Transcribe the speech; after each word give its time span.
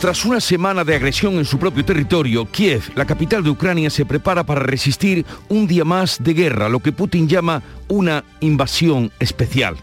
Tras 0.00 0.24
una 0.24 0.40
semana 0.40 0.84
de 0.84 0.94
agresión 0.94 1.38
en 1.38 1.44
su 1.44 1.58
propio 1.58 1.84
territorio, 1.84 2.46
Kiev, 2.46 2.92
la 2.94 3.04
capital 3.04 3.42
de 3.42 3.50
Ucrania, 3.50 3.90
se 3.90 4.06
prepara 4.06 4.44
para 4.44 4.60
resistir 4.60 5.26
un 5.48 5.66
día 5.66 5.84
más 5.84 6.22
de 6.22 6.34
guerra, 6.34 6.68
lo 6.68 6.78
que 6.78 6.92
Putin 6.92 7.28
llama 7.28 7.64
una 7.88 8.22
invasión 8.38 9.10
especial. 9.18 9.76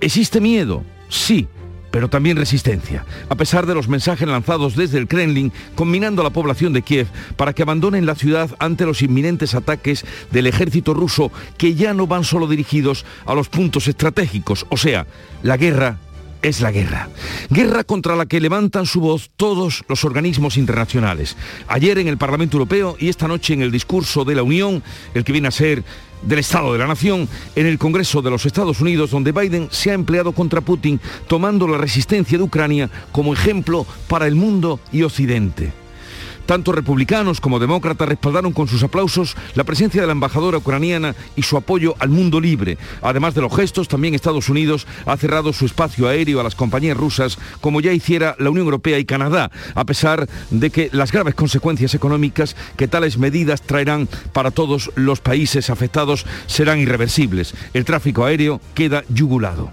¿Existe 0.00 0.40
miedo? 0.40 0.82
Sí, 1.08 1.46
pero 1.92 2.08
también 2.08 2.36
resistencia, 2.36 3.04
a 3.28 3.36
pesar 3.36 3.64
de 3.66 3.76
los 3.76 3.86
mensajes 3.86 4.26
lanzados 4.26 4.74
desde 4.74 4.98
el 4.98 5.06
Kremlin 5.06 5.52
combinando 5.76 6.22
a 6.22 6.24
la 6.24 6.30
población 6.30 6.72
de 6.72 6.82
Kiev 6.82 7.06
para 7.36 7.52
que 7.52 7.62
abandonen 7.62 8.06
la 8.06 8.16
ciudad 8.16 8.50
ante 8.58 8.86
los 8.86 9.02
inminentes 9.02 9.54
ataques 9.54 10.04
del 10.32 10.48
ejército 10.48 10.94
ruso 10.94 11.30
que 11.56 11.76
ya 11.76 11.94
no 11.94 12.08
van 12.08 12.24
solo 12.24 12.48
dirigidos 12.48 13.06
a 13.24 13.34
los 13.34 13.48
puntos 13.48 13.86
estratégicos, 13.86 14.66
o 14.68 14.76
sea, 14.76 15.06
la 15.44 15.56
guerra 15.56 15.98
es 16.42 16.60
la 16.60 16.70
guerra. 16.70 17.08
Guerra 17.50 17.84
contra 17.84 18.16
la 18.16 18.26
que 18.26 18.40
levantan 18.40 18.86
su 18.86 19.00
voz 19.00 19.30
todos 19.36 19.84
los 19.88 20.04
organismos 20.04 20.56
internacionales. 20.56 21.36
Ayer 21.68 21.98
en 21.98 22.08
el 22.08 22.18
Parlamento 22.18 22.56
Europeo 22.56 22.96
y 22.98 23.08
esta 23.08 23.28
noche 23.28 23.54
en 23.54 23.62
el 23.62 23.70
discurso 23.70 24.24
de 24.24 24.34
la 24.34 24.42
Unión, 24.42 24.82
el 25.14 25.24
que 25.24 25.32
viene 25.32 25.48
a 25.48 25.52
ser 25.52 25.84
del 26.22 26.40
Estado 26.40 26.72
de 26.72 26.78
la 26.78 26.86
Nación, 26.86 27.28
en 27.54 27.66
el 27.66 27.78
Congreso 27.78 28.22
de 28.22 28.30
los 28.30 28.44
Estados 28.46 28.80
Unidos, 28.80 29.10
donde 29.10 29.32
Biden 29.32 29.68
se 29.70 29.90
ha 29.90 29.94
empleado 29.94 30.32
contra 30.32 30.60
Putin, 30.60 31.00
tomando 31.26 31.68
la 31.68 31.78
resistencia 31.78 32.38
de 32.38 32.44
Ucrania 32.44 32.90
como 33.12 33.32
ejemplo 33.32 33.86
para 34.08 34.26
el 34.26 34.34
mundo 34.34 34.80
y 34.92 35.02
Occidente. 35.02 35.72
Tanto 36.48 36.72
republicanos 36.72 37.42
como 37.42 37.58
demócratas 37.58 38.08
respaldaron 38.08 38.54
con 38.54 38.68
sus 38.68 38.82
aplausos 38.82 39.36
la 39.54 39.64
presencia 39.64 40.00
de 40.00 40.06
la 40.06 40.14
embajadora 40.14 40.56
ucraniana 40.56 41.14
y 41.36 41.42
su 41.42 41.58
apoyo 41.58 41.94
al 41.98 42.08
mundo 42.08 42.40
libre. 42.40 42.78
Además 43.02 43.34
de 43.34 43.42
los 43.42 43.54
gestos, 43.54 43.86
también 43.86 44.14
Estados 44.14 44.48
Unidos 44.48 44.86
ha 45.04 45.18
cerrado 45.18 45.52
su 45.52 45.66
espacio 45.66 46.08
aéreo 46.08 46.40
a 46.40 46.42
las 46.42 46.54
compañías 46.54 46.96
rusas, 46.96 47.36
como 47.60 47.82
ya 47.82 47.92
hiciera 47.92 48.34
la 48.38 48.48
Unión 48.48 48.64
Europea 48.64 48.98
y 48.98 49.04
Canadá, 49.04 49.50
a 49.74 49.84
pesar 49.84 50.26
de 50.50 50.70
que 50.70 50.88
las 50.90 51.12
graves 51.12 51.34
consecuencias 51.34 51.94
económicas 51.94 52.56
que 52.78 52.88
tales 52.88 53.18
medidas 53.18 53.60
traerán 53.60 54.08
para 54.32 54.50
todos 54.50 54.90
los 54.94 55.20
países 55.20 55.68
afectados 55.68 56.24
serán 56.46 56.78
irreversibles. 56.78 57.52
El 57.74 57.84
tráfico 57.84 58.24
aéreo 58.24 58.58
queda 58.74 59.04
yugulado. 59.10 59.70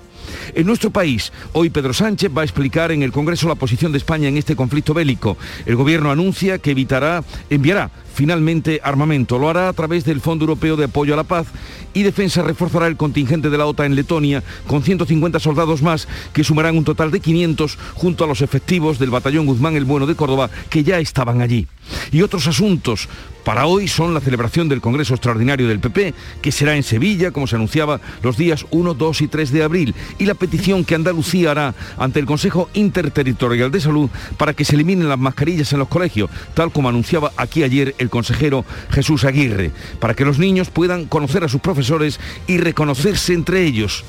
En 0.53 0.65
nuestro 0.65 0.89
país, 0.89 1.31
hoy 1.53 1.69
Pedro 1.69 1.93
Sánchez 1.93 2.31
va 2.35 2.41
a 2.41 2.45
explicar 2.45 2.91
en 2.91 3.03
el 3.03 3.11
Congreso 3.11 3.47
la 3.47 3.55
posición 3.55 3.91
de 3.91 3.97
España 3.97 4.27
en 4.27 4.37
este 4.37 4.55
conflicto 4.55 4.93
bélico. 4.93 5.37
El 5.65 5.75
Gobierno 5.75 6.11
anuncia 6.11 6.59
que 6.59 6.71
evitará, 6.71 7.23
enviará 7.49 7.91
finalmente 8.15 8.79
armamento. 8.83 9.37
Lo 9.37 9.49
hará 9.49 9.69
a 9.69 9.73
través 9.73 10.05
del 10.05 10.21
Fondo 10.21 10.43
Europeo 10.43 10.77
de 10.77 10.85
Apoyo 10.85 11.13
a 11.13 11.17
la 11.17 11.23
Paz 11.23 11.47
y 11.93 12.03
Defensa 12.03 12.41
reforzará 12.41 12.87
el 12.87 12.97
contingente 12.97 13.49
de 13.49 13.57
la 13.57 13.65
OTAN 13.65 13.87
en 13.87 13.95
Letonia 13.95 14.43
con 14.67 14.81
150 14.81 15.39
soldados 15.39 15.81
más 15.81 16.07
que 16.33 16.43
sumarán 16.43 16.77
un 16.77 16.85
total 16.85 17.11
de 17.11 17.19
500 17.19 17.77
junto 17.93 18.23
a 18.23 18.27
los 18.27 18.41
efectivos 18.41 18.99
del 18.99 19.11
Batallón 19.11 19.45
Guzmán 19.45 19.75
el 19.75 19.85
Bueno 19.85 20.07
de 20.07 20.15
Córdoba 20.15 20.49
que 20.69 20.83
ya 20.83 20.99
estaban 20.99 21.41
allí. 21.41 21.67
Y 22.11 22.21
otros 22.21 22.47
asuntos 22.47 23.07
para 23.45 23.67
hoy 23.67 23.87
son 23.87 24.15
la 24.15 24.21
celebración 24.21 24.67
del 24.67 24.81
Congreso 24.81 25.13
Extraordinario 25.13 25.67
del 25.67 25.79
PP, 25.79 26.15
que 26.41 26.51
será 26.51 26.75
en 26.75 26.81
Sevilla, 26.81 27.29
como 27.29 27.45
se 27.45 27.55
anunciaba, 27.55 28.01
los 28.23 28.37
días 28.37 28.65
1, 28.71 28.95
2 28.95 29.21
y 29.21 29.27
3 29.27 29.51
de 29.51 29.63
abril, 29.63 29.95
y 30.17 30.25
la 30.25 30.33
petición 30.33 30.83
que 30.83 30.95
Andalucía 30.95 31.51
hará 31.51 31.75
ante 31.99 32.19
el 32.19 32.25
Consejo 32.25 32.69
Interterritorial 32.73 33.69
de 33.69 33.79
Salud 33.79 34.09
para 34.37 34.53
que 34.53 34.65
se 34.65 34.73
eliminen 34.73 35.09
las 35.09 35.19
mascarillas 35.19 35.71
en 35.73 35.79
los 35.79 35.87
colegios, 35.87 36.31
tal 36.55 36.71
como 36.71 36.89
anunciaba 36.89 37.33
aquí 37.37 37.61
ayer 37.61 37.93
el 37.99 38.04
consejero 38.09 38.65
Jesús 38.89 39.23
Aguirre, 39.23 39.71
para 39.99 40.13
que 40.13 40.25
los 40.25 40.39
niños 40.39 40.69
puedan 40.69 41.05
conocer 41.05 41.43
a 41.43 41.49
sus 41.49 41.61
profesores 41.61 42.19
y 42.47 42.57
reconocerse 42.57 43.33
entre 43.33 43.63
ellos. 43.63 44.03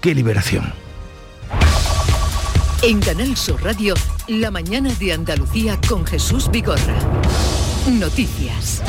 ¡Qué 0.00 0.14
liberación! 0.14 0.72
En 2.82 2.98
Canal 3.00 3.36
Sur 3.36 3.62
Radio, 3.62 3.94
la 4.26 4.50
mañana 4.50 4.92
de 4.94 5.12
Andalucía 5.12 5.78
con 5.88 6.04
Jesús 6.04 6.50
Vigorra. 6.50 6.98
Noticias. 7.86 8.82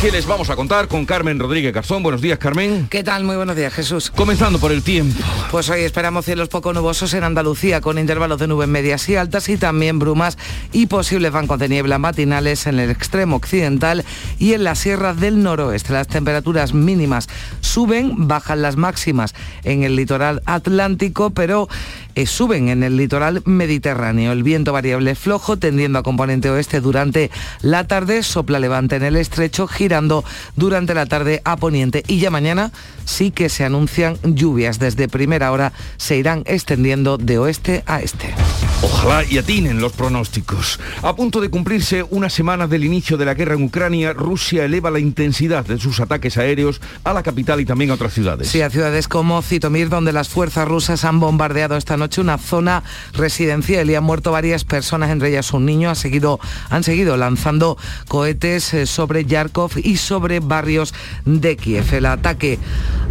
¿Qué 0.00 0.10
les 0.10 0.24
vamos 0.24 0.48
a 0.48 0.56
contar 0.56 0.88
con 0.88 1.04
Carmen 1.04 1.38
Rodríguez 1.38 1.74
Garzón? 1.74 2.02
Buenos 2.02 2.22
días, 2.22 2.38
Carmen. 2.38 2.86
¿Qué 2.88 3.04
tal? 3.04 3.22
Muy 3.22 3.36
buenos 3.36 3.54
días, 3.54 3.70
Jesús. 3.74 4.10
Comenzando 4.10 4.58
por 4.58 4.72
el 4.72 4.82
tiempo. 4.82 5.22
Pues 5.50 5.68
hoy 5.68 5.82
esperamos 5.82 6.24
cielos 6.24 6.48
poco 6.48 6.72
nubosos 6.72 7.12
en 7.12 7.22
Andalucía, 7.22 7.82
con 7.82 7.98
intervalos 7.98 8.38
de 8.38 8.46
nubes 8.46 8.66
medias 8.66 9.06
y 9.10 9.16
altas 9.16 9.50
y 9.50 9.58
también 9.58 9.98
brumas 9.98 10.38
y 10.72 10.86
posibles 10.86 11.32
bancos 11.32 11.58
de 11.58 11.68
niebla 11.68 11.98
matinales 11.98 12.66
en 12.66 12.78
el 12.78 12.88
extremo 12.88 13.36
occidental 13.36 14.02
y 14.38 14.54
en 14.54 14.64
las 14.64 14.78
sierras 14.78 15.20
del 15.20 15.42
noroeste. 15.42 15.92
Las 15.92 16.08
temperaturas 16.08 16.72
mínimas 16.72 17.28
suben, 17.60 18.26
bajan 18.26 18.62
las 18.62 18.76
máximas 18.76 19.34
en 19.64 19.82
el 19.82 19.96
litoral 19.96 20.40
atlántico, 20.46 21.28
pero 21.28 21.68
eh, 22.14 22.26
suben 22.26 22.68
en 22.68 22.82
el 22.82 22.96
litoral 22.96 23.42
mediterráneo. 23.44 24.32
El 24.32 24.42
viento 24.42 24.72
variable 24.72 25.14
flojo 25.14 25.56
tendiendo 25.56 25.98
a 25.98 26.02
componente 26.02 26.50
oeste 26.50 26.80
durante 26.80 27.30
la 27.62 27.86
tarde, 27.86 28.22
sopla 28.22 28.58
levante 28.58 28.96
en 28.96 29.02
el 29.02 29.16
estrecho, 29.16 29.66
girando 29.66 30.24
durante 30.56 30.94
la 30.94 31.06
tarde 31.06 31.42
a 31.44 31.56
poniente 31.56 32.02
y 32.06 32.18
ya 32.18 32.30
mañana 32.30 32.72
sí 33.04 33.30
que 33.30 33.48
se 33.48 33.64
anuncian 33.64 34.16
lluvias. 34.22 34.78
Desde 34.78 35.08
primera 35.08 35.52
hora 35.52 35.72
se 35.96 36.16
irán 36.16 36.42
extendiendo 36.46 37.18
de 37.18 37.38
oeste 37.38 37.82
a 37.86 38.00
este. 38.00 38.34
Ojalá 38.82 39.24
y 39.24 39.36
atinen 39.36 39.78
los 39.78 39.92
pronósticos. 39.92 40.80
A 41.02 41.14
punto 41.14 41.42
de 41.42 41.50
cumplirse 41.50 42.02
una 42.02 42.30
semana 42.30 42.66
del 42.66 42.82
inicio 42.82 43.18
de 43.18 43.26
la 43.26 43.34
guerra 43.34 43.54
en 43.54 43.64
Ucrania, 43.64 44.14
Rusia 44.14 44.64
eleva 44.64 44.90
la 44.90 44.98
intensidad 44.98 45.66
de 45.66 45.78
sus 45.78 46.00
ataques 46.00 46.38
aéreos 46.38 46.80
a 47.04 47.12
la 47.12 47.22
capital 47.22 47.60
y 47.60 47.66
también 47.66 47.90
a 47.90 47.94
otras 47.94 48.14
ciudades. 48.14 48.48
Sí, 48.48 48.62
a 48.62 48.70
ciudades 48.70 49.06
como 49.06 49.42
Zitomir, 49.42 49.90
donde 49.90 50.14
las 50.14 50.30
fuerzas 50.30 50.66
rusas 50.66 51.04
han 51.04 51.20
bombardeado 51.20 51.76
esta 51.76 51.98
noche 51.98 52.22
una 52.22 52.38
zona 52.38 52.82
residencial 53.12 53.90
y 53.90 53.96
han 53.96 54.04
muerto 54.04 54.32
varias 54.32 54.64
personas, 54.64 55.10
entre 55.10 55.28
ellas 55.28 55.52
un 55.52 55.66
niño. 55.66 55.94
Seguido, 55.94 56.40
han 56.70 56.82
seguido 56.82 57.18
lanzando 57.18 57.76
cohetes 58.08 58.72
eh, 58.72 58.86
sobre 58.86 59.26
Yarkov 59.26 59.72
y 59.76 59.98
sobre 59.98 60.40
barrios 60.40 60.94
de 61.26 61.58
Kiev. 61.58 61.92
El 61.92 62.06
ataque 62.06 62.58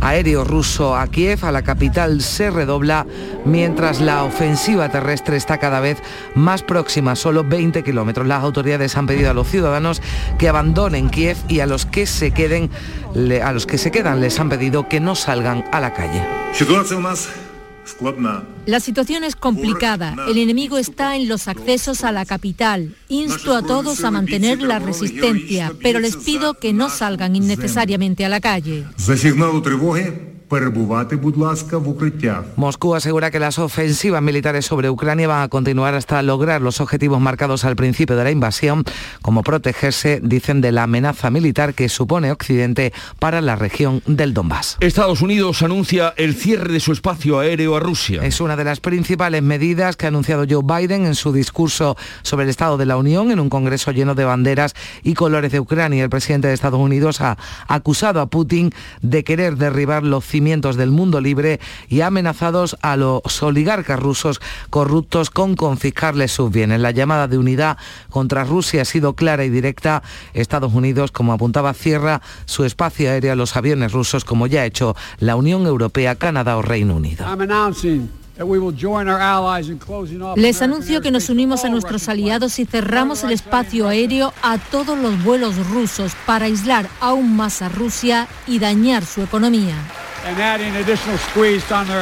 aéreo 0.01 0.43
ruso 0.45 0.97
a 0.97 1.05
Kiev, 1.07 1.45
a 1.45 1.51
la 1.51 1.61
capital, 1.61 2.21
se 2.23 2.49
redobla 2.49 3.05
mientras 3.45 4.01
la 4.01 4.23
ofensiva 4.23 4.89
terrestre 4.89 5.37
está 5.37 5.58
cada 5.59 5.79
vez 5.79 6.01
más 6.35 6.63
próxima, 6.63 7.15
solo 7.15 7.43
20 7.43 7.83
kilómetros. 7.83 8.27
Las 8.27 8.43
autoridades 8.43 8.95
han 8.97 9.07
pedido 9.07 9.29
a 9.29 9.33
los 9.33 9.47
ciudadanos 9.47 10.01
que 10.37 10.49
abandonen 10.49 11.09
Kiev 11.09 11.37
y 11.47 11.59
a 11.59 11.65
los 11.65 11.85
que 11.85 12.05
se 12.05 12.31
queden, 12.31 12.69
a 13.43 13.51
los 13.51 13.65
que 13.65 13.77
se 13.77 13.91
quedan 13.91 14.21
les 14.21 14.39
han 14.39 14.49
pedido 14.49 14.87
que 14.87 14.99
no 14.99 15.15
salgan 15.15 15.65
a 15.71 15.79
la 15.79 15.93
calle. 15.93 16.23
La 18.65 18.79
situación 18.79 19.23
es 19.23 19.35
complicada. 19.35 20.15
El 20.27 20.37
enemigo 20.37 20.77
está 20.77 21.15
en 21.15 21.27
los 21.27 21.47
accesos 21.47 22.03
a 22.03 22.11
la 22.11 22.25
capital. 22.25 22.95
Insto 23.07 23.55
a 23.55 23.63
todos 23.63 24.03
a 24.03 24.11
mantener 24.11 24.61
la 24.61 24.79
resistencia, 24.79 25.73
pero 25.81 25.99
les 25.99 26.15
pido 26.15 26.53
que 26.53 26.73
no 26.73 26.89
salgan 26.89 27.35
innecesariamente 27.35 28.25
a 28.25 28.29
la 28.29 28.39
calle. 28.39 28.85
Moscú 32.55 32.95
asegura 32.95 33.31
que 33.31 33.39
las 33.39 33.59
ofensivas 33.59 34.21
militares 34.21 34.65
sobre 34.65 34.89
Ucrania 34.89 35.27
van 35.27 35.43
a 35.43 35.47
continuar 35.47 35.93
hasta 35.93 36.21
lograr 36.23 36.61
los 36.61 36.81
objetivos 36.81 37.21
marcados 37.21 37.65
al 37.65 37.75
principio 37.75 38.15
de 38.15 38.23
la 38.23 38.31
invasión, 38.31 38.83
como 39.21 39.43
protegerse, 39.43 40.19
dicen, 40.23 40.61
de 40.61 40.71
la 40.71 40.83
amenaza 40.83 41.29
militar 41.29 41.73
que 41.73 41.87
supone 41.87 42.31
Occidente 42.31 42.93
para 43.19 43.41
la 43.41 43.55
región 43.55 44.01
del 44.05 44.33
Donbass. 44.33 44.77
Estados 44.79 45.21
Unidos 45.21 45.61
anuncia 45.61 46.13
el 46.17 46.35
cierre 46.35 46.73
de 46.73 46.79
su 46.79 46.91
espacio 46.91 47.39
aéreo 47.39 47.75
a 47.75 47.79
Rusia. 47.79 48.21
Es 48.23 48.41
una 48.41 48.55
de 48.55 48.63
las 48.63 48.79
principales 48.79 49.43
medidas 49.43 49.95
que 49.95 50.05
ha 50.05 50.09
anunciado 50.09 50.45
Joe 50.49 50.63
Biden 50.63 51.05
en 51.05 51.15
su 51.15 51.31
discurso 51.31 51.95
sobre 52.23 52.45
el 52.45 52.49
Estado 52.49 52.77
de 52.77 52.85
la 52.85 52.97
Unión 52.97 53.31
en 53.31 53.39
un 53.39 53.49
congreso 53.49 53.91
lleno 53.91 54.15
de 54.15 54.25
banderas 54.25 54.73
y 55.03 55.13
colores 55.13 55.51
de 55.51 55.59
Ucrania. 55.59 56.03
El 56.03 56.09
presidente 56.09 56.47
de 56.47 56.53
Estados 56.55 56.79
Unidos 56.79 57.21
ha 57.21 57.37
acusado 57.67 58.21
a 58.21 58.27
Putin 58.27 58.71
de 59.01 59.23
querer 59.23 59.57
derribar 59.57 60.03
los 60.03 60.25
del 60.39 60.89
mundo 60.89 61.19
libre 61.19 61.59
y 61.89 62.01
amenazados 62.01 62.77
a 62.81 62.95
los 62.95 63.43
oligarcas 63.43 63.99
rusos 63.99 64.39
corruptos 64.69 65.29
con 65.29 65.55
confiscarles 65.55 66.31
sus 66.31 66.49
bienes. 66.49 66.79
La 66.79 66.91
llamada 66.91 67.27
de 67.27 67.37
unidad 67.37 67.77
contra 68.09 68.45
Rusia 68.45 68.83
ha 68.83 68.85
sido 68.85 69.13
clara 69.13 69.43
y 69.43 69.49
directa. 69.49 70.01
Estados 70.33 70.73
Unidos, 70.73 71.11
como 71.11 71.33
apuntaba, 71.33 71.73
cierra 71.73 72.21
su 72.45 72.63
espacio 72.63 73.11
aéreo 73.11 73.33
a 73.33 73.35
los 73.35 73.55
aviones 73.57 73.91
rusos, 73.91 74.23
como 74.23 74.47
ya 74.47 74.61
ha 74.61 74.65
hecho 74.65 74.95
la 75.19 75.35
Unión 75.35 75.67
Europea, 75.67 76.15
Canadá 76.15 76.57
o 76.57 76.61
Reino 76.61 76.95
Unido. 76.95 77.25
Les 80.37 80.61
anuncio 80.61 81.01
que 81.01 81.11
nos 81.11 81.29
unimos 81.29 81.65
a 81.65 81.69
nuestros 81.69 82.07
aliados 82.07 82.57
y 82.59 82.65
cerramos 82.65 83.25
el 83.25 83.31
espacio 83.31 83.89
aéreo 83.89 84.33
a 84.41 84.57
todos 84.57 84.97
los 84.97 85.21
vuelos 85.25 85.57
rusos 85.67 86.13
para 86.25 86.45
aislar 86.45 86.87
aún 87.01 87.35
más 87.35 87.61
a 87.61 87.67
Rusia 87.67 88.29
y 88.47 88.59
dañar 88.59 89.05
su 89.05 89.21
economía. 89.21 89.75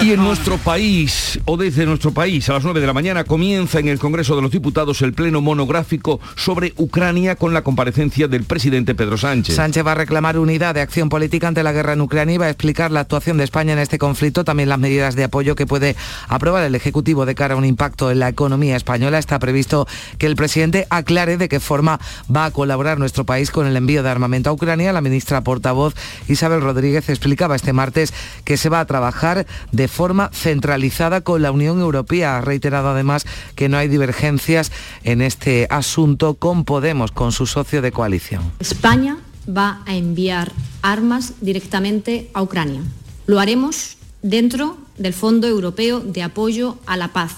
Y 0.02 0.12
en 0.12 0.24
nuestro 0.24 0.58
país, 0.58 1.40
o 1.46 1.58
desde 1.58 1.86
nuestro 1.86 2.12
país, 2.12 2.50
a 2.50 2.54
las 2.54 2.64
9 2.64 2.80
de 2.80 2.88
la 2.88 2.94
mañana 2.94 3.24
comienza 3.24 3.80
en 3.80 3.88
el 3.88 4.00
Congreso 4.00 4.36
de 4.36 4.42
los 4.42 4.52
Diputados 4.52 5.02
el 5.02 5.14
pleno 5.14 5.42
monográfico 5.42 6.20
sobre 6.36 6.74
Ucrania 6.78 7.36
con 7.36 7.54
la 7.54 7.64
comparecencia 7.64 8.28
del 8.28 8.44
presidente 8.44 8.96
Pedro 8.96 9.18
Sánchez. 9.18 9.56
Sánchez 9.56 9.86
va 9.86 9.92
a 9.94 9.96
reclamar 9.96 10.38
unidad 10.38 10.76
de 10.76 10.82
acción 10.82 11.10
política 11.10 11.48
ante 11.48 11.64
la 11.64 11.72
guerra 11.72 11.94
en 11.94 12.02
Ucrania 12.02 12.36
y 12.36 12.38
va 12.38 12.46
a 12.46 12.50
explicar 12.50 12.92
la 12.92 13.02
actuación 13.02 13.38
de 13.38 13.44
España 13.44 13.74
en 13.74 13.80
este 13.80 13.98
conflicto, 13.98 14.44
también 14.44 14.70
las 14.70 14.80
medidas 14.80 15.16
de 15.16 15.24
apoyo 15.24 15.56
que 15.56 15.66
puede 15.66 15.96
aprobar 16.28 16.64
el 16.64 16.76
Ejecutivo 16.76 17.26
de 17.26 17.36
cara 17.36 17.54
a 17.54 17.58
un 17.58 17.66
impacto 17.66 18.12
en 18.12 18.20
la 18.20 18.30
economía 18.30 18.76
española. 18.76 19.20
Está 19.20 19.40
previsto 19.40 19.88
que 20.18 20.28
el 20.28 20.36
presidente 20.36 20.88
aclare 20.90 21.38
de 21.38 21.50
qué 21.50 21.60
forma 21.60 22.00
va 22.34 22.46
a 22.46 22.52
colaborar 22.52 23.00
nuestro 23.00 23.26
país 23.26 23.52
con 23.52 23.68
el 23.68 23.76
envío 23.76 24.04
de 24.04 24.10
armamento 24.10 24.50
a 24.50 24.54
Ucrania. 24.54 24.94
La 24.94 25.02
ministra 25.02 25.42
portavoz 25.42 25.96
Isabel 26.28 26.62
Rodríguez 26.62 27.10
explicaba 27.10 27.56
este 27.56 27.74
martes 27.74 28.14
que 28.44 28.58
se 28.58 28.70
va 28.70 28.80
a 28.80 28.86
trabajar 28.86 29.46
de 29.72 29.88
forma 29.88 30.30
centralizada 30.34 31.22
con 31.22 31.42
la 31.42 31.52
Unión 31.52 31.80
Europea. 31.80 32.38
Ha 32.38 32.42
reiterado 32.42 32.90
además 32.90 33.26
que 33.56 33.70
no 33.70 33.78
hay 33.78 33.88
divergencias 33.88 34.72
en 35.04 35.22
este 35.22 35.68
asunto 35.70 36.36
con 36.36 36.66
Podemos, 36.66 37.12
con 37.12 37.32
su 37.32 37.46
socio 37.46 37.82
de 37.82 37.92
coalición. 37.92 38.52
España 38.60 39.18
va 39.48 39.82
a 39.86 39.96
enviar 39.96 40.52
armas 40.82 41.34
directamente 41.42 42.30
a 42.34 42.42
Ucrania. 42.42 42.82
Lo 43.26 43.40
haremos 43.40 43.98
dentro 44.22 44.78
del 44.98 45.14
Fondo 45.14 45.48
Europeo 45.48 46.00
de 46.00 46.24
Apoyo 46.24 46.78
a 46.86 46.98
la 46.98 47.10
Paz 47.10 47.32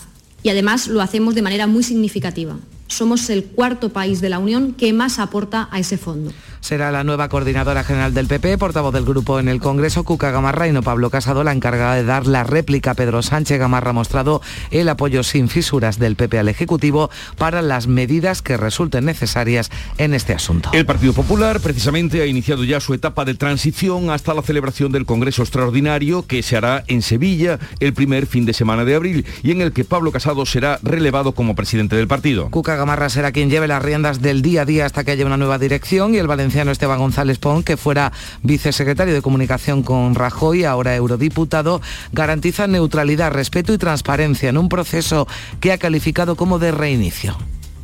y 0.43 0.49
además 0.49 0.87
lo 0.87 1.01
hacemos 1.01 1.35
de 1.35 1.41
manera 1.41 1.67
muy 1.67 1.83
significativa. 1.83 2.55
Somos 2.87 3.29
el 3.29 3.43
cuarto 3.43 3.89
país 3.89 4.21
de 4.21 4.29
la 4.29 4.39
Unión 4.39 4.73
que 4.73 4.93
más 4.93 5.19
aporta 5.19 5.67
a 5.71 5.79
ese 5.79 5.97
fondo 5.97 6.31
será 6.61 6.91
la 6.91 7.03
nueva 7.03 7.29
coordinadora 7.29 7.83
general 7.83 8.13
del 8.13 8.27
PP, 8.27 8.57
portavoz 8.57 8.93
del 8.93 9.05
grupo 9.05 9.39
en 9.39 9.47
el 9.47 9.59
Congreso, 9.59 10.03
Cuca 10.03 10.31
Gamarra 10.31 10.67
y 10.67 10.71
no 10.71 10.81
Pablo 10.81 11.09
Casado, 11.09 11.43
la 11.43 11.51
encargada 11.51 11.95
de 11.95 12.03
dar 12.03 12.27
la 12.27 12.43
réplica 12.43 12.93
Pedro 12.93 13.21
Sánchez. 13.21 13.59
Gamarra 13.59 13.91
ha 13.91 13.93
mostrado 13.93 14.41
el 14.71 14.89
apoyo 14.89 15.23
sin 15.23 15.49
fisuras 15.49 15.99
del 15.99 16.15
PP 16.15 16.39
al 16.39 16.49
Ejecutivo 16.49 17.09
para 17.37 17.61
las 17.61 17.87
medidas 17.87 18.41
que 18.41 18.57
resulten 18.57 19.05
necesarias 19.05 19.71
en 19.97 20.13
este 20.13 20.33
asunto. 20.33 20.69
El 20.73 20.85
Partido 20.85 21.13
Popular 21.13 21.59
precisamente 21.59 22.21
ha 22.21 22.25
iniciado 22.25 22.63
ya 22.63 22.79
su 22.79 22.93
etapa 22.93 23.25
de 23.25 23.35
transición 23.35 24.09
hasta 24.09 24.33
la 24.33 24.41
celebración 24.41 24.91
del 24.91 25.05
Congreso 25.05 25.41
Extraordinario 25.41 26.25
que 26.25 26.43
se 26.43 26.57
hará 26.57 26.83
en 26.87 27.01
Sevilla 27.01 27.59
el 27.79 27.93
primer 27.93 28.25
fin 28.25 28.45
de 28.45 28.53
semana 28.53 28.85
de 28.85 28.95
abril 28.95 29.25
y 29.43 29.51
en 29.51 29.61
el 29.61 29.71
que 29.71 29.83
Pablo 29.83 30.11
Casado 30.11 30.45
será 30.45 30.79
relevado 30.83 31.33
como 31.33 31.55
presidente 31.55 31.95
del 31.95 32.07
partido. 32.07 32.49
Cuca 32.49 32.75
Gamarra 32.75 33.09
será 33.09 33.31
quien 33.31 33.49
lleve 33.49 33.67
las 33.67 33.81
riendas 33.81 34.21
del 34.21 34.41
día 34.41 34.61
a 34.61 34.65
día 34.65 34.85
hasta 34.85 35.03
que 35.03 35.11
haya 35.11 35.25
una 35.25 35.37
nueva 35.37 35.57
dirección 35.57 36.15
y 36.15 36.17
el 36.17 36.27
Valencia 36.49 36.71
Esteban 36.71 36.97
González 36.97 37.37
Pons, 37.37 37.63
que 37.63 37.77
fuera 37.77 38.11
vicesecretario 38.41 39.13
de 39.13 39.21
Comunicación 39.21 39.83
con 39.83 40.15
Rajoy, 40.15 40.63
ahora 40.63 40.95
eurodiputado, 40.95 41.79
garantiza 42.11 42.65
neutralidad, 42.65 43.31
respeto 43.31 43.71
y 43.71 43.77
transparencia 43.77 44.49
en 44.49 44.57
un 44.57 44.67
proceso 44.67 45.27
que 45.59 45.71
ha 45.71 45.77
calificado 45.77 46.35
como 46.35 46.57
de 46.57 46.71
reinicio. 46.71 47.37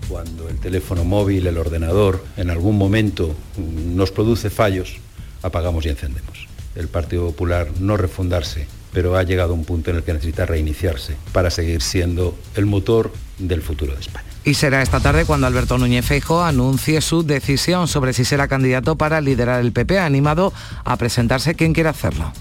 Cuando 0.10 0.50
el 0.50 0.58
teléfono 0.58 1.04
móvil, 1.04 1.46
el 1.46 1.60
ordenador, 1.60 2.26
en 2.38 2.50
algún 2.50 2.76
momento 2.76 3.36
nos 3.58 4.10
produce 4.10 4.50
fallos, 4.50 4.98
apagamos 5.44 5.86
y 5.86 5.90
encendemos. 5.90 6.48
El 6.76 6.88
Partido 6.88 7.28
Popular 7.28 7.68
no 7.80 7.98
refundarse, 7.98 8.66
pero 8.96 9.18
ha 9.18 9.24
llegado 9.24 9.52
a 9.52 9.56
un 9.56 9.66
punto 9.66 9.92
en 9.92 9.98
el 9.98 10.04
que 10.04 10.14
necesita 10.14 10.46
reiniciarse 10.46 11.18
para 11.34 11.52
seguir 11.52 11.82
siendo 11.82 12.34
el 12.56 12.66
motor 12.66 13.12
del 13.38 13.62
futuro 13.62 13.94
de 13.94 14.00
España. 14.00 14.26
Y 14.46 14.54
será 14.54 14.82
esta 14.82 15.02
tarde 15.02 15.26
cuando 15.26 15.48
Alberto 15.48 15.78
Núñez 15.78 16.06
Feijo 16.06 16.42
anuncie 16.42 17.02
su 17.02 17.24
decisión 17.24 17.90
sobre 17.90 18.14
si 18.14 18.24
será 18.24 18.48
candidato 18.48 18.96
para 18.96 19.20
liderar 19.20 19.60
el 19.60 19.74
PP, 19.74 20.00
animado 20.00 20.54
a 20.86 20.96
presentarse 20.96 21.56
quien 21.56 21.74
quiera 21.74 21.90
hacerlo. 21.90 22.32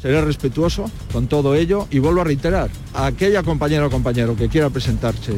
Seré 0.00 0.20
respetuoso 0.20 0.88
con 1.12 1.26
todo 1.26 1.56
ello 1.56 1.88
y 1.90 1.98
vuelvo 1.98 2.20
a 2.20 2.24
reiterar, 2.24 2.70
a 2.94 3.06
aquella 3.06 3.42
compañera 3.42 3.86
o 3.86 3.90
compañero 3.90 4.36
que 4.36 4.48
quiera 4.48 4.70
presentarse 4.70 5.32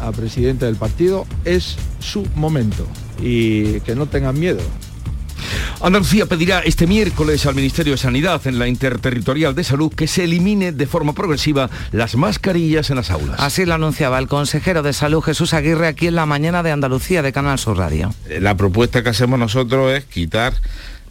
a 0.00 0.10
presidente 0.10 0.66
del 0.66 0.74
partido 0.74 1.26
es 1.44 1.76
su 2.00 2.26
momento 2.34 2.84
y 3.22 3.78
que 3.82 3.94
no 3.94 4.06
tengan 4.06 4.36
miedo. 4.36 4.62
Andalucía 5.80 6.26
pedirá 6.26 6.60
este 6.60 6.86
miércoles 6.86 7.46
al 7.46 7.54
Ministerio 7.54 7.92
de 7.92 7.98
Sanidad 7.98 8.46
en 8.46 8.58
la 8.58 8.68
Interterritorial 8.68 9.54
de 9.54 9.64
Salud 9.64 9.92
que 9.92 10.06
se 10.06 10.24
elimine 10.24 10.72
de 10.72 10.86
forma 10.86 11.12
progresiva 11.12 11.70
las 11.92 12.16
mascarillas 12.16 12.90
en 12.90 12.96
las 12.96 13.10
aulas. 13.10 13.40
Así 13.40 13.64
lo 13.64 13.74
anunciaba 13.74 14.18
el 14.18 14.28
consejero 14.28 14.82
de 14.82 14.92
Salud 14.92 15.22
Jesús 15.22 15.54
Aguirre 15.54 15.86
aquí 15.86 16.08
en 16.08 16.14
la 16.14 16.26
mañana 16.26 16.62
de 16.62 16.72
Andalucía 16.72 17.22
de 17.22 17.32
Canal 17.32 17.58
Sur 17.58 17.78
Radio. 17.78 18.14
La 18.40 18.56
propuesta 18.56 19.02
que 19.02 19.10
hacemos 19.10 19.38
nosotros 19.38 19.92
es 19.92 20.04
quitar 20.04 20.54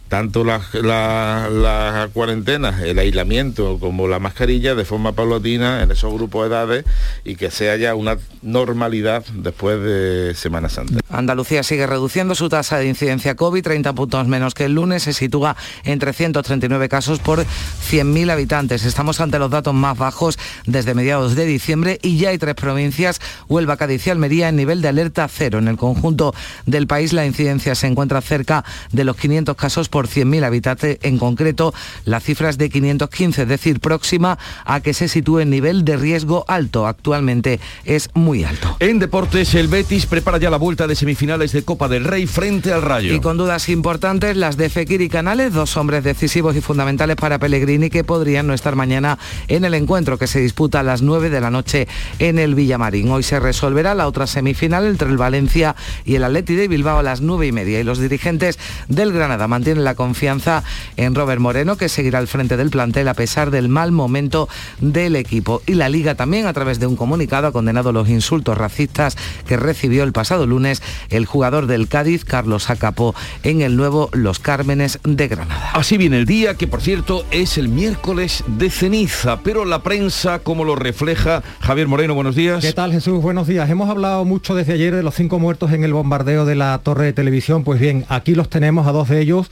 tanto 0.08 0.44
las 0.44 0.74
la, 0.74 2.08
cuarentenas, 2.12 2.80
el 2.80 2.98
aislamiento 2.98 3.78
como 3.78 4.08
la 4.08 4.18
mascarilla 4.18 4.74
de 4.74 4.84
forma 4.84 5.12
paulatina 5.12 5.82
en 5.82 5.90
esos 5.90 6.12
grupos 6.12 6.42
de 6.42 6.54
edades 6.54 6.84
y 7.24 7.36
que 7.36 7.50
sea 7.50 7.76
ya 7.76 7.94
una 7.94 8.16
normalidad 8.42 9.24
después 9.34 9.80
de 9.80 10.34
Semana 10.34 10.68
Santa. 10.68 11.00
Andalucía 11.10 11.62
sigue 11.62 11.86
reduciendo 11.86 12.34
su 12.34 12.48
tasa 12.48 12.78
de 12.78 12.86
incidencia 12.86 13.34
COVID, 13.34 13.62
30 13.62 13.92
puntos 13.92 14.26
menos 14.26 14.54
que 14.54 14.64
el 14.64 14.74
lunes, 14.74 15.02
se 15.02 15.12
sitúa 15.12 15.56
en 15.84 15.98
339 15.98 16.88
casos 16.88 17.18
por 17.18 17.40
100.000 17.40 18.30
habitantes. 18.30 18.84
Estamos 18.84 19.20
ante 19.20 19.38
los 19.38 19.50
datos 19.50 19.74
más 19.74 19.96
bajos 19.96 20.38
desde 20.66 20.94
mediados 20.94 21.34
de 21.34 21.44
diciembre 21.44 21.98
y 22.02 22.18
ya 22.18 22.30
hay 22.30 22.38
tres 22.38 22.54
provincias, 22.54 23.20
Huelva, 23.48 23.76
Cádiz 23.76 24.06
y 24.06 24.10
Almería, 24.10 24.48
en 24.48 24.56
nivel 24.56 24.80
de 24.82 24.88
alerta 24.88 25.28
cero. 25.28 25.58
En 25.58 25.68
el 25.68 25.76
conjunto 25.76 26.34
del 26.66 26.86
país 26.86 27.12
la 27.12 27.26
incidencia 27.26 27.74
se 27.74 27.86
encuentra 27.86 28.20
cerca 28.20 28.64
de 28.92 29.04
los 29.04 29.16
500 29.16 29.56
casos 29.56 29.88
por 29.88 29.97
por 29.98 30.06
100.000 30.06 30.44
habitantes. 30.44 30.98
En 31.02 31.18
concreto, 31.18 31.74
la 32.04 32.20
cifra 32.20 32.50
es 32.50 32.56
de 32.56 32.70
515, 32.70 33.42
es 33.42 33.48
decir, 33.48 33.80
próxima 33.80 34.38
a 34.64 34.78
que 34.78 34.94
se 34.94 35.08
sitúe 35.08 35.40
en 35.40 35.50
nivel 35.50 35.84
de 35.84 35.96
riesgo 35.96 36.44
alto. 36.46 36.86
Actualmente 36.86 37.58
es 37.84 38.08
muy 38.14 38.44
alto. 38.44 38.76
En 38.78 39.00
deportes, 39.00 39.56
el 39.56 39.66
Betis 39.66 40.06
prepara 40.06 40.38
ya 40.38 40.50
la 40.50 40.56
vuelta 40.56 40.86
de 40.86 40.94
semifinales 40.94 41.50
de 41.50 41.64
Copa 41.64 41.88
del 41.88 42.04
Rey 42.04 42.28
frente 42.28 42.72
al 42.72 42.82
Rayo. 42.82 43.12
Y 43.12 43.18
con 43.18 43.38
dudas 43.38 43.68
importantes, 43.68 44.36
las 44.36 44.56
de 44.56 44.70
Fekir 44.70 45.00
y 45.00 45.08
Canales, 45.08 45.52
dos 45.52 45.76
hombres 45.76 46.04
decisivos 46.04 46.54
y 46.54 46.60
fundamentales 46.60 47.16
para 47.16 47.40
Pellegrini 47.40 47.90
que 47.90 48.04
podrían 48.04 48.46
no 48.46 48.54
estar 48.54 48.76
mañana 48.76 49.18
en 49.48 49.64
el 49.64 49.74
encuentro 49.74 50.16
que 50.16 50.28
se 50.28 50.38
disputa 50.38 50.78
a 50.78 50.82
las 50.84 51.02
9 51.02 51.28
de 51.28 51.40
la 51.40 51.50
noche 51.50 51.88
en 52.20 52.38
el 52.38 52.54
Villamarín. 52.54 53.10
Hoy 53.10 53.24
se 53.24 53.40
resolverá 53.40 53.96
la 53.96 54.06
otra 54.06 54.28
semifinal 54.28 54.86
entre 54.86 55.08
el 55.08 55.16
Valencia 55.16 55.74
y 56.04 56.14
el 56.14 56.22
Atleti 56.22 56.54
de 56.54 56.68
Bilbao 56.68 57.00
a 57.00 57.02
las 57.02 57.20
9 57.20 57.48
y 57.48 57.50
media. 57.50 57.80
Y 57.80 57.82
los 57.82 57.98
dirigentes 57.98 58.60
del 58.86 59.12
Granada 59.12 59.48
mantienen 59.48 59.82
la 59.82 59.87
confianza 59.94 60.64
en 60.96 61.14
Robert 61.14 61.40
Moreno, 61.40 61.76
que 61.76 61.88
seguirá 61.88 62.18
al 62.18 62.28
frente 62.28 62.56
del 62.56 62.70
plantel 62.70 63.08
a 63.08 63.14
pesar 63.14 63.50
del 63.50 63.68
mal 63.68 63.92
momento 63.92 64.48
del 64.80 65.16
equipo. 65.16 65.62
Y 65.66 65.74
la 65.74 65.88
Liga 65.88 66.14
también, 66.14 66.46
a 66.46 66.52
través 66.52 66.78
de 66.80 66.86
un 66.86 66.96
comunicado, 66.96 67.48
ha 67.48 67.52
condenado 67.52 67.92
los 67.92 68.08
insultos 68.08 68.56
racistas 68.56 69.16
que 69.46 69.56
recibió 69.56 70.04
el 70.04 70.12
pasado 70.12 70.46
lunes 70.46 70.82
el 71.10 71.26
jugador 71.26 71.66
del 71.66 71.88
Cádiz, 71.88 72.24
Carlos 72.24 72.70
Acapó, 72.70 73.14
en 73.42 73.60
el 73.62 73.76
nuevo 73.76 74.10
Los 74.12 74.38
Cármenes 74.38 74.98
de 75.04 75.28
Granada. 75.28 75.70
Así 75.72 75.96
viene 75.96 76.18
el 76.18 76.26
día, 76.26 76.54
que 76.54 76.66
por 76.66 76.80
cierto 76.80 77.24
es 77.30 77.58
el 77.58 77.68
miércoles 77.68 78.44
de 78.46 78.70
ceniza, 78.70 79.40
pero 79.42 79.64
la 79.64 79.82
prensa, 79.82 80.40
como 80.40 80.64
lo 80.64 80.76
refleja 80.76 81.42
Javier 81.60 81.88
Moreno, 81.88 82.14
buenos 82.14 82.34
días. 82.34 82.64
¿Qué 82.64 82.72
tal 82.72 82.92
Jesús? 82.92 83.22
Buenos 83.22 83.46
días. 83.46 83.68
Hemos 83.70 83.88
hablado 83.90 84.24
mucho 84.24 84.54
desde 84.54 84.72
ayer 84.72 84.94
de 84.94 85.02
los 85.02 85.14
cinco 85.14 85.38
muertos 85.38 85.72
en 85.72 85.84
el 85.84 85.92
bombardeo 85.92 86.44
de 86.44 86.54
la 86.54 86.78
torre 86.78 87.06
de 87.06 87.12
televisión. 87.12 87.64
Pues 87.64 87.80
bien, 87.80 88.04
aquí 88.08 88.34
los 88.34 88.48
tenemos 88.48 88.86
a 88.86 88.92
dos 88.92 89.08
de 89.08 89.20
ellos 89.20 89.50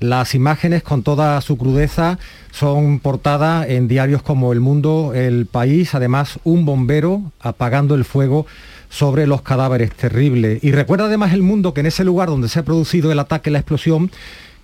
las 0.00 0.34
imágenes 0.34 0.82
con 0.82 1.02
toda 1.02 1.40
su 1.40 1.56
crudeza 1.56 2.18
son 2.50 3.00
portadas 3.00 3.68
en 3.68 3.88
diarios 3.88 4.22
como 4.22 4.52
El 4.52 4.60
Mundo, 4.60 5.12
El 5.14 5.46
País, 5.46 5.94
además 5.94 6.38
un 6.44 6.64
bombero 6.64 7.22
apagando 7.40 7.94
el 7.94 8.04
fuego 8.04 8.46
sobre 8.88 9.26
los 9.26 9.42
cadáveres, 9.42 9.92
terrible. 9.92 10.58
Y 10.62 10.72
recuerda 10.72 11.06
además 11.06 11.32
El 11.32 11.42
Mundo 11.42 11.74
que 11.74 11.80
en 11.80 11.86
ese 11.86 12.04
lugar 12.04 12.28
donde 12.28 12.48
se 12.48 12.60
ha 12.60 12.64
producido 12.64 13.10
el 13.10 13.18
ataque, 13.18 13.50
la 13.50 13.58
explosión, 13.58 14.10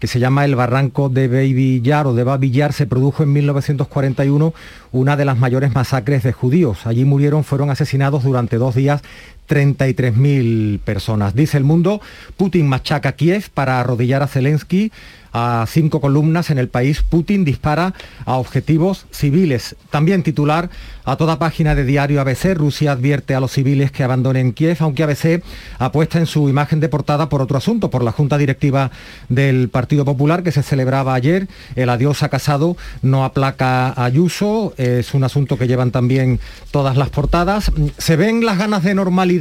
que 0.00 0.06
se 0.06 0.18
llama 0.18 0.46
el 0.46 0.56
Barranco 0.56 1.10
de 1.10 1.80
Yar 1.82 2.06
o 2.06 2.14
de 2.14 2.24
Babi 2.24 2.50
Yar, 2.50 2.72
se 2.72 2.86
produjo 2.86 3.22
en 3.22 3.34
1941 3.34 4.54
una 4.92 5.16
de 5.16 5.24
las 5.26 5.36
mayores 5.36 5.74
masacres 5.74 6.22
de 6.22 6.32
judíos. 6.32 6.86
Allí 6.86 7.04
murieron, 7.04 7.44
fueron 7.44 7.70
asesinados 7.70 8.24
durante 8.24 8.56
dos 8.56 8.74
días 8.74 9.02
33.000 9.50 10.78
personas. 10.78 11.34
Dice 11.34 11.58
el 11.58 11.64
mundo, 11.64 12.00
Putin 12.36 12.68
machaca 12.68 13.12
Kiev 13.12 13.50
para 13.50 13.80
arrodillar 13.80 14.22
a 14.22 14.28
Zelensky 14.28 14.92
a 15.32 15.64
cinco 15.68 16.00
columnas 16.00 16.50
en 16.50 16.58
el 16.58 16.68
país, 16.68 17.02
Putin 17.02 17.44
dispara 17.44 17.94
a 18.24 18.36
objetivos 18.36 19.06
civiles. 19.10 19.76
También 19.90 20.22
titular 20.22 20.70
a 21.04 21.16
toda 21.16 21.38
página 21.38 21.74
de 21.74 21.84
diario 21.84 22.20
ABC, 22.20 22.54
Rusia 22.54 22.92
advierte 22.92 23.34
a 23.34 23.40
los 23.40 23.52
civiles 23.52 23.90
que 23.90 24.04
abandonen 24.04 24.52
Kiev, 24.52 24.78
aunque 24.80 25.02
ABC 25.02 25.42
apuesta 25.78 26.18
en 26.18 26.26
su 26.26 26.48
imagen 26.48 26.80
de 26.80 26.88
portada 26.88 27.28
por 27.28 27.42
otro 27.42 27.56
asunto, 27.58 27.90
por 27.90 28.04
la 28.04 28.12
Junta 28.12 28.38
Directiva 28.38 28.90
del 29.28 29.68
Partido 29.68 30.04
Popular 30.04 30.42
que 30.42 30.52
se 30.52 30.62
celebraba 30.62 31.14
ayer. 31.14 31.48
El 31.74 31.90
adiós 31.90 32.22
a 32.22 32.28
Casado 32.28 32.76
no 33.02 33.24
aplaca 33.24 33.88
a 33.88 34.04
Ayuso, 34.04 34.74
es 34.76 35.14
un 35.14 35.24
asunto 35.24 35.58
que 35.58 35.68
llevan 35.68 35.90
también 35.90 36.40
todas 36.70 36.96
las 36.96 37.10
portadas. 37.10 37.72
Se 37.98 38.16
ven 38.16 38.44
las 38.44 38.58
ganas 38.58 38.82
de 38.82 38.94
normalidad 38.94 39.39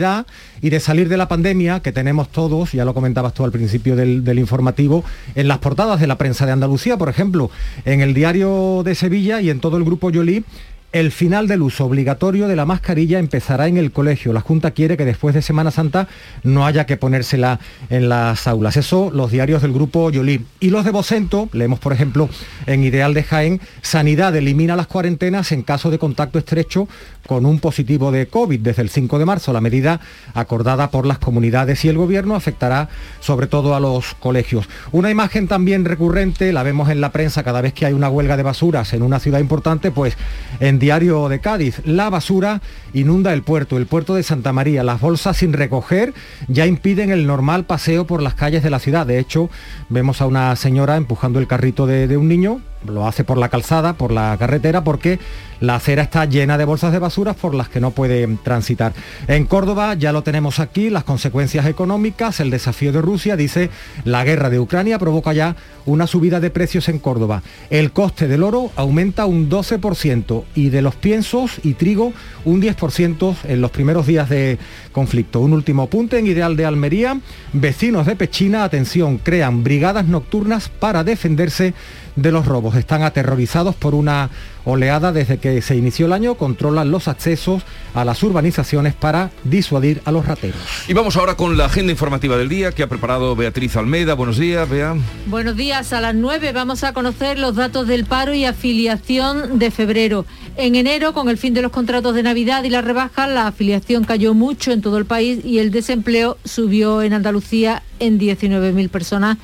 y 0.61 0.69
de 0.69 0.79
salir 0.79 1.09
de 1.09 1.17
la 1.17 1.27
pandemia 1.27 1.81
que 1.81 1.91
tenemos 1.91 2.29
todos, 2.31 2.71
ya 2.71 2.85
lo 2.85 2.93
comentabas 2.93 3.33
tú 3.33 3.43
al 3.43 3.51
principio 3.51 3.95
del, 3.95 4.23
del 4.23 4.39
informativo, 4.39 5.03
en 5.35 5.47
las 5.47 5.59
portadas 5.59 5.99
de 5.99 6.07
la 6.07 6.17
prensa 6.17 6.45
de 6.45 6.51
Andalucía, 6.51 6.97
por 6.97 7.09
ejemplo, 7.09 7.51
en 7.85 8.01
el 8.01 8.13
diario 8.13 8.81
de 8.83 8.95
Sevilla 8.95 9.41
y 9.41 9.49
en 9.49 9.59
todo 9.59 9.77
el 9.77 9.83
grupo 9.83 10.09
Yolí 10.09 10.43
el 10.91 11.11
final 11.11 11.47
del 11.47 11.61
uso 11.61 11.85
obligatorio 11.85 12.47
de 12.47 12.55
la 12.55 12.65
mascarilla 12.65 13.19
empezará 13.19 13.67
en 13.67 13.77
el 13.77 13.91
colegio. 13.91 14.33
La 14.33 14.41
Junta 14.41 14.71
quiere 14.71 14.97
que 14.97 15.05
después 15.05 15.35
de 15.35 15.41
Semana 15.41 15.69
Santa 15.69 16.07
no 16.43 16.65
haya 16.65 16.85
que 16.85 16.97
ponérsela 16.97 17.59
en 17.91 18.09
las 18.09 18.47
aulas. 18.47 18.75
Eso 18.75 19.11
los 19.13 19.31
diarios 19.31 19.61
del 19.61 19.71
grupo 19.71 20.09
Yolí. 20.09 20.45
Y 20.59 20.71
los 20.71 20.85
de 20.85 20.91
Bocento, 20.91 21.47
leemos 21.53 21.79
por 21.79 21.93
ejemplo 21.93 22.27
en 22.65 22.83
Ideal 22.83 23.13
de 23.13 23.23
Jaén, 23.23 23.61
Sanidad 23.81 24.35
elimina 24.35 24.75
las 24.75 24.87
cuarentenas 24.87 25.51
en 25.51 25.61
caso 25.61 25.91
de 25.91 25.99
contacto 25.99 26.39
estrecho 26.39 26.87
con 27.29 27.45
un 27.45 27.59
positivo 27.59 28.11
de 28.11 28.25
COVID 28.25 28.59
desde 28.59 28.81
el 28.81 28.89
5 28.89 29.19
de 29.19 29.25
marzo. 29.25 29.53
La 29.53 29.61
medida 29.61 30.01
acordada 30.33 30.89
por 30.89 31.05
las 31.05 31.19
comunidades 31.19 31.85
y 31.85 31.87
el 31.87 31.95
gobierno 31.95 32.33
afectará 32.33 32.89
sobre 33.19 33.45
todo 33.45 33.75
a 33.75 33.79
los 33.79 34.15
colegios. 34.15 34.67
Una 34.91 35.11
imagen 35.11 35.47
también 35.47 35.85
recurrente, 35.85 36.51
la 36.51 36.63
vemos 36.63 36.89
en 36.89 37.01
la 37.01 37.11
prensa 37.11 37.43
cada 37.43 37.61
vez 37.61 37.73
que 37.73 37.85
hay 37.85 37.93
una 37.93 38.09
huelga 38.09 38.35
de 38.35 38.41
basuras 38.41 38.93
en 38.93 39.03
una 39.03 39.19
ciudad 39.19 39.37
importante, 39.37 39.91
pues 39.91 40.17
en 40.59 40.79
Diario 40.79 41.29
de 41.29 41.39
Cádiz, 41.39 41.83
la 41.85 42.09
basura 42.09 42.61
inunda 42.95 43.31
el 43.31 43.43
puerto, 43.43 43.77
el 43.77 43.85
puerto 43.85 44.15
de 44.15 44.23
Santa 44.23 44.51
María. 44.51 44.83
Las 44.83 44.99
bolsas 44.99 45.37
sin 45.37 45.53
recoger 45.53 46.15
ya 46.47 46.65
impiden 46.65 47.11
el 47.11 47.27
normal 47.27 47.65
paseo 47.65 48.07
por 48.07 48.23
las 48.23 48.33
calles 48.33 48.63
de 48.63 48.71
la 48.71 48.79
ciudad. 48.79 49.05
De 49.05 49.19
hecho, 49.19 49.51
vemos 49.89 50.19
a 50.21 50.25
una 50.25 50.55
señora 50.55 50.97
empujando 50.97 51.37
el 51.37 51.45
carrito 51.45 51.85
de, 51.85 52.07
de 52.07 52.17
un 52.17 52.27
niño 52.27 52.59
lo 52.85 53.07
hace 53.07 53.23
por 53.23 53.37
la 53.37 53.49
calzada, 53.49 53.93
por 53.93 54.11
la 54.11 54.35
carretera, 54.37 54.83
porque 54.83 55.19
la 55.59 55.75
acera 55.75 56.03
está 56.03 56.25
llena 56.25 56.57
de 56.57 56.65
bolsas 56.65 56.93
de 56.93 56.99
basuras 56.99 57.35
por 57.35 57.53
las 57.53 57.67
que 57.67 57.81
no 57.81 57.91
puede 57.91 58.25
transitar. 58.43 58.93
En 59.27 59.45
Córdoba 59.45 59.93
ya 59.95 60.13
lo 60.13 60.23
tenemos 60.23 60.59
aquí, 60.59 60.89
las 60.89 61.03
consecuencias 61.03 61.65
económicas, 61.65 62.39
el 62.39 62.49
desafío 62.49 62.91
de 62.91 63.01
Rusia, 63.01 63.35
dice, 63.35 63.69
la 64.05 64.23
guerra 64.23 64.49
de 64.49 64.59
Ucrania 64.59 64.99
provoca 64.99 65.33
ya 65.33 65.55
una 65.85 66.07
subida 66.07 66.39
de 66.39 66.49
precios 66.49 66.87
en 66.87 66.99
Córdoba. 66.99 67.43
El 67.69 67.91
coste 67.91 68.27
del 68.27 68.43
oro 68.43 68.71
aumenta 68.75 69.25
un 69.25 69.49
12% 69.49 70.43
y 70.55 70.69
de 70.69 70.81
los 70.81 70.95
piensos 70.95 71.59
y 71.63 71.73
trigo 71.73 72.13
un 72.45 72.61
10% 72.61 73.35
en 73.45 73.61
los 73.61 73.71
primeros 73.71 74.07
días 74.07 74.29
de 74.29 74.57
conflicto. 74.91 75.41
Un 75.41 75.53
último 75.53 75.83
apunte 75.83 76.19
en 76.19 76.27
Ideal 76.27 76.55
de 76.55 76.65
Almería, 76.65 77.19
vecinos 77.53 78.05
de 78.05 78.15
Pechina, 78.15 78.63
atención, 78.63 79.17
crean 79.17 79.63
brigadas 79.63 80.05
nocturnas 80.05 80.69
para 80.69 81.03
defenderse 81.03 81.73
de 82.21 82.31
los 82.31 82.45
robos. 82.45 82.75
Están 82.75 83.03
aterrorizados 83.03 83.75
por 83.75 83.95
una 83.95 84.29
oleada 84.65 85.11
desde 85.11 85.37
que 85.37 85.61
se 85.61 85.75
inició 85.75 86.05
el 86.05 86.13
año, 86.13 86.35
controlan 86.35 86.91
los 86.91 87.07
accesos 87.07 87.63
a 87.93 88.05
las 88.05 88.21
urbanizaciones 88.23 88.93
para 88.93 89.31
disuadir 89.43 90.01
a 90.05 90.11
los 90.11 90.25
rateros. 90.25 90.59
Y 90.87 90.93
vamos 90.93 91.17
ahora 91.17 91.35
con 91.35 91.57
la 91.57 91.65
agenda 91.65 91.91
informativa 91.91 92.37
del 92.37 92.49
día 92.49 92.71
que 92.71 92.83
ha 92.83 92.87
preparado 92.87 93.35
Beatriz 93.35 93.75
Almeida. 93.75 94.13
Buenos 94.13 94.37
días, 94.37 94.69
Bea. 94.69 94.95
Buenos 95.27 95.55
días, 95.55 95.93
a 95.93 96.01
las 96.01 96.15
9 96.15 96.51
vamos 96.53 96.83
a 96.83 96.93
conocer 96.93 97.39
los 97.39 97.55
datos 97.55 97.87
del 97.87 98.05
paro 98.05 98.33
y 98.33 98.45
afiliación 98.45 99.59
de 99.59 99.71
febrero. 99.71 100.25
En 100.55 100.75
enero, 100.75 101.13
con 101.13 101.29
el 101.29 101.37
fin 101.37 101.53
de 101.53 101.61
los 101.61 101.71
contratos 101.71 102.13
de 102.15 102.23
Navidad 102.23 102.63
y 102.63 102.69
la 102.69 102.81
rebaja, 102.81 103.27
la 103.27 103.47
afiliación 103.47 104.03
cayó 104.03 104.33
mucho 104.33 104.71
en 104.71 104.81
todo 104.81 104.97
el 104.97 105.05
país 105.05 105.43
y 105.43 105.59
el 105.59 105.71
desempleo 105.71 106.37
subió 106.43 107.01
en 107.01 107.13
Andalucía 107.13 107.83
en 107.99 108.19
19.000 108.19 108.89
personas, 108.89 109.37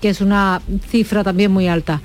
que 0.00 0.10
es 0.10 0.20
una 0.20 0.62
cifra 0.90 1.24
también 1.24 1.50
muy 1.50 1.68
alta. 1.68 2.00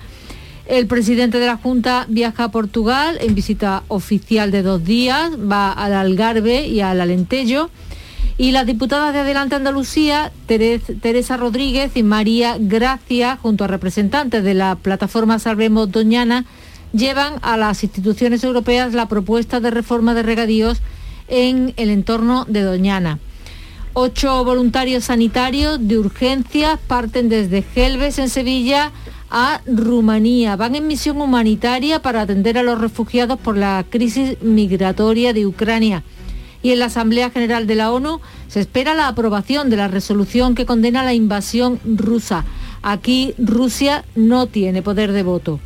El 0.68 0.88
presidente 0.88 1.38
de 1.38 1.46
la 1.46 1.58
Junta 1.58 2.08
viaja 2.10 2.46
a 2.46 2.52
Portugal 2.52 3.20
en 3.22 3.36
visita 3.36 3.84
oficial 3.88 4.50
de 4.50 4.64
dos 4.64 4.84
días, 4.84 5.32
va 5.34 5.72
al 5.72 5.94
Algarve 5.94 6.68
y 6.68 6.82
al 6.82 7.02
Alentejo. 7.02 7.70
Y 8.38 8.52
las 8.52 8.66
diputadas 8.66 9.14
de 9.14 9.20
Adelante 9.20 9.56
Andalucía, 9.56 10.32
Teresa 10.48 11.38
Rodríguez 11.38 11.96
y 11.96 12.02
María 12.02 12.58
Gracia, 12.60 13.38
junto 13.40 13.64
a 13.64 13.68
representantes 13.68 14.44
de 14.44 14.56
la 14.56 14.76
plataforma 14.76 15.38
Salvemos 15.38 15.92
Doñana, 15.92 16.46
llevan 16.94 17.36
a 17.44 17.58
las 17.58 17.84
instituciones 17.84 18.44
europeas 18.44 18.94
la 18.94 19.08
propuesta 19.08 19.60
de 19.60 19.70
reforma 19.70 20.16
de 20.16 20.24
regadíos 20.24 20.82
en 21.28 21.74
el 21.78 21.92
entorno 21.92 22.46
de 22.46 22.64
Doñana. 22.64 23.20
Ocho 23.94 24.44
voluntarios 24.44 25.06
sanitarios 25.06 25.88
de 25.88 26.00
urgencia 26.00 26.78
parten 26.88 27.30
desde 27.30 27.62
Gelbes, 27.62 28.20
en 28.20 28.30
Sevilla, 28.30 28.92
a 29.30 29.62
Rumanía. 29.66 30.56
Van 30.56 30.76
en 30.76 30.88
misión 30.88 31.22
humanitaria 31.22 32.02
para 32.02 32.22
atender 32.22 32.58
a 32.58 32.64
los 32.64 32.80
refugiados 32.80 33.40
por 33.40 33.58
la 33.58 33.86
crisis 33.90 34.42
migratoria 34.42 35.34
de 35.34 35.46
Ucrania. 35.46 36.04
Y 36.62 36.72
en 36.72 36.80
la 36.80 36.86
Asamblea 36.86 37.30
General 37.30 37.68
de 37.68 37.76
la 37.76 37.92
ONU 37.92 38.22
se 38.48 38.60
espera 38.60 38.96
la 38.96 39.08
aprobación 39.08 39.70
de 39.70 39.78
la 39.78 39.88
resolución 39.88 40.56
que 40.56 40.66
condena 40.66 41.04
la 41.04 41.14
invasión 41.14 41.80
rusa. 41.86 42.46
Aquí 42.82 43.34
Rusia 43.38 44.04
no 44.16 44.48
tiene 44.48 44.82
poder 44.82 45.12
de 45.12 45.24
voto. 45.24 45.60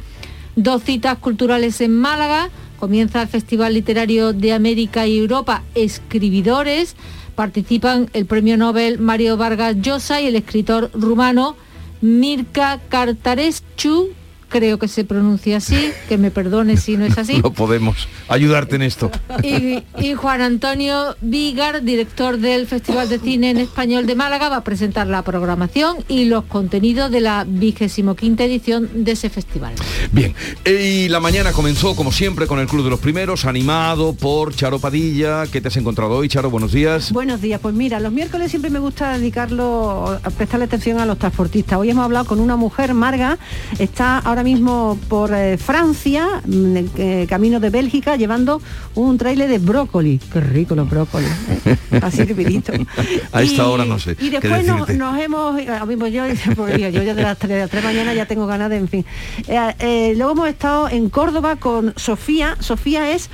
Dos 0.55 0.83
citas 0.83 1.17
culturales 1.17 1.79
en 1.81 1.95
Málaga. 1.95 2.49
Comienza 2.79 3.21
el 3.21 3.27
Festival 3.27 3.73
Literario 3.73 4.33
de 4.33 4.53
América 4.53 5.07
y 5.07 5.17
Europa 5.17 5.63
Escribidores. 5.75 6.95
Participan 7.35 8.09
el 8.13 8.25
premio 8.25 8.57
Nobel 8.57 8.99
Mario 8.99 9.37
Vargas 9.37 9.77
Llosa 9.81 10.19
y 10.19 10.27
el 10.27 10.35
escritor 10.35 10.91
rumano 10.93 11.55
Mirka 12.01 12.79
Kartarescu, 12.89 14.13
creo 14.50 14.79
que 14.79 14.88
se 14.88 15.06
pronuncia 15.06 15.58
así, 15.58 15.91
que 16.08 16.18
me 16.18 16.32
perdone 16.32 16.77
si 16.77 16.98
no 16.98 17.06
es 17.06 17.18
así. 17.18 17.41
No 17.50 17.53
podemos 17.53 18.08
ayudarte 18.27 18.75
en 18.75 18.82
esto. 18.82 19.12
Y, 19.44 19.84
y, 19.98 20.13
Juan 20.13 20.41
Antonio 20.41 21.15
Vigar, 21.22 21.84
director 21.84 22.38
del 22.38 22.68
Festival 22.68 23.08
de 23.08 23.18
Cine 23.18 23.51
en 23.51 23.58
Español 23.58 24.06
de 24.06 24.15
Málaga, 24.15 24.50
va 24.50 24.58
a 24.58 24.63
presentar 24.63 25.08
la 25.08 25.22
programación 25.24 25.98
y 26.08 26.25
los 26.25 26.44
contenidos 26.46 27.12
de 27.12 27.22
la 27.22 27.46
vigésimo 27.48 28.15
quinta 28.15 28.44
edición 28.44 28.89
de 29.06 29.13
ese 29.13 29.29
festival. 29.29 29.74
Bien, 30.12 30.36
y 30.65 31.08
la 31.08 31.20
mañana 31.20 31.53
comenzó, 31.53 31.96
como 31.96 32.12
siempre, 32.12 32.46
con 32.46 32.60
el 32.60 32.68
Club 32.68 32.84
de 32.84 32.89
los 32.89 33.00
Primeros, 33.00 33.46
animado 33.46 34.13
por 34.13 34.53
Charo 34.53 34.79
Padilla. 34.79 35.46
¿Qué 35.48 35.62
te 35.62 35.70
has 35.70 35.77
encontrado 35.77 36.15
hoy, 36.15 36.27
Charo? 36.27 36.50
Buenos 36.50 36.72
días. 36.72 37.12
Buenos 37.12 37.41
días. 37.41 37.60
Pues 37.62 37.74
mira, 37.74 38.00
los 38.00 38.12
miércoles 38.12 38.50
siempre 38.50 38.70
me 38.70 38.79
gusta 38.79 39.18
dedicarlo, 39.18 40.20
a 40.22 40.29
prestarle 40.32 40.65
atención 40.65 41.00
a 41.00 41.06
los 41.06 41.18
transportistas. 41.18 41.79
Hoy 41.79 41.89
hemos 41.89 42.06
hablado 42.06 42.25
con 42.25 42.39
una 42.39 42.56
mujer, 42.56 42.94
Marga, 42.94 43.38
está 43.77 44.18
ahora 44.20 44.38
mismo 44.43 44.98
por 45.08 45.34
eh, 45.34 45.58
Francia, 45.58 46.41
eh, 46.48 47.25
camino 47.29 47.60
de 47.60 47.69
Bélgica, 47.69 48.15
llevando 48.15 48.62
un 48.96 49.17
trailer 49.17 49.50
de 49.50 49.60
brócoli. 49.60 50.19
Qué 50.31 50.41
rico 50.41 50.75
los 50.75 50.89
brócolis. 50.89 51.29
¿eh? 51.65 51.77
Así 52.01 52.24
rapidito. 52.24 52.74
a 53.31 53.41
esta 53.41 53.67
hora 53.67 53.86
no 53.86 54.00
sé. 54.00 54.15
Y 54.19 54.29
después 54.29 54.65
no, 54.65 54.86
nos 54.86 55.19
hemos, 55.19 55.62
pues 55.98 56.13
yo, 56.13 56.24
pues, 56.55 56.77
yo, 56.77 56.89
yo 56.89 57.15
de 57.15 57.22
las 57.22 57.38
3 57.38 57.50
de 57.50 57.60
las 57.60 57.69
3 57.69 57.84
mañana 57.84 58.13
ya 58.13 58.25
tengo 58.25 58.48
ganas 58.48 58.69
de, 58.69 58.77
en 58.77 58.88
fin. 58.88 59.05
Eh, 59.48 59.75
eh, 59.79 60.13
luego 60.15 60.31
hemos 60.31 60.50
estado 60.50 60.89
en 60.89 61.10
Córdoba 61.10 61.55
con 61.58 61.93
Sofía. 61.98 62.58
Sofía 62.60 63.12
es 63.12 63.29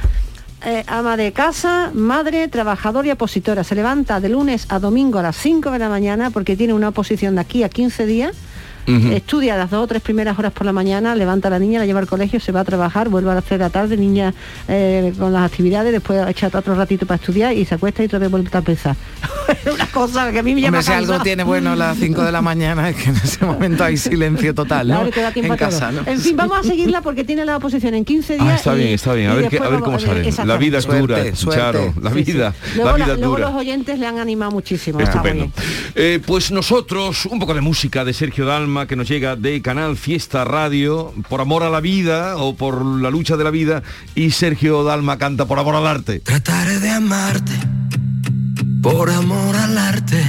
eh, 0.66 0.84
ama 0.88 1.18
de 1.18 1.32
casa, 1.32 1.92
madre, 1.94 2.48
trabajadora 2.48 3.08
y 3.08 3.12
opositora. 3.12 3.64
Se 3.64 3.76
levanta 3.76 4.20
de 4.20 4.30
lunes 4.30 4.66
a 4.70 4.80
domingo 4.80 5.20
a 5.20 5.24
las 5.24 5.36
5 5.38 5.72
de 5.72 5.80
la 5.80 5.90
mañana 5.90 6.32
porque 6.32 6.56
tiene 6.56 6.74
una 6.74 6.90
oposición 6.90 7.36
de 7.36 7.42
aquí 7.42 7.64
a 7.64 7.70
15 7.70 8.06
días 8.06 8.36
Estudia 8.88 9.58
las 9.58 9.72
dos 9.72 9.84
o 9.84 9.88
tres 9.88 10.02
primeras 10.02 10.38
horas 10.38 10.54
por 10.54 10.66
la 10.66 10.74
mañana, 10.74 11.16
levanta 11.16 11.48
a 11.48 11.52
la 11.52 11.60
niña, 11.60 11.80
la 11.80 11.86
lleva 11.86 12.00
al 12.00 12.08
colegio, 12.08 12.40
se 12.40 12.52
va 12.52 12.62
a 12.62 12.64
trabajar, 12.64 13.10
vuelve 13.10 13.32
a 13.32 13.36
las 13.36 13.44
tres 13.44 13.60
de 13.60 13.66
la 13.66 13.70
tarde, 13.70 13.98
niña 13.98 14.34
eh, 14.68 15.14
con 15.18 15.34
las 15.34 15.44
actividades, 15.44 15.92
después 15.92 16.28
echa 16.28 16.48
otro 16.54 16.76
ratito 16.76 17.06
para 17.06 17.16
estudiar 17.16 17.54
y 17.54 17.66
se 17.66 17.76
acuesta 17.76 18.04
y 18.04 18.06
otra 18.06 18.20
vez 18.20 18.30
vuelve 18.30 18.50
a 18.52 18.58
empezar. 18.58 18.96
una 19.74 19.88
cosa 19.88 20.32
que 20.32 20.40
a 20.40 20.44
mí 20.44 20.54
me 20.54 20.62
llama 20.62 20.80
Hombre, 20.80 20.94
si 20.94 20.98
algo 20.98 21.20
tiene 21.24 21.44
bueno 21.44 21.72
a 21.72 21.76
las 21.76 21.98
5 21.98 22.24
de 22.24 22.32
la 22.32 22.42
mañana 22.42 22.90
es 22.90 22.96
que 22.96 23.10
en 23.10 23.16
ese 23.16 23.46
momento 23.46 23.84
hay 23.84 23.98
silencio 23.98 24.54
total, 24.54 24.88
¿no? 24.88 24.96
Claro, 24.96 25.12
te 25.12 25.22
da 25.22 25.32
tiempo 25.32 25.54
en, 25.54 25.60
casa, 25.60 25.92
¿no? 25.92 26.04
en 26.06 26.20
fin, 26.20 26.36
vamos 26.36 26.60
a 26.60 26.64
seguirla 26.64 27.02
porque 27.02 27.24
tiene 27.24 27.46
la 27.46 27.58
oposición 27.58 27.96
en 27.96 28.06
15 28.06 28.34
días. 28.34 28.48
Ah, 28.48 28.56
está 28.56 28.76
y, 28.76 28.80
bien, 28.80 28.90
está 28.94 29.14
bien. 29.14 29.30
A 29.30 29.34
ver, 29.34 29.50
qué, 29.50 29.58
a 29.58 29.70
ver 29.70 29.80
cómo 29.80 30.00
sale. 30.00 30.32
La 30.46 30.58
vida 30.58 30.78
es 30.78 30.86
dura, 30.86 31.18
suerte, 31.18 31.36
suerte. 31.36 31.62
Charo. 31.62 31.94
La 32.02 32.10
vida, 32.12 32.54
sí, 32.54 32.72
sí. 32.72 32.76
Luego, 32.76 32.90
la 32.90 32.96
vida 32.96 33.08
la, 33.08 33.16
luego 33.16 33.36
dura. 33.36 33.50
los 33.50 33.56
oyentes 33.56 34.00
le 34.00 34.06
han 34.06 34.20
animado 34.20 34.52
muchísimo. 34.52 35.00
Estupendo. 35.00 35.50
Eh, 35.96 36.20
pues 36.26 36.52
nosotros, 36.52 37.26
un 37.26 37.40
poco 37.40 37.54
de 37.54 37.62
música 37.62 38.04
de 38.06 38.14
Sergio 38.14 38.46
Dalma 38.46 38.75
que 38.84 38.98
nos 38.98 39.08
llega 39.08 39.38
de 39.38 39.62
Canal 39.62 39.96
Fiesta 39.96 40.44
Radio, 40.44 41.14
por 41.30 41.40
amor 41.40 41.64
a 41.64 41.70
la 41.70 41.80
vida 41.80 42.36
o 42.36 42.56
por 42.56 42.84
la 42.84 43.10
lucha 43.10 43.38
de 43.38 43.46
la 43.46 43.50
vida, 43.50 43.84
y 44.16 44.32
Sergio 44.32 44.84
Dalma 44.84 45.18
canta 45.18 45.46
por 45.46 45.58
amor 45.58 45.76
al 45.76 45.88
arte. 45.88 46.20
Trataré 46.20 46.80
de 46.80 46.90
amarte 46.90 47.54
por 48.82 49.10
amor 49.10 49.56
al 49.56 49.78
arte, 49.78 50.22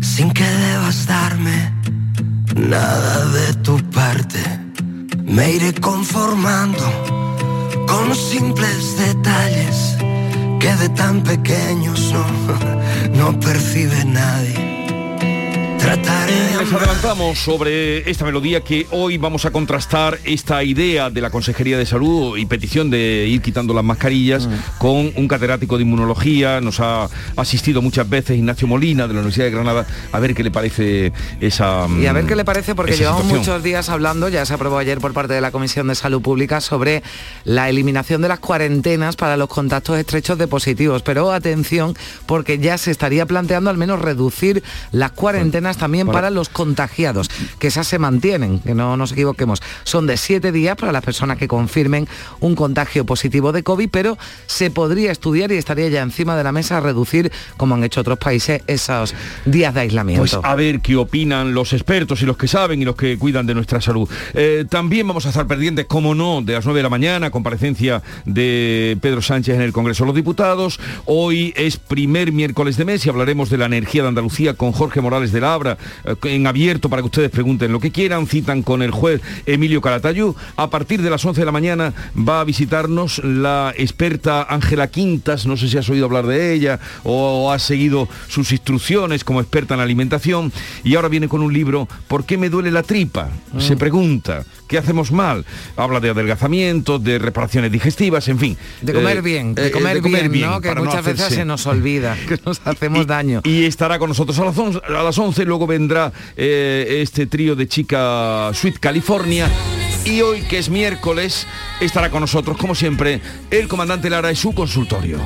sin 0.00 0.32
que 0.32 0.44
debas 0.44 1.06
darme 1.06 1.72
nada 2.56 3.24
de 3.26 3.54
tu 3.62 3.78
parte. 3.90 4.42
Me 5.24 5.52
iré 5.52 5.72
conformando 5.74 6.84
con 7.86 8.14
simples 8.14 8.98
detalles 8.98 9.96
que 10.58 10.74
de 10.74 10.88
tan 10.88 11.22
pequeños 11.22 12.12
no, 12.12 12.26
no 13.32 13.40
percibe 13.40 14.04
nadie 14.04 14.75
Les 15.86 16.72
adelantamos 16.72 17.38
sobre 17.38 18.10
esta 18.10 18.24
melodía 18.24 18.60
que 18.60 18.88
hoy 18.90 19.18
vamos 19.18 19.44
a 19.44 19.52
contrastar 19.52 20.18
esta 20.24 20.64
idea 20.64 21.10
de 21.10 21.20
la 21.20 21.30
Consejería 21.30 21.78
de 21.78 21.86
Salud 21.86 22.36
y 22.36 22.44
petición 22.44 22.90
de 22.90 23.26
ir 23.28 23.40
quitando 23.40 23.72
las 23.72 23.84
mascarillas 23.84 24.48
con 24.78 25.12
un 25.14 25.28
catedrático 25.28 25.76
de 25.76 25.84
inmunología. 25.84 26.60
Nos 26.60 26.80
ha 26.80 27.08
asistido 27.36 27.82
muchas 27.82 28.08
veces 28.08 28.36
Ignacio 28.36 28.66
Molina 28.66 29.06
de 29.06 29.14
la 29.14 29.20
Universidad 29.20 29.44
de 29.44 29.52
Granada 29.52 29.86
a 30.10 30.18
ver 30.18 30.34
qué 30.34 30.42
le 30.42 30.50
parece 30.50 31.12
esa 31.40 31.86
Y 32.00 32.06
a 32.06 32.12
ver 32.12 32.26
qué 32.26 32.34
le 32.34 32.44
parece, 32.44 32.74
porque 32.74 32.96
llevamos 32.96 33.22
situación. 33.22 33.46
muchos 33.46 33.62
días 33.62 33.88
hablando, 33.88 34.28
ya 34.28 34.44
se 34.44 34.54
aprobó 34.54 34.78
ayer 34.78 34.98
por 34.98 35.12
parte 35.12 35.34
de 35.34 35.40
la 35.40 35.52
Comisión 35.52 35.86
de 35.86 35.94
Salud 35.94 36.20
Pública 36.20 36.60
sobre 36.60 37.04
la 37.44 37.68
eliminación 37.68 38.22
de 38.22 38.28
las 38.28 38.40
cuarentenas 38.40 39.14
para 39.14 39.36
los 39.36 39.48
contactos 39.48 39.98
estrechos 39.98 40.36
de 40.36 40.48
positivos. 40.48 41.02
Pero 41.02 41.30
atención, 41.30 41.94
porque 42.26 42.58
ya 42.58 42.76
se 42.76 42.90
estaría 42.90 43.24
planteando 43.24 43.70
al 43.70 43.76
menos 43.78 44.00
reducir 44.00 44.64
las 44.90 45.12
cuarentenas 45.12 45.75
también 45.76 46.06
para 46.06 46.30
los 46.30 46.48
contagiados, 46.48 47.30
que 47.58 47.68
esas 47.68 47.86
se 47.86 47.98
mantienen, 47.98 48.60
que 48.60 48.74
no 48.74 48.96
nos 48.96 49.12
equivoquemos. 49.12 49.62
Son 49.84 50.06
de 50.06 50.16
siete 50.16 50.52
días 50.52 50.76
para 50.76 50.92
las 50.92 51.04
personas 51.04 51.38
que 51.38 51.48
confirmen 51.48 52.08
un 52.40 52.54
contagio 52.54 53.04
positivo 53.04 53.52
de 53.52 53.62
COVID, 53.62 53.88
pero 53.90 54.18
se 54.46 54.70
podría 54.70 55.12
estudiar 55.12 55.52
y 55.52 55.56
estaría 55.56 55.88
ya 55.88 56.02
encima 56.02 56.36
de 56.36 56.44
la 56.44 56.52
mesa 56.52 56.80
reducir, 56.80 57.32
como 57.56 57.74
han 57.74 57.84
hecho 57.84 58.00
otros 58.00 58.18
países, 58.18 58.62
esos 58.66 59.14
días 59.44 59.74
de 59.74 59.80
aislamiento. 59.80 60.22
Pues 60.22 60.38
a 60.42 60.54
ver 60.54 60.80
qué 60.80 60.96
opinan 60.96 61.54
los 61.54 61.72
expertos 61.72 62.22
y 62.22 62.26
los 62.26 62.36
que 62.36 62.48
saben 62.48 62.80
y 62.82 62.84
los 62.84 62.96
que 62.96 63.18
cuidan 63.18 63.46
de 63.46 63.54
nuestra 63.54 63.80
salud. 63.80 64.08
Eh, 64.34 64.64
también 64.68 65.06
vamos 65.06 65.26
a 65.26 65.30
estar 65.30 65.46
pendientes, 65.46 65.86
como 65.86 66.14
no, 66.14 66.42
de 66.42 66.52
las 66.54 66.64
9 66.64 66.78
de 66.78 66.82
la 66.82 66.90
mañana, 66.90 67.30
comparecencia 67.30 68.02
de 68.24 68.96
Pedro 69.00 69.22
Sánchez 69.22 69.56
en 69.56 69.62
el 69.62 69.72
Congreso 69.72 70.04
de 70.04 70.08
los 70.08 70.16
Diputados. 70.16 70.80
Hoy 71.04 71.52
es 71.56 71.76
primer 71.76 72.32
miércoles 72.32 72.76
de 72.76 72.84
mes 72.84 73.04
y 73.06 73.08
hablaremos 73.08 73.50
de 73.50 73.58
la 73.58 73.66
energía 73.66 74.02
de 74.02 74.08
Andalucía 74.08 74.54
con 74.54 74.72
Jorge 74.72 75.00
Morales 75.00 75.32
de 75.32 75.40
la 75.40 75.54
Abra, 75.54 75.65
eh, 75.66 76.14
en 76.24 76.46
abierto 76.46 76.88
para 76.88 77.02
que 77.02 77.06
ustedes 77.06 77.30
pregunten 77.30 77.72
lo 77.72 77.80
que 77.80 77.90
quieran. 77.90 78.26
Citan 78.26 78.62
con 78.62 78.82
el 78.82 78.90
juez 78.90 79.20
Emilio 79.46 79.80
Calatayú. 79.80 80.34
A 80.56 80.70
partir 80.70 81.02
de 81.02 81.10
las 81.10 81.24
11 81.24 81.40
de 81.40 81.46
la 81.46 81.52
mañana 81.52 81.92
va 82.16 82.40
a 82.40 82.44
visitarnos 82.44 83.22
la 83.24 83.72
experta 83.76 84.46
Ángela 84.48 84.88
Quintas. 84.88 85.46
No 85.46 85.56
sé 85.56 85.68
si 85.68 85.78
has 85.78 85.88
oído 85.88 86.06
hablar 86.06 86.26
de 86.26 86.52
ella 86.52 86.78
o 87.04 87.50
has 87.52 87.62
seguido 87.62 88.08
sus 88.28 88.52
instrucciones 88.52 89.24
como 89.24 89.40
experta 89.40 89.74
en 89.74 89.80
alimentación. 89.80 90.52
Y 90.84 90.94
ahora 90.94 91.08
viene 91.08 91.28
con 91.28 91.42
un 91.42 91.52
libro, 91.52 91.88
¿Por 92.08 92.24
qué 92.24 92.38
me 92.38 92.48
duele 92.48 92.70
la 92.70 92.82
tripa? 92.82 93.30
Se 93.58 93.76
pregunta. 93.76 94.44
¿Qué 94.66 94.78
hacemos 94.78 95.12
mal? 95.12 95.44
Habla 95.76 96.00
de 96.00 96.10
adelgazamiento, 96.10 96.98
de 96.98 97.18
reparaciones 97.18 97.70
digestivas, 97.70 98.26
en 98.28 98.38
fin. 98.38 98.56
De 98.82 98.92
comer 98.92 99.18
Eh, 99.18 99.20
bien, 99.20 99.54
de 99.54 99.68
eh, 99.68 99.70
comer, 99.70 100.00
bien, 100.02 100.40
¿no? 100.50 100.60
Que 100.60 100.74
muchas 100.74 101.04
veces 101.04 101.20
hacerse- 101.26 101.34
se 101.36 101.44
nos 101.44 101.66
olvida, 101.66 102.16
que 102.28 102.38
nos 102.44 102.60
hacemos 102.64 103.06
daño. 103.06 103.42
y 103.44 103.64
estará 103.64 103.98
con 103.98 104.08
nosotros 104.08 104.36
a 104.40 104.44
las 104.44 104.58
11, 104.58 104.80
a 104.86 105.02
las 105.02 105.16
11 105.18 105.44
luego 105.44 105.66
vendrá 105.66 106.12
eh, 106.36 106.98
este 107.02 107.26
trío 107.26 107.54
de 107.54 107.68
chica 107.68 108.50
Sweet 108.52 108.78
California. 108.80 109.48
Y 110.04 110.20
hoy, 110.22 110.42
que 110.42 110.58
es 110.58 110.68
miércoles, 110.68 111.46
estará 111.80 112.10
con 112.10 112.20
nosotros, 112.20 112.56
como 112.56 112.74
siempre, 112.74 113.20
el 113.50 113.66
comandante 113.68 114.08
Lara 114.10 114.30
y 114.32 114.36
su 114.36 114.52
consultorio. 114.54 115.18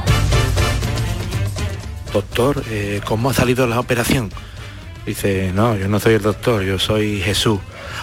Doctor, 2.13 2.65
eh, 2.71 3.01
¿cómo 3.05 3.31
ha 3.31 3.35
salido 3.35 3.67
la 3.67 3.79
operación? 3.79 4.31
Dice, 5.07 5.53
no, 5.55 5.77
yo 5.77 5.89
no 5.89 5.99
soy 5.99 6.15
el 6.15 6.23
doctor, 6.23 6.63
yo 6.63 6.79
soy 6.79 7.21
Jesús. 7.21 7.61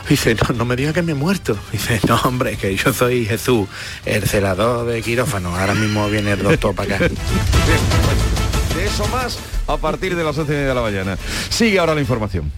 Dice, 0.09 0.35
no, 0.35 0.55
no 0.55 0.65
me 0.65 0.75
diga 0.75 0.93
que 0.93 1.01
me 1.01 1.11
he 1.11 1.15
muerto. 1.15 1.57
Dice, 1.71 1.99
no, 2.07 2.15
hombre, 2.23 2.57
que 2.57 2.75
yo 2.75 2.93
soy 2.93 3.25
Jesús, 3.25 3.67
el 4.05 4.23
celador 4.27 4.87
de 4.87 5.01
quirófano. 5.01 5.55
Ahora 5.55 5.73
mismo 5.73 6.09
viene 6.09 6.31
el 6.31 6.43
doctor 6.43 6.75
para 6.75 6.95
acá. 6.95 7.07
De 7.07 8.85
eso 8.85 9.07
más 9.07 9.39
a 9.67 9.77
partir 9.77 10.15
de 10.15 10.23
las 10.23 10.37
11 10.37 10.53
de 10.53 10.73
la 10.73 10.81
mañana. 10.81 11.17
Sigue 11.49 11.79
ahora 11.79 11.93
la 11.93 12.01
información. 12.01 12.51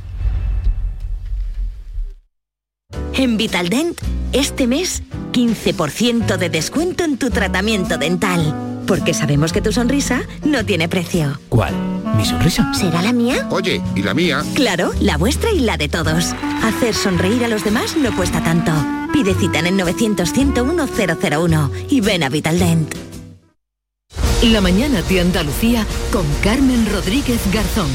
En 3.13 3.36
Vitaldent, 3.36 4.00
este 4.31 4.65
mes, 4.65 5.03
15% 5.34 6.38
de 6.38 6.50
descuento 6.50 7.03
en 7.03 7.17
tu 7.17 7.29
tratamiento 7.29 7.98
dental. 7.98 8.81
Porque 8.88 9.13
sabemos 9.13 9.51
que 9.51 9.62
tu 9.62 9.72
sonrisa 9.72 10.22
no 10.43 10.65
tiene 10.65 10.88
precio. 10.88 11.39
¿Cuál? 11.50 11.99
¿Mi 12.19 12.25
sonrisa? 12.25 12.73
¿Será 12.73 13.01
la 13.01 13.13
mía? 13.13 13.47
Oye, 13.49 13.81
¿y 13.95 14.03
la 14.03 14.13
mía? 14.13 14.43
Claro, 14.53 14.91
la 14.99 15.15
vuestra 15.15 15.53
y 15.53 15.61
la 15.61 15.77
de 15.77 15.88
todos. 15.88 16.35
Hacer 16.63 16.93
sonreír 16.93 17.45
a 17.45 17.47
los 17.47 17.63
demás 17.63 17.95
no 17.95 18.13
cuesta 18.13 18.43
tanto. 18.43 18.73
Pide 19.13 19.33
cita 19.35 19.59
en 19.59 19.67
el 19.67 19.75
900-101-001 19.79 21.71
y 21.89 22.01
ven 22.01 22.23
a 22.23 22.29
Vitaldent. 22.29 22.93
La 24.43 24.59
mañana 24.59 25.01
de 25.01 25.21
Andalucía 25.21 25.85
con 26.11 26.25
Carmen 26.44 26.91
Rodríguez 26.91 27.39
Garzón. 27.53 27.87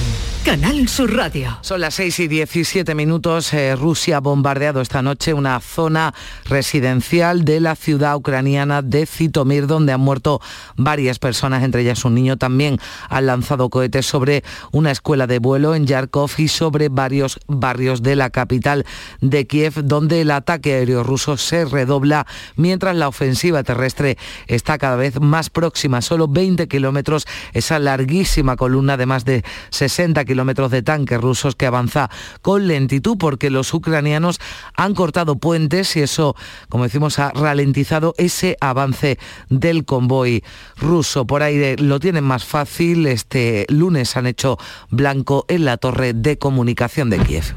Canal 0.44 0.88
Sur 0.88 1.16
Radio. 1.16 1.56
Son 1.62 1.80
las 1.80 1.94
6 1.94 2.20
y 2.20 2.28
17 2.28 2.94
minutos. 2.94 3.54
Eh, 3.54 3.74
Rusia 3.76 4.18
ha 4.18 4.20
bombardeado 4.20 4.82
esta 4.82 5.00
noche 5.00 5.32
una 5.32 5.58
zona 5.60 6.12
residencial 6.44 7.46
de 7.46 7.60
la 7.60 7.74
ciudad 7.74 8.14
ucraniana 8.14 8.82
de 8.82 9.06
Zitomir, 9.06 9.66
donde 9.66 9.94
han 9.94 10.02
muerto 10.02 10.42
varias 10.76 11.18
personas, 11.18 11.64
entre 11.64 11.80
ellas 11.80 12.04
un 12.04 12.14
niño. 12.14 12.36
También 12.36 12.78
han 13.08 13.24
lanzado 13.24 13.70
cohetes 13.70 14.04
sobre 14.04 14.44
una 14.70 14.90
escuela 14.90 15.26
de 15.26 15.38
vuelo 15.38 15.74
en 15.74 15.86
Yarkov 15.86 16.32
y 16.36 16.48
sobre 16.48 16.90
varios 16.90 17.40
barrios 17.46 18.02
de 18.02 18.14
la 18.14 18.28
capital 18.28 18.84
de 19.22 19.46
Kiev, 19.46 19.82
donde 19.84 20.20
el 20.20 20.30
ataque 20.30 20.74
aéreo 20.74 21.04
ruso 21.04 21.38
se 21.38 21.64
redobla, 21.64 22.26
mientras 22.56 22.94
la 22.96 23.08
ofensiva 23.08 23.62
terrestre 23.62 24.18
está 24.46 24.76
cada 24.76 24.96
vez 24.96 25.20
más 25.20 25.48
próxima. 25.48 26.02
Solo 26.02 26.28
20 26.28 26.68
kilómetros, 26.68 27.26
esa 27.54 27.78
larguísima 27.78 28.56
columna 28.56 28.98
de 28.98 29.06
más 29.06 29.24
de 29.24 29.42
60 29.70 30.22
kilómetros 30.26 30.33
de 30.34 30.82
tanques 30.82 31.20
rusos 31.20 31.54
que 31.56 31.66
avanza 31.66 32.10
con 32.42 32.68
lentitud 32.68 33.16
porque 33.18 33.50
los 33.50 33.72
ucranianos 33.72 34.40
han 34.74 34.94
cortado 34.94 35.36
puentes 35.36 35.96
y 35.96 36.02
eso, 36.02 36.36
como 36.68 36.84
decimos, 36.84 37.18
ha 37.18 37.30
ralentizado 37.30 38.14
ese 38.18 38.56
avance 38.60 39.18
del 39.48 39.84
convoy 39.84 40.44
ruso. 40.76 41.26
Por 41.26 41.42
aire 41.42 41.76
lo 41.76 42.00
tienen 42.00 42.24
más 42.24 42.44
fácil. 42.44 43.06
Este 43.06 43.66
lunes 43.68 44.16
han 44.16 44.26
hecho 44.26 44.58
blanco 44.90 45.44
en 45.48 45.64
la 45.64 45.76
torre 45.76 46.12
de 46.12 46.38
comunicación 46.38 47.10
de 47.10 47.18
Kiev. 47.18 47.54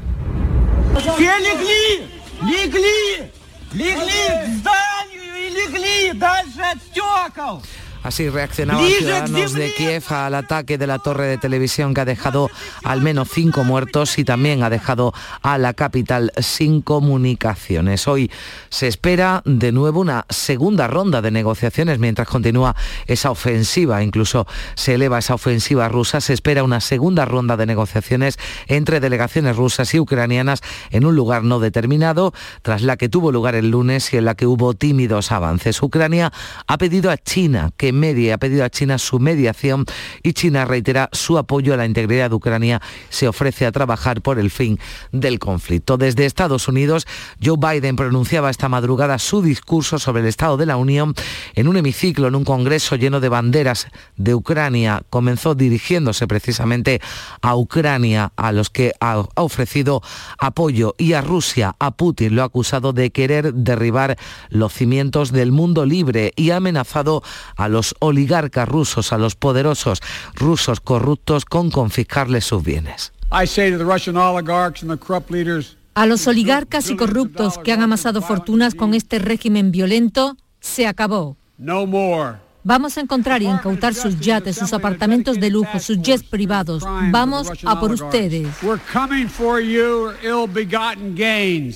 Así 8.02 8.28
reaccionaban 8.30 8.86
ciudadanos 8.86 9.52
de 9.52 9.72
Kiev 9.74 10.04
al 10.10 10.34
ataque 10.34 10.78
de 10.78 10.86
la 10.86 10.98
torre 10.98 11.26
de 11.26 11.36
televisión 11.36 11.94
que 11.94 12.00
ha 12.00 12.04
dejado 12.04 12.48
al 12.84 13.02
menos 13.02 13.28
cinco 13.30 13.64
muertos 13.64 14.18
y 14.18 14.24
también 14.24 14.62
ha 14.62 14.70
dejado 14.70 15.12
a 15.42 15.58
la 15.58 15.74
capital 15.74 16.32
sin 16.38 16.80
comunicaciones. 16.80 18.06
Hoy 18.06 18.30
se 18.70 18.86
espera 18.86 19.42
de 19.44 19.72
nuevo 19.72 20.00
una 20.00 20.26
segunda 20.30 20.86
ronda 20.86 21.20
de 21.22 21.30
negociaciones 21.30 21.98
mientras 21.98 22.28
continúa 22.28 22.76
esa 23.06 23.30
ofensiva, 23.30 24.02
incluso 24.02 24.46
se 24.74 24.94
eleva 24.94 25.18
esa 25.18 25.34
ofensiva 25.34 25.88
rusa, 25.88 26.20
se 26.20 26.32
espera 26.32 26.64
una 26.64 26.80
segunda 26.80 27.24
ronda 27.24 27.56
de 27.56 27.66
negociaciones 27.66 28.38
entre 28.68 29.00
delegaciones 29.00 29.56
rusas 29.56 29.92
y 29.92 30.00
ucranianas 30.00 30.60
en 30.90 31.04
un 31.04 31.16
lugar 31.16 31.42
no 31.42 31.58
determinado, 31.58 32.32
tras 32.62 32.82
la 32.82 32.96
que 32.96 33.08
tuvo 33.08 33.32
lugar 33.32 33.54
el 33.54 33.70
lunes 33.70 34.12
y 34.14 34.18
en 34.18 34.24
la 34.24 34.34
que 34.34 34.46
hubo 34.46 34.74
tímidos 34.74 35.32
avances. 35.32 35.82
Ucrania 35.82 36.32
ha 36.66 36.78
pedido 36.78 37.10
a 37.10 37.16
China 37.16 37.70
que 37.76 37.87
medie, 37.92 38.32
ha 38.32 38.38
pedido 38.38 38.64
a 38.64 38.70
China 38.70 38.98
su 38.98 39.18
mediación 39.18 39.84
y 40.22 40.32
China 40.32 40.64
reitera 40.64 41.08
su 41.12 41.38
apoyo 41.38 41.74
a 41.74 41.76
la 41.76 41.86
integridad 41.86 42.30
de 42.30 42.36
Ucrania, 42.36 42.80
se 43.08 43.28
ofrece 43.28 43.66
a 43.66 43.72
trabajar 43.72 44.22
por 44.22 44.38
el 44.38 44.50
fin 44.50 44.78
del 45.12 45.38
conflicto. 45.38 45.96
Desde 45.96 46.26
Estados 46.26 46.68
Unidos, 46.68 47.06
Joe 47.42 47.56
Biden 47.58 47.96
pronunciaba 47.96 48.50
esta 48.50 48.68
madrugada 48.68 49.18
su 49.18 49.42
discurso 49.42 49.98
sobre 49.98 50.22
el 50.22 50.28
Estado 50.28 50.56
de 50.56 50.66
la 50.66 50.76
Unión 50.76 51.14
en 51.54 51.68
un 51.68 51.76
hemiciclo, 51.76 52.28
en 52.28 52.34
un 52.34 52.44
congreso 52.44 52.96
lleno 52.96 53.20
de 53.20 53.28
banderas 53.28 53.88
de 54.16 54.34
Ucrania. 54.34 55.02
Comenzó 55.10 55.54
dirigiéndose 55.54 56.26
precisamente 56.26 57.00
a 57.42 57.56
Ucrania, 57.56 58.32
a 58.36 58.52
los 58.52 58.70
que 58.70 58.92
ha 59.00 59.24
ofrecido 59.36 60.02
apoyo, 60.38 60.94
y 60.98 61.12
a 61.12 61.20
Rusia, 61.20 61.76
a 61.78 61.92
Putin, 61.92 62.36
lo 62.36 62.42
ha 62.42 62.46
acusado 62.46 62.92
de 62.92 63.10
querer 63.10 63.54
derribar 63.54 64.16
los 64.48 64.72
cimientos 64.72 65.32
del 65.32 65.52
mundo 65.52 65.84
libre 65.84 66.32
y 66.36 66.50
ha 66.50 66.56
amenazado 66.56 67.22
a 67.56 67.68
los 67.68 67.77
oligarcas 68.00 68.68
rusos, 68.68 69.12
a 69.12 69.18
los 69.18 69.34
poderosos 69.34 70.00
rusos 70.34 70.80
corruptos 70.80 71.44
con 71.44 71.70
confiscarles 71.70 72.44
sus 72.44 72.62
bienes. 72.62 73.12
A 75.94 76.06
los 76.06 76.26
oligarcas 76.26 76.90
y 76.90 76.96
corruptos 76.96 77.58
que 77.58 77.72
han 77.72 77.82
amasado 77.82 78.22
fortunas 78.22 78.74
con 78.74 78.94
este 78.94 79.18
régimen 79.18 79.70
violento, 79.72 80.36
se 80.60 80.86
acabó. 80.86 81.36
no 81.58 81.86
more. 81.86 82.47
Vamos 82.68 82.98
a 82.98 83.00
encontrar 83.00 83.40
y 83.40 83.46
incautar 83.46 83.94
sus 83.94 84.20
yates, 84.20 84.56
sus 84.56 84.74
apartamentos 84.74 85.40
de 85.40 85.48
lujo, 85.48 85.80
sus 85.80 86.02
jets 86.02 86.22
privados. 86.22 86.84
Vamos 87.10 87.50
a 87.64 87.80
por 87.80 87.92
ustedes. 87.92 88.46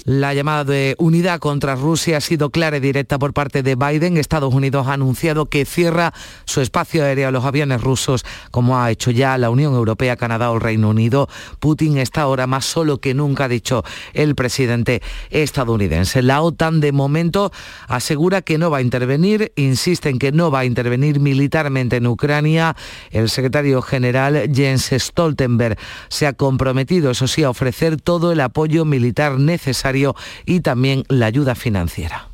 La 0.05 0.35
llamada 0.35 0.65
de 0.65 0.95
unidad 0.99 1.39
contra 1.39 1.77
Rusia 1.77 2.19
ha 2.19 2.21
sido 2.21 2.51
clara 2.51 2.77
y 2.77 2.81
directa 2.81 3.19
por 3.19 3.33
parte 3.33 3.63
de 3.63 3.75
Biden. 3.75 4.19
Estados 4.19 4.53
Unidos 4.53 4.87
ha 4.87 4.93
anunciado 4.93 5.47
que 5.47 5.65
cierra 5.65 6.13
su 6.45 6.61
espacio 6.61 7.05
aéreo 7.05 7.29
a 7.29 7.31
los 7.31 7.47
aviones 7.47 7.81
rusos, 7.81 8.27
como 8.51 8.79
ha 8.79 8.91
hecho 8.91 9.11
ya 9.11 9.39
la 9.39 9.49
Unión 9.49 9.73
Europea, 9.73 10.17
Canadá 10.17 10.51
o 10.51 10.57
el 10.57 10.61
Reino 10.61 10.91
Unido. 10.91 11.27
Putin 11.59 11.97
está 11.97 12.21
ahora 12.21 12.47
más 12.47 12.67
solo 12.67 12.99
que 13.01 13.15
nunca, 13.15 13.45
ha 13.45 13.49
dicho 13.49 13.83
el 14.13 14.35
presidente 14.35 15.01
estadounidense. 15.31 16.21
La 16.21 16.43
OTAN 16.43 16.81
de 16.81 16.93
momento 16.93 17.51
asegura 17.89 18.43
que 18.43 18.59
no 18.59 18.71
va 18.71 18.77
a 18.77 18.83
intervenir, 18.83 19.53
insiste 19.57 20.11
en 20.11 20.19
que 20.19 20.33
no 20.33 20.51
va 20.51 20.59
a 20.59 20.65
intervenir 20.67 20.82
militarmente 20.91 21.97
en 21.97 22.07
Ucrania. 22.07 22.77
El 23.11 23.29
secretario 23.29 23.83
general 23.83 24.51
Jens 24.53 24.91
Stoltenberg 24.93 25.79
se 26.09 26.27
ha 26.27 26.33
comprometido, 26.33 27.11
eso 27.11 27.27
sí, 27.27 27.43
a 27.43 27.51
ofrecer 27.51 28.01
todo 28.01 28.33
el 28.33 28.41
apoyo 28.41 28.85
militar 28.85 29.39
necesario 29.39 30.15
y 30.47 30.61
también 30.61 31.05
la 31.09 31.27
ayuda 31.27 31.55
financiera. 31.55 32.29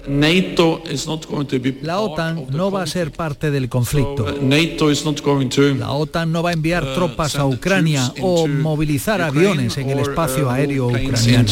La 1.83 2.01
OTAN 2.01 2.47
no 2.51 2.71
va 2.71 2.83
a 2.83 2.87
ser 2.87 3.13
parte 3.13 3.51
del 3.51 3.69
conflicto. 3.69 4.27
La 4.41 5.93
OTAN 5.93 6.33
no 6.33 6.43
va 6.43 6.51
a 6.51 6.53
enviar 6.53 6.85
uh, 6.85 6.95
tropas 6.95 7.37
a 7.37 7.47
Ucrania 7.47 8.13
o 8.21 8.47
movilizar 8.47 9.21
aviones 9.21 9.77
en 9.79 9.91
el 9.91 9.99
espacio 10.01 10.47
uh, 10.47 10.51
aéreo 10.51 10.89
ucraniano. 10.89 11.49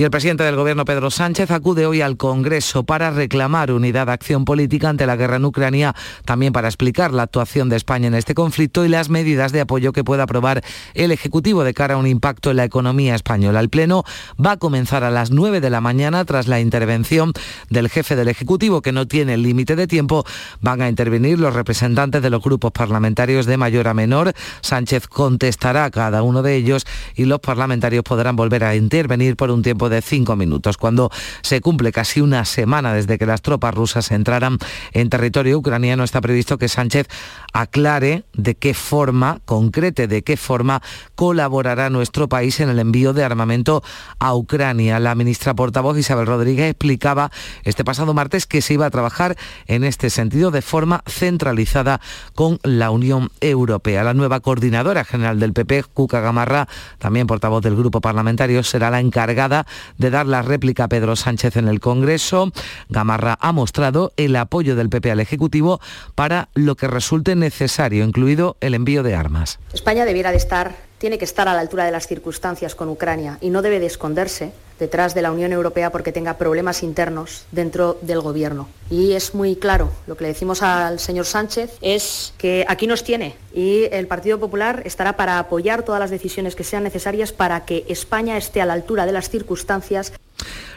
Y 0.00 0.02
el 0.02 0.10
presidente 0.10 0.44
del 0.44 0.56
gobierno, 0.56 0.86
Pedro 0.86 1.10
Sánchez, 1.10 1.50
acude 1.50 1.84
hoy 1.84 2.00
al 2.00 2.16
Congreso 2.16 2.84
para 2.84 3.10
reclamar 3.10 3.70
unidad 3.70 4.06
de 4.06 4.12
acción 4.12 4.46
política 4.46 4.88
ante 4.88 5.04
la 5.04 5.14
guerra 5.14 5.36
en 5.36 5.44
Ucrania, 5.44 5.94
también 6.24 6.54
para 6.54 6.68
explicar 6.68 7.12
la 7.12 7.24
actuación 7.24 7.68
de 7.68 7.76
España 7.76 8.06
en 8.06 8.14
este 8.14 8.32
conflicto 8.32 8.86
y 8.86 8.88
las 8.88 9.10
medidas 9.10 9.52
de 9.52 9.60
apoyo 9.60 9.92
que 9.92 10.02
pueda 10.02 10.22
aprobar 10.22 10.64
el 10.94 11.12
Ejecutivo 11.12 11.64
de 11.64 11.74
cara 11.74 11.96
a 11.96 11.98
un 11.98 12.06
impacto 12.06 12.50
en 12.50 12.56
la 12.56 12.64
economía 12.64 13.14
española. 13.14 13.60
El 13.60 13.68
Pleno 13.68 14.04
va 14.42 14.52
a 14.52 14.56
comenzar 14.56 15.04
a 15.04 15.10
las 15.10 15.32
9 15.32 15.60
de 15.60 15.68
la 15.68 15.82
mañana 15.82 16.24
tras 16.24 16.48
la 16.48 16.60
intervención 16.60 17.34
del 17.68 17.90
jefe 17.90 18.16
del 18.16 18.28
Ejecutivo, 18.28 18.80
que 18.80 18.92
no 18.92 19.06
tiene 19.06 19.36
límite 19.36 19.76
de 19.76 19.86
tiempo. 19.86 20.24
Van 20.62 20.80
a 20.80 20.88
intervenir 20.88 21.38
los 21.38 21.52
representantes 21.52 22.22
de 22.22 22.30
los 22.30 22.42
grupos 22.42 22.72
parlamentarios 22.72 23.44
de 23.44 23.58
mayor 23.58 23.86
a 23.86 23.92
menor. 23.92 24.32
Sánchez 24.62 25.08
contestará 25.08 25.84
a 25.84 25.90
cada 25.90 26.22
uno 26.22 26.40
de 26.40 26.56
ellos 26.56 26.86
y 27.14 27.26
los 27.26 27.40
parlamentarios 27.40 28.02
podrán 28.02 28.34
volver 28.34 28.64
a 28.64 28.74
intervenir 28.74 29.36
por 29.36 29.50
un 29.50 29.60
tiempo 29.60 29.89
de 29.90 30.00
cinco 30.00 30.36
minutos. 30.36 30.78
Cuando 30.78 31.10
se 31.42 31.60
cumple 31.60 31.92
casi 31.92 32.20
una 32.20 32.44
semana 32.44 32.94
desde 32.94 33.18
que 33.18 33.26
las 33.26 33.42
tropas 33.42 33.74
rusas 33.74 34.10
entraran 34.10 34.58
en 34.92 35.10
territorio 35.10 35.58
ucraniano, 35.58 36.04
está 36.04 36.20
previsto 36.20 36.56
que 36.56 36.68
Sánchez 36.68 37.08
aclare 37.52 38.24
de 38.32 38.54
qué 38.54 38.74
forma, 38.74 39.40
concrete 39.44 40.06
de 40.06 40.22
qué 40.22 40.36
forma 40.36 40.82
colaborará 41.14 41.90
nuestro 41.90 42.28
país 42.28 42.60
en 42.60 42.68
el 42.68 42.78
envío 42.78 43.12
de 43.12 43.24
armamento 43.24 43.82
a 44.18 44.34
Ucrania. 44.34 44.98
La 44.98 45.14
ministra 45.14 45.54
portavoz 45.54 45.98
Isabel 45.98 46.26
Rodríguez 46.26 46.70
explicaba 46.70 47.30
este 47.64 47.84
pasado 47.84 48.14
martes 48.14 48.46
que 48.46 48.62
se 48.62 48.74
iba 48.74 48.86
a 48.86 48.90
trabajar 48.90 49.36
en 49.66 49.84
este 49.84 50.10
sentido 50.10 50.50
de 50.50 50.62
forma 50.62 51.02
centralizada 51.06 52.00
con 52.34 52.58
la 52.62 52.90
Unión 52.90 53.30
Europea. 53.40 54.04
La 54.04 54.14
nueva 54.14 54.40
coordinadora 54.40 55.04
general 55.04 55.40
del 55.40 55.52
PP, 55.52 55.84
Cuca 55.94 56.20
Gamarra, 56.20 56.68
también 56.98 57.26
portavoz 57.26 57.62
del 57.62 57.76
grupo 57.76 58.00
parlamentario, 58.00 58.62
será 58.62 58.90
la 58.90 59.00
encargada 59.00 59.66
de 59.98 60.10
dar 60.10 60.26
la 60.26 60.42
réplica 60.42 60.84
a 60.84 60.88
Pedro 60.88 61.16
Sánchez 61.16 61.56
en 61.56 61.68
el 61.68 61.80
Congreso. 61.80 62.52
Gamarra 62.88 63.38
ha 63.40 63.52
mostrado 63.52 64.12
el 64.16 64.36
apoyo 64.36 64.76
del 64.76 64.88
PP 64.88 65.10
al 65.10 65.20
Ejecutivo 65.20 65.80
para 66.14 66.48
lo 66.54 66.76
que 66.76 66.88
resulte 66.88 67.32
necesario, 67.40 68.04
incluido 68.04 68.56
el 68.60 68.74
envío 68.74 69.02
de 69.02 69.14
armas. 69.14 69.58
España 69.72 70.04
debiera 70.04 70.30
de 70.30 70.36
estar, 70.36 70.76
tiene 70.98 71.18
que 71.18 71.24
estar 71.24 71.48
a 71.48 71.54
la 71.54 71.60
altura 71.60 71.84
de 71.84 71.90
las 71.90 72.06
circunstancias 72.06 72.74
con 72.74 72.88
Ucrania 72.88 73.38
y 73.40 73.50
no 73.50 73.62
debe 73.62 73.80
de 73.80 73.86
esconderse 73.86 74.52
detrás 74.78 75.14
de 75.14 75.22
la 75.22 75.30
Unión 75.30 75.52
Europea 75.52 75.90
porque 75.90 76.12
tenga 76.12 76.38
problemas 76.38 76.82
internos 76.82 77.44
dentro 77.52 77.98
del 78.02 78.20
gobierno. 78.20 78.68
Y 78.90 79.12
es 79.12 79.34
muy 79.34 79.56
claro, 79.56 79.90
lo 80.06 80.16
que 80.16 80.24
le 80.24 80.28
decimos 80.28 80.62
al 80.62 80.98
señor 80.98 81.26
Sánchez 81.26 81.78
es 81.80 82.32
que 82.38 82.64
aquí 82.68 82.86
nos 82.86 83.04
tiene 83.04 83.36
y 83.54 83.84
el 83.92 84.06
Partido 84.06 84.40
Popular 84.40 84.82
estará 84.84 85.16
para 85.16 85.38
apoyar 85.38 85.84
todas 85.84 86.00
las 86.00 86.10
decisiones 86.10 86.56
que 86.56 86.64
sean 86.64 86.82
necesarias 86.82 87.32
para 87.32 87.64
que 87.64 87.84
España 87.88 88.36
esté 88.36 88.60
a 88.60 88.66
la 88.66 88.72
altura 88.72 89.06
de 89.06 89.12
las 89.12 89.28
circunstancias. 89.28 90.12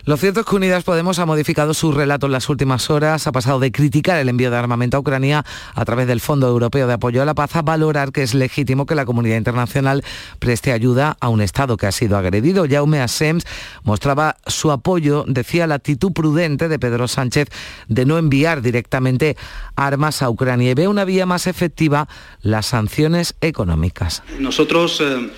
Lo 0.05 0.17
cierto 0.17 0.41
es 0.41 0.45
que 0.45 0.57
Unidas 0.57 0.83
Podemos 0.83 1.17
ha 1.19 1.25
modificado 1.25 1.73
su 1.73 1.93
relato 1.93 2.25
en 2.25 2.33
las 2.33 2.49
últimas 2.49 2.89
horas, 2.89 3.25
ha 3.25 3.31
pasado 3.31 3.61
de 3.61 3.71
criticar 3.71 4.19
el 4.19 4.27
envío 4.27 4.51
de 4.51 4.57
armamento 4.57 4.97
a 4.97 4.99
Ucrania 4.99 5.45
a 5.73 5.85
través 5.85 6.07
del 6.07 6.19
Fondo 6.19 6.45
Europeo 6.45 6.87
de 6.87 6.93
Apoyo 6.93 7.21
a 7.21 7.25
la 7.25 7.33
Paz 7.33 7.55
a 7.55 7.61
valorar 7.61 8.11
que 8.11 8.21
es 8.21 8.33
legítimo 8.33 8.85
que 8.85 8.95
la 8.95 9.05
comunidad 9.05 9.37
internacional 9.37 10.03
preste 10.39 10.73
ayuda 10.73 11.15
a 11.21 11.29
un 11.29 11.39
Estado 11.39 11.77
que 11.77 11.87
ha 11.87 11.93
sido 11.93 12.17
agredido. 12.17 12.65
Jaume 12.69 12.99
Assems 12.99 13.45
mostraba 13.83 14.35
su 14.45 14.73
apoyo, 14.73 15.23
decía 15.25 15.67
la 15.67 15.75
actitud 15.75 16.11
prudente 16.11 16.67
de 16.67 16.79
Pedro 16.79 17.07
Sánchez 17.07 17.47
de 17.87 18.05
no 18.05 18.17
enviar 18.17 18.61
directamente 18.61 19.37
armas 19.77 20.21
a 20.21 20.29
Ucrania 20.29 20.71
y 20.71 20.73
ve 20.73 20.89
una 20.89 21.05
vía 21.05 21.25
más 21.25 21.47
efectiva 21.47 22.09
las 22.41 22.65
sanciones 22.65 23.35
económicas. 23.39 24.21
Nosotros 24.37 24.99
eh, 24.99 25.31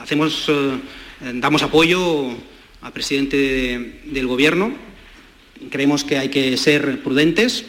hacemos, 0.00 0.46
eh, 0.48 0.80
damos 1.34 1.62
apoyo 1.62 2.34
al 2.84 2.92
presidente 2.92 3.36
de- 3.36 4.00
del 4.04 4.26
Gobierno. 4.26 4.72
Creemos 5.70 6.04
que 6.04 6.18
hay 6.18 6.28
que 6.28 6.56
ser 6.56 7.02
prudentes 7.02 7.64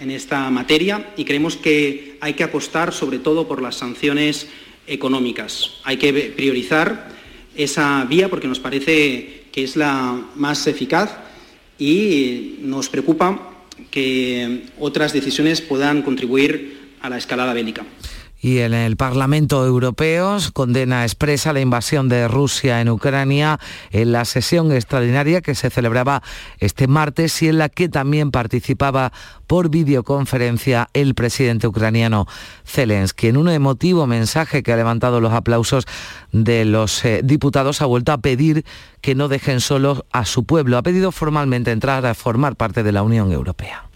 en 0.00 0.10
esta 0.12 0.48
materia 0.50 1.10
y 1.16 1.24
creemos 1.24 1.56
que 1.56 2.16
hay 2.20 2.34
que 2.34 2.44
apostar 2.44 2.94
sobre 2.94 3.18
todo 3.18 3.48
por 3.48 3.60
las 3.60 3.74
sanciones 3.76 4.46
económicas. 4.86 5.72
Hay 5.82 5.96
que 5.96 6.12
priorizar 6.36 7.08
esa 7.56 8.04
vía 8.04 8.28
porque 8.28 8.46
nos 8.46 8.60
parece 8.60 9.42
que 9.50 9.64
es 9.64 9.74
la 9.74 10.22
más 10.36 10.66
eficaz 10.68 11.16
y 11.78 12.58
nos 12.62 12.88
preocupa 12.88 13.50
que 13.90 14.62
otras 14.78 15.12
decisiones 15.12 15.60
puedan 15.60 16.02
contribuir 16.02 16.78
a 17.00 17.10
la 17.10 17.18
escalada 17.18 17.52
bélica. 17.54 17.84
Y 18.40 18.58
en 18.58 18.72
el 18.72 18.96
Parlamento 18.96 19.66
Europeo 19.66 20.38
condena 20.52 21.04
expresa 21.04 21.52
la 21.52 21.60
invasión 21.60 22.08
de 22.08 22.28
Rusia 22.28 22.80
en 22.80 22.88
Ucrania 22.88 23.58
en 23.90 24.12
la 24.12 24.24
sesión 24.24 24.70
extraordinaria 24.70 25.40
que 25.40 25.56
se 25.56 25.70
celebraba 25.70 26.22
este 26.58 26.86
martes 26.86 27.42
y 27.42 27.48
en 27.48 27.58
la 27.58 27.68
que 27.68 27.88
también 27.88 28.30
participaba 28.30 29.12
por 29.48 29.70
videoconferencia 29.70 30.88
el 30.92 31.14
presidente 31.14 31.66
ucraniano 31.66 32.26
Zelensky. 32.64 33.28
En 33.28 33.38
un 33.38 33.48
emotivo 33.48 34.06
mensaje 34.06 34.62
que 34.62 34.72
ha 34.72 34.76
levantado 34.76 35.20
los 35.20 35.32
aplausos 35.32 35.86
de 36.30 36.64
los 36.64 37.04
eh, 37.04 37.22
diputados 37.24 37.82
ha 37.82 37.86
vuelto 37.86 38.12
a 38.12 38.18
pedir 38.18 38.64
que 39.00 39.14
no 39.14 39.28
dejen 39.28 39.60
solos 39.60 40.04
a 40.12 40.24
su 40.24 40.44
pueblo. 40.44 40.78
Ha 40.78 40.82
pedido 40.82 41.10
formalmente 41.10 41.72
entrar 41.72 42.06
a 42.06 42.14
formar 42.14 42.56
parte 42.56 42.82
de 42.82 42.92
la 42.92 43.02
Unión 43.02 43.32
Europea. 43.32 43.88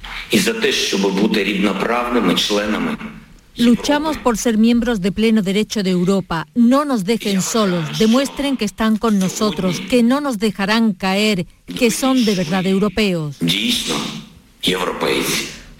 Luchamos 3.56 4.16
por 4.16 4.38
ser 4.38 4.56
miembros 4.56 5.00
de 5.00 5.12
pleno 5.12 5.42
derecho 5.42 5.82
de 5.82 5.90
Europa. 5.90 6.46
No 6.54 6.84
nos 6.84 7.04
dejen 7.04 7.42
solos. 7.42 7.98
Demuestren 7.98 8.56
que 8.56 8.64
están 8.64 8.96
con 8.96 9.18
nosotros, 9.18 9.80
que 9.90 10.02
no 10.02 10.20
nos 10.20 10.38
dejarán 10.38 10.92
caer, 10.94 11.46
que 11.66 11.90
son 11.90 12.24
de 12.24 12.34
verdad 12.34 12.66
europeos. 12.66 13.36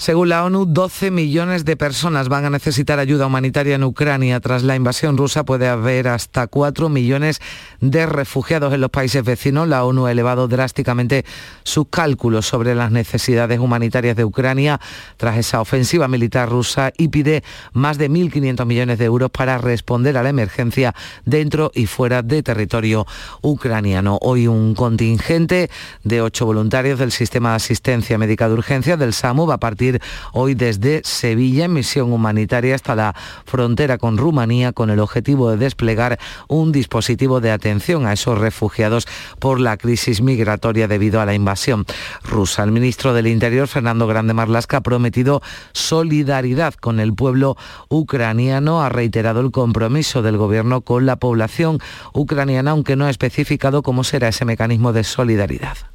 Según 0.03 0.31
la 0.31 0.45
ONU, 0.45 0.67
12 0.67 1.13
millones 1.13 1.65
de 1.65 1.77
personas 1.77 2.29
van 2.29 2.45
a 2.45 2.51
necesitar 2.51 2.99
ayuda 2.99 3.29
humanitaria 3.29 3.77
en 3.77 3.85
Ucrania. 3.85 4.41
Tras 4.41 4.65
la 4.65 4.75
invasión 4.75 5.17
rusa 5.17 5.45
puede 5.45 5.69
haber 5.69 6.09
hasta 6.09 6.49
4 6.49 6.89
millones 6.89 7.41
de 7.81 8.07
refugiados 8.07 8.75
en 8.75 8.81
los 8.81 8.91
países 8.91 9.23
vecinos. 9.23 9.69
La 9.69 9.85
ONU 9.85 10.07
ha 10.07 10.11
elevado 10.11 10.49
drásticamente 10.49 11.25
sus 11.63 11.87
cálculos 11.89 12.49
sobre 12.49 12.75
las 12.75 12.91
necesidades 12.91 13.61
humanitarias 13.61 14.17
de 14.17 14.25
Ucrania 14.25 14.81
tras 15.19 15.39
esa 15.39 15.61
ofensiva 15.61 16.09
militar 16.09 16.49
rusa 16.49 16.91
y 16.99 17.07
pide 17.07 17.45
más 17.73 17.97
de 17.97 18.11
1.500 18.11 18.67
millones 18.67 18.99
de 18.99 19.05
euros 19.05 19.31
para 19.31 19.59
responder 19.59 20.19
a 20.19 20.25
la 20.25 20.31
emergencia 20.31 20.97
dentro 21.27 21.71
y 21.77 21.87
fuera 21.87 22.23
de 22.23 22.43
territorio 22.43 23.07
ucraniano. 23.41 24.19
Hoy 24.21 24.49
un 24.49 24.75
contingente 24.75 25.71
de 26.03 26.23
ocho 26.23 26.45
voluntarios 26.45 26.99
del 26.99 27.13
sistema 27.13 27.51
de 27.51 27.57
asistencia 27.57 28.19
médica 28.19 28.49
de 28.49 28.55
urgencia 28.55 28.97
del 28.97 29.13
SAMU 29.13 29.47
va 29.47 29.55
a 29.55 29.61
partir 29.61 29.92
hoy 30.33 30.55
desde 30.55 31.03
Sevilla 31.05 31.67
en 31.67 31.75
misión 31.75 32.13
humanitaria 32.13 32.75
hasta 32.75 32.95
la 32.95 33.15
frontera 33.45 33.99
con 33.99 34.17
Rumanía 34.17 34.73
con 34.73 34.91
el 34.91 35.01
objetivo 35.01 35.51
de 35.51 35.57
desplegar 35.57 36.19
un 36.49 36.73
dispositivo 36.73 37.41
de 37.41 37.51
atención 37.51 38.07
a 38.07 38.13
esos 38.13 38.39
refugiados 38.39 39.07
por 39.39 39.61
la 39.61 39.77
crisis 39.77 40.23
migratoria 40.23 40.89
debido 40.89 41.21
a 41.21 41.27
la 41.27 41.35
invasión 41.35 41.85
rusa. 42.23 42.63
El 42.63 42.73
ministro 42.73 43.15
del 43.15 43.27
Interior, 43.27 43.69
Fernando 43.69 44.07
Grande 44.07 44.35
Marlasca, 44.35 44.79
ha 44.79 44.81
prometido 44.83 45.43
solidaridad 45.73 46.75
con 46.75 47.01
el 47.01 47.15
pueblo 47.15 47.57
ucraniano, 47.89 48.83
ha 48.83 48.89
reiterado 48.89 49.41
el 49.41 49.51
compromiso 49.51 50.23
del 50.23 50.37
gobierno 50.37 50.81
con 50.81 51.07
la 51.07 51.17
población 51.17 51.79
ucraniana, 52.13 52.73
aunque 52.73 52.97
no 52.97 53.07
ha 53.07 53.11
especificado 53.11 53.83
cómo 53.83 54.05
será 54.05 54.29
ese 54.29 54.45
mecanismo 54.45 54.93
de 54.93 55.05
solidaridad. 55.05 55.92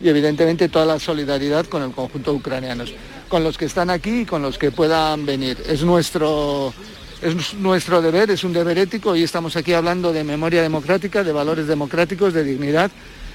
Y 0.00 0.08
evidentemente 0.08 0.68
toda 0.68 0.86
la 0.86 0.98
solidaridad 0.98 1.66
con 1.66 1.82
el 1.82 1.92
conjunto 1.92 2.32
de 2.32 2.38
ucranianos, 2.38 2.94
con 3.28 3.44
los 3.44 3.58
que 3.58 3.66
están 3.66 3.90
aquí 3.90 4.20
y 4.20 4.26
con 4.26 4.42
los 4.42 4.58
que 4.58 4.70
puedan 4.70 5.26
venir. 5.26 5.58
Es 5.68 5.82
nuestro, 5.82 6.72
es 7.20 7.54
nuestro 7.54 8.00
deber, 8.00 8.30
es 8.30 8.44
un 8.44 8.52
deber 8.52 8.78
ético 8.78 9.14
y 9.14 9.22
estamos 9.22 9.56
aquí 9.56 9.72
hablando 9.72 10.12
de 10.12 10.24
memoria 10.24 10.62
democrática, 10.62 11.22
de 11.22 11.32
valores 11.32 11.66
democráticos, 11.66 12.32
de 12.32 12.44
dignidad 12.44 12.90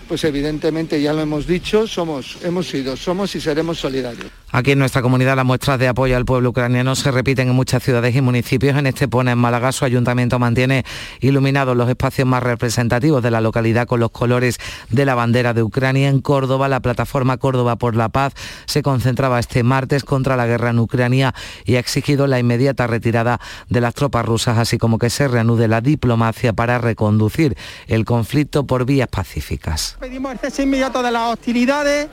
pues 0.08 0.24
evidentemente 0.24 1.02
ya 1.02 1.14
lo 1.14 1.22
hemos 1.22 1.48
dicho, 1.48 1.88
somos, 1.88 2.38
hemos 2.44 2.68
sido, 2.68 2.96
somos 2.96 3.36
y 3.36 3.42
seremos 3.42 3.80
solidarios. 3.80 4.28
Aquí 4.56 4.72
en 4.72 4.80
nuestra 4.80 5.02
comunidad 5.02 5.36
las 5.36 5.44
muestras 5.44 5.78
de 5.80 5.90
apoyo 5.90 6.16
al 6.16 6.24
pueblo 6.24 6.52
ucraniano 6.52 6.96
se 6.96 7.12
repiten 7.12 7.50
en 7.50 7.56
muchas 7.56 7.84
ciudades 7.84 8.16
y 8.16 8.22
municipios. 8.22 8.78
En 8.78 8.88
Estepona, 8.88 9.34
en 9.34 9.38
Málaga, 9.38 9.74
su 9.74 9.84
ayuntamiento 9.84 10.40
mantiene 10.40 10.86
iluminados 11.20 11.76
los 11.76 11.90
espacios 11.90 12.26
más 12.26 12.42
representativos 12.42 13.22
de 13.22 13.32
la 13.32 13.42
localidad 13.42 13.86
con 13.86 14.00
los 14.00 14.12
colores 14.12 14.58
de 14.90 15.04
la 15.04 15.14
bandera 15.14 15.54
de 15.54 15.62
Ucrania. 15.62 16.08
En 16.08 16.22
Córdoba, 16.22 16.70
la 16.70 16.80
plataforma 16.80 17.36
Córdoba 17.36 17.76
por 17.76 17.98
la 17.98 18.08
Paz 18.08 18.32
se 18.66 18.82
concentraba 18.82 19.42
este 19.42 19.62
martes 19.62 20.06
contra 20.06 20.38
la 20.38 20.48
guerra 20.48 20.70
en 20.70 20.80
Ucrania 20.80 21.36
y 21.66 21.76
ha 21.76 21.80
exigido 21.80 22.26
la 22.26 22.40
inmediata 22.40 22.88
retirada 22.88 23.42
de 23.68 23.82
las 23.82 23.94
tropas 23.94 24.26
rusas, 24.26 24.58
así 24.58 24.78
como 24.78 25.00
que 25.00 25.10
se 25.10 25.28
reanude 25.28 25.68
la 25.68 25.82
diplomacia 25.82 26.54
para 26.54 26.78
reconducir 26.78 27.58
el 27.88 28.06
conflicto 28.06 28.66
por 28.66 28.86
vías 28.86 29.10
pacíficas. 29.10 29.98
Pedimos 30.00 30.32
el 30.32 30.40
cese 30.40 30.64
inmediato 30.64 31.04
de 31.04 31.12
las 31.12 31.34
hostilidades, 31.34 32.08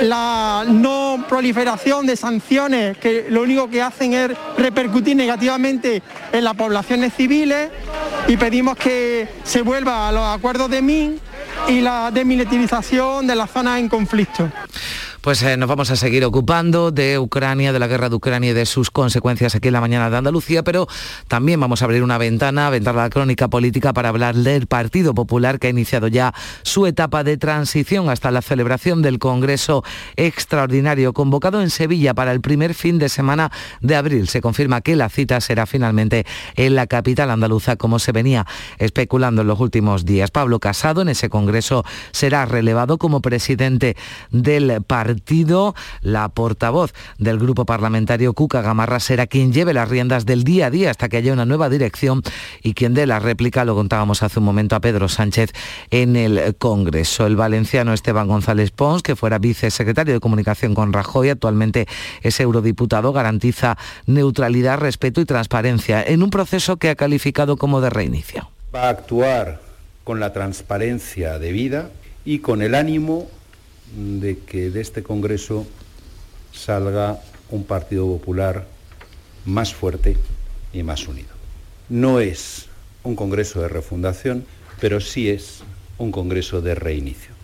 la 0.00 0.64
no 0.66 1.26
proliferación 1.28 1.57
de 1.58 2.14
sanciones 2.14 2.96
que 2.98 3.26
lo 3.30 3.42
único 3.42 3.68
que 3.68 3.82
hacen 3.82 4.12
es 4.12 4.30
repercutir 4.56 5.16
negativamente 5.16 6.02
en 6.32 6.44
las 6.44 6.54
poblaciones 6.54 7.12
civiles 7.14 7.68
y 8.28 8.36
pedimos 8.36 8.76
que 8.76 9.26
se 9.42 9.62
vuelva 9.62 10.08
a 10.08 10.12
los 10.12 10.24
acuerdos 10.24 10.70
de 10.70 10.82
Minsk 10.82 11.20
y 11.66 11.80
la 11.80 12.12
desmilitarización 12.12 13.26
de 13.26 13.34
las 13.34 13.50
zonas 13.50 13.80
en 13.80 13.88
conflicto. 13.88 14.48
Pues 15.28 15.42
eh, 15.42 15.58
nos 15.58 15.68
vamos 15.68 15.90
a 15.90 15.96
seguir 15.96 16.24
ocupando 16.24 16.90
de 16.90 17.18
Ucrania, 17.18 17.70
de 17.74 17.78
la 17.78 17.86
guerra 17.86 18.08
de 18.08 18.14
Ucrania 18.14 18.52
y 18.52 18.54
de 18.54 18.64
sus 18.64 18.90
consecuencias 18.90 19.54
aquí 19.54 19.68
en 19.68 19.74
la 19.74 19.82
mañana 19.82 20.08
de 20.08 20.16
Andalucía, 20.16 20.62
pero 20.62 20.88
también 21.26 21.60
vamos 21.60 21.82
a 21.82 21.84
abrir 21.84 22.02
una 22.02 22.16
ventana, 22.16 22.68
a 22.68 22.70
la 22.70 23.10
crónica 23.10 23.48
política 23.48 23.92
para 23.92 24.08
hablar 24.08 24.36
del 24.36 24.66
Partido 24.66 25.12
Popular 25.12 25.58
que 25.58 25.66
ha 25.66 25.70
iniciado 25.70 26.08
ya 26.08 26.32
su 26.62 26.86
etapa 26.86 27.24
de 27.24 27.36
transición 27.36 28.08
hasta 28.08 28.30
la 28.30 28.40
celebración 28.40 29.02
del 29.02 29.18
Congreso 29.18 29.84
Extraordinario 30.16 31.12
convocado 31.12 31.60
en 31.60 31.68
Sevilla 31.68 32.14
para 32.14 32.32
el 32.32 32.40
primer 32.40 32.72
fin 32.72 32.98
de 32.98 33.10
semana 33.10 33.52
de 33.82 33.96
abril. 33.96 34.28
Se 34.28 34.40
confirma 34.40 34.80
que 34.80 34.96
la 34.96 35.10
cita 35.10 35.42
será 35.42 35.66
finalmente 35.66 36.24
en 36.56 36.74
la 36.74 36.86
capital 36.86 37.30
andaluza 37.30 37.76
como 37.76 37.98
se 37.98 38.12
venía 38.12 38.46
especulando 38.78 39.42
en 39.42 39.48
los 39.48 39.60
últimos 39.60 40.06
días. 40.06 40.30
Pablo 40.30 40.58
Casado 40.58 41.02
en 41.02 41.10
ese 41.10 41.28
Congreso 41.28 41.84
será 42.12 42.46
relevado 42.46 42.96
como 42.96 43.20
presidente 43.20 43.94
del 44.30 44.82
partido 44.84 45.17
La 46.02 46.28
portavoz 46.28 46.92
del 47.18 47.38
grupo 47.38 47.64
parlamentario 47.64 48.32
Cuca 48.32 48.62
Gamarra 48.62 49.00
será 49.00 49.26
quien 49.26 49.52
lleve 49.52 49.74
las 49.74 49.88
riendas 49.88 50.26
del 50.26 50.44
día 50.44 50.66
a 50.66 50.70
día 50.70 50.90
hasta 50.90 51.08
que 51.08 51.16
haya 51.16 51.32
una 51.32 51.44
nueva 51.44 51.68
dirección 51.68 52.22
y 52.62 52.74
quien 52.74 52.94
dé 52.94 53.06
la 53.06 53.18
réplica, 53.18 53.64
lo 53.64 53.74
contábamos 53.74 54.22
hace 54.22 54.38
un 54.38 54.44
momento 54.44 54.76
a 54.76 54.80
Pedro 54.80 55.08
Sánchez 55.08 55.52
en 55.90 56.16
el 56.16 56.56
Congreso. 56.56 57.26
El 57.26 57.36
valenciano 57.36 57.92
Esteban 57.92 58.28
González 58.28 58.70
Pons, 58.70 59.02
que 59.02 59.16
fuera 59.16 59.38
vicesecretario 59.38 60.14
de 60.14 60.20
Comunicación 60.20 60.74
con 60.74 60.92
Rajoy, 60.92 61.30
actualmente 61.30 61.86
es 62.22 62.40
eurodiputado, 62.40 63.12
garantiza 63.12 63.76
neutralidad, 64.06 64.78
respeto 64.78 65.20
y 65.20 65.24
transparencia 65.24 66.02
en 66.02 66.22
un 66.22 66.30
proceso 66.30 66.76
que 66.76 66.90
ha 66.90 66.94
calificado 66.94 67.56
como 67.56 67.80
de 67.80 67.90
reinicio. 67.90 68.50
Va 68.74 68.84
a 68.84 68.90
actuar 68.90 69.60
con 70.04 70.20
la 70.20 70.32
transparencia 70.32 71.38
debida 71.38 71.90
y 72.24 72.38
con 72.40 72.62
el 72.62 72.74
ánimo 72.74 73.28
de 73.96 74.38
que 74.38 74.70
de 74.70 74.80
este 74.80 75.02
Congreso 75.02 75.66
salga 76.52 77.20
un 77.50 77.64
Partido 77.64 78.06
Popular 78.06 78.66
más 79.44 79.74
fuerte 79.74 80.16
y 80.72 80.82
más 80.82 81.08
unido. 81.08 81.30
No 81.88 82.20
es 82.20 82.66
un 83.02 83.16
Congreso 83.16 83.60
de 83.62 83.68
refundación, 83.68 84.44
pero 84.80 85.00
sí 85.00 85.30
es 85.30 85.60
un 85.96 86.12
Congreso 86.12 86.60
de 86.60 86.74
reinicio. 86.74 87.37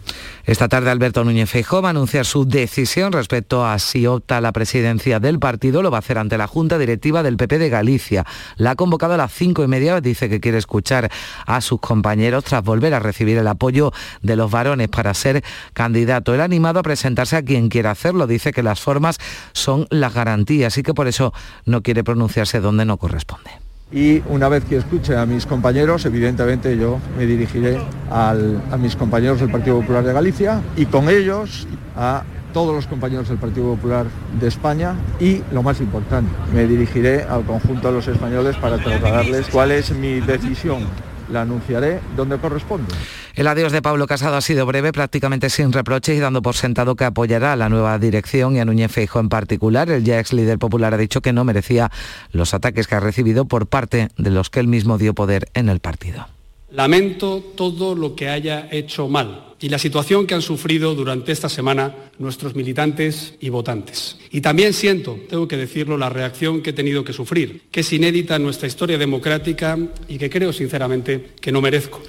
Esta 0.46 0.68
tarde 0.68 0.90
Alberto 0.90 1.24
Núñez 1.24 1.48
Feijóo 1.48 1.80
va 1.80 1.88
a 1.88 1.90
anunciar 1.90 2.26
su 2.26 2.44
decisión 2.44 3.12
respecto 3.12 3.64
a 3.64 3.78
si 3.78 4.06
opta 4.06 4.42
la 4.42 4.52
presidencia 4.52 5.18
del 5.18 5.38
partido. 5.38 5.80
Lo 5.80 5.90
va 5.90 5.96
a 5.96 6.00
hacer 6.00 6.18
ante 6.18 6.36
la 6.36 6.46
Junta 6.46 6.76
Directiva 6.76 7.22
del 7.22 7.38
PP 7.38 7.58
de 7.58 7.70
Galicia. 7.70 8.26
La 8.56 8.72
ha 8.72 8.76
convocado 8.76 9.14
a 9.14 9.16
las 9.16 9.32
cinco 9.32 9.64
y 9.64 9.68
media. 9.68 10.02
Dice 10.02 10.28
que 10.28 10.40
quiere 10.40 10.58
escuchar 10.58 11.10
a 11.46 11.62
sus 11.62 11.80
compañeros 11.80 12.44
tras 12.44 12.62
volver 12.62 12.92
a 12.92 13.00
recibir 13.00 13.38
el 13.38 13.48
apoyo 13.48 13.92
de 14.20 14.36
los 14.36 14.50
varones 14.50 14.88
para 14.88 15.14
ser 15.14 15.42
candidato. 15.72 16.34
Él 16.34 16.42
ha 16.42 16.44
animado 16.44 16.78
a 16.78 16.82
presentarse 16.82 17.36
a 17.36 17.42
quien 17.42 17.70
quiera 17.70 17.92
hacerlo. 17.92 18.26
Dice 18.26 18.52
que 18.52 18.62
las 18.62 18.82
formas 18.82 19.16
son 19.54 19.86
las 19.88 20.12
garantías 20.12 20.76
y 20.76 20.82
que 20.82 20.92
por 20.92 21.08
eso 21.08 21.32
no 21.64 21.82
quiere 21.82 22.04
pronunciarse 22.04 22.60
donde 22.60 22.84
no 22.84 22.98
corresponde 22.98 23.63
y 23.94 24.22
una 24.28 24.48
vez 24.48 24.64
que 24.64 24.76
escuche 24.76 25.16
a 25.16 25.24
mis 25.24 25.46
compañeros, 25.46 26.04
evidentemente 26.04 26.76
yo 26.76 26.98
me 27.16 27.26
dirigiré 27.26 27.78
a 28.10 28.34
mis 28.76 28.96
compañeros 28.96 29.38
del 29.38 29.50
Partido 29.50 29.80
Popular 29.80 30.04
de 30.04 30.12
Galicia 30.12 30.60
y 30.76 30.86
con 30.86 31.08
ellos 31.08 31.68
a 31.96 32.24
todos 32.52 32.74
los 32.74 32.86
compañeros 32.86 33.28
del 33.28 33.38
Partido 33.38 33.74
Popular 33.74 34.06
de 34.40 34.48
España 34.48 34.94
y, 35.20 35.42
lo 35.52 35.62
más 35.62 35.80
importante, 35.80 36.30
me 36.52 36.66
dirigiré 36.66 37.22
al 37.22 37.44
conjunto 37.44 37.88
de 37.88 37.94
los 37.94 38.08
españoles 38.08 38.56
para 38.56 38.78
trasladarles 38.78 39.48
cuál 39.48 39.70
es 39.70 39.92
mi 39.92 40.20
decisión 40.20 40.84
la 41.34 41.42
anunciaré 41.42 42.00
donde 42.16 42.38
corresponde. 42.38 42.94
El 43.34 43.46
adiós 43.46 43.72
de 43.72 43.82
Pablo 43.82 44.06
Casado 44.06 44.36
ha 44.36 44.40
sido 44.40 44.64
breve, 44.64 44.92
prácticamente 44.92 45.50
sin 45.50 45.72
reproches 45.72 46.16
y 46.16 46.20
dando 46.20 46.40
por 46.40 46.54
sentado 46.54 46.96
que 46.96 47.04
apoyará 47.04 47.52
a 47.52 47.56
la 47.56 47.68
nueva 47.68 47.98
dirección 47.98 48.56
y 48.56 48.60
a 48.60 48.64
Núñez 48.64 48.90
Feijo 48.90 49.20
en 49.20 49.28
particular. 49.28 49.90
El 49.90 50.04
ya 50.04 50.18
ex 50.18 50.32
líder 50.32 50.58
popular 50.58 50.94
ha 50.94 50.96
dicho 50.96 51.20
que 51.20 51.32
no 51.34 51.44
merecía 51.44 51.90
los 52.32 52.54
ataques 52.54 52.86
que 52.86 52.94
ha 52.94 53.00
recibido 53.00 53.44
por 53.44 53.66
parte 53.66 54.08
de 54.16 54.30
los 54.30 54.48
que 54.48 54.60
él 54.60 54.68
mismo 54.68 54.96
dio 54.96 55.14
poder 55.14 55.48
en 55.52 55.68
el 55.68 55.80
partido. 55.80 56.26
Lamento 56.70 57.42
todo 57.56 57.94
lo 57.94 58.16
que 58.16 58.28
haya 58.28 58.68
hecho 58.70 59.08
mal 59.08 59.53
y 59.64 59.70
la 59.70 59.78
situación 59.78 60.26
que 60.26 60.34
han 60.34 60.42
sufrido 60.42 60.94
durante 60.94 61.32
esta 61.32 61.48
semana 61.48 61.94
nuestros 62.18 62.54
militantes 62.54 63.32
y 63.40 63.48
votantes. 63.48 64.18
Y 64.30 64.42
también 64.42 64.74
siento, 64.74 65.18
tengo 65.26 65.48
que 65.48 65.56
decirlo, 65.56 65.96
la 65.96 66.10
reacción 66.10 66.60
que 66.60 66.68
he 66.68 66.72
tenido 66.74 67.02
que 67.02 67.14
sufrir, 67.14 67.62
que 67.70 67.80
es 67.80 67.90
inédita 67.90 68.36
en 68.36 68.42
nuestra 68.42 68.68
historia 68.68 68.98
democrática 68.98 69.78
y 70.06 70.18
que 70.18 70.28
creo 70.28 70.52
sinceramente 70.52 71.30
que 71.40 71.50
no 71.50 71.62
merezco. 71.62 72.02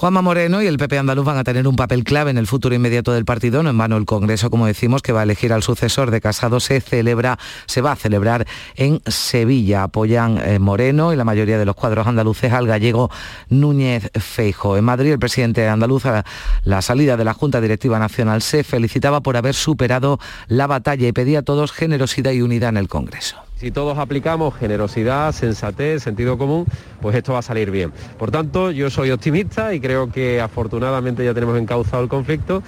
Juanma 0.00 0.22
Moreno 0.22 0.62
y 0.62 0.66
el 0.66 0.78
PP 0.78 0.96
andaluz 0.96 1.26
van 1.26 1.36
a 1.36 1.44
tener 1.44 1.68
un 1.68 1.76
papel 1.76 2.04
clave 2.04 2.30
en 2.30 2.38
el 2.38 2.46
futuro 2.46 2.74
inmediato 2.74 3.12
del 3.12 3.26
partido. 3.26 3.62
No 3.62 3.68
en 3.68 3.76
vano 3.76 3.98
el 3.98 4.06
Congreso, 4.06 4.48
como 4.48 4.64
decimos, 4.64 5.02
que 5.02 5.12
va 5.12 5.20
a 5.20 5.22
elegir 5.24 5.52
al 5.52 5.62
sucesor 5.62 6.10
de 6.10 6.22
Casado, 6.22 6.58
se 6.58 6.80
celebra, 6.80 7.38
se 7.66 7.82
va 7.82 7.92
a 7.92 7.96
celebrar 7.96 8.46
en 8.76 9.02
Sevilla. 9.06 9.82
Apoyan 9.82 10.38
eh, 10.38 10.58
Moreno 10.58 11.12
y 11.12 11.16
la 11.16 11.24
mayoría 11.24 11.58
de 11.58 11.66
los 11.66 11.76
cuadros 11.76 12.06
andaluces 12.06 12.50
al 12.50 12.66
gallego 12.66 13.10
Núñez 13.50 14.10
Feijo. 14.18 14.78
En 14.78 14.84
Madrid, 14.84 15.12
el 15.12 15.18
presidente 15.18 15.68
andaluz, 15.68 16.06
a 16.06 16.24
la 16.64 16.80
salida 16.80 17.18
de 17.18 17.24
la 17.26 17.34
Junta 17.34 17.60
Directiva 17.60 17.98
Nacional, 17.98 18.40
se 18.40 18.64
felicitaba 18.64 19.20
por 19.20 19.36
haber 19.36 19.54
superado 19.54 20.18
la 20.48 20.66
batalla 20.66 21.08
y 21.08 21.12
pedía 21.12 21.40
a 21.40 21.42
todos 21.42 21.72
generosidad 21.72 22.32
y 22.32 22.40
unidad 22.40 22.70
en 22.70 22.78
el 22.78 22.88
Congreso. 22.88 23.49
Si 23.60 23.70
todos 23.70 23.98
aplicamos 23.98 24.54
generosidad, 24.54 25.32
sensatez, 25.32 26.02
sentido 26.02 26.38
común, 26.38 26.64
pues 27.02 27.14
esto 27.14 27.34
va 27.34 27.40
a 27.40 27.42
salir 27.42 27.70
bien. 27.70 27.92
Por 28.18 28.30
tanto, 28.30 28.70
yo 28.70 28.88
soy 28.88 29.10
optimista 29.10 29.74
y 29.74 29.80
creo 29.80 30.10
que 30.10 30.40
afortunadamente 30.40 31.22
ya 31.26 31.34
tenemos 31.34 31.58
encauzado 31.58 32.02
el 32.02 32.08
conflicto 32.08 32.62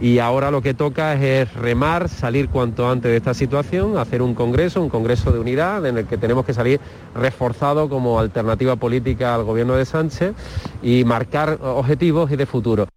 y 0.00 0.18
ahora 0.18 0.50
lo 0.50 0.60
que 0.60 0.74
toca 0.74 1.14
es 1.14 1.54
remar, 1.54 2.08
salir 2.08 2.48
cuanto 2.48 2.90
antes 2.90 3.12
de 3.12 3.16
esta 3.16 3.32
situación, 3.32 3.96
hacer 3.96 4.22
un 4.22 4.34
congreso, 4.34 4.82
un 4.82 4.88
congreso 4.88 5.30
de 5.30 5.38
unidad 5.38 5.86
en 5.86 5.98
el 5.98 6.06
que 6.06 6.18
tenemos 6.18 6.44
que 6.44 6.52
salir 6.52 6.80
reforzado 7.14 7.88
como 7.88 8.18
alternativa 8.18 8.74
política 8.74 9.36
al 9.36 9.44
gobierno 9.44 9.76
de 9.76 9.84
Sánchez 9.84 10.34
y 10.82 11.04
marcar 11.04 11.60
objetivos 11.62 12.32
y 12.32 12.36
de 12.36 12.46
futuro. 12.46 12.88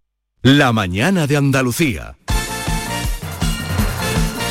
La 0.42 0.72
mañana 0.72 1.28
de 1.28 1.36
Andalucía. 1.36 2.17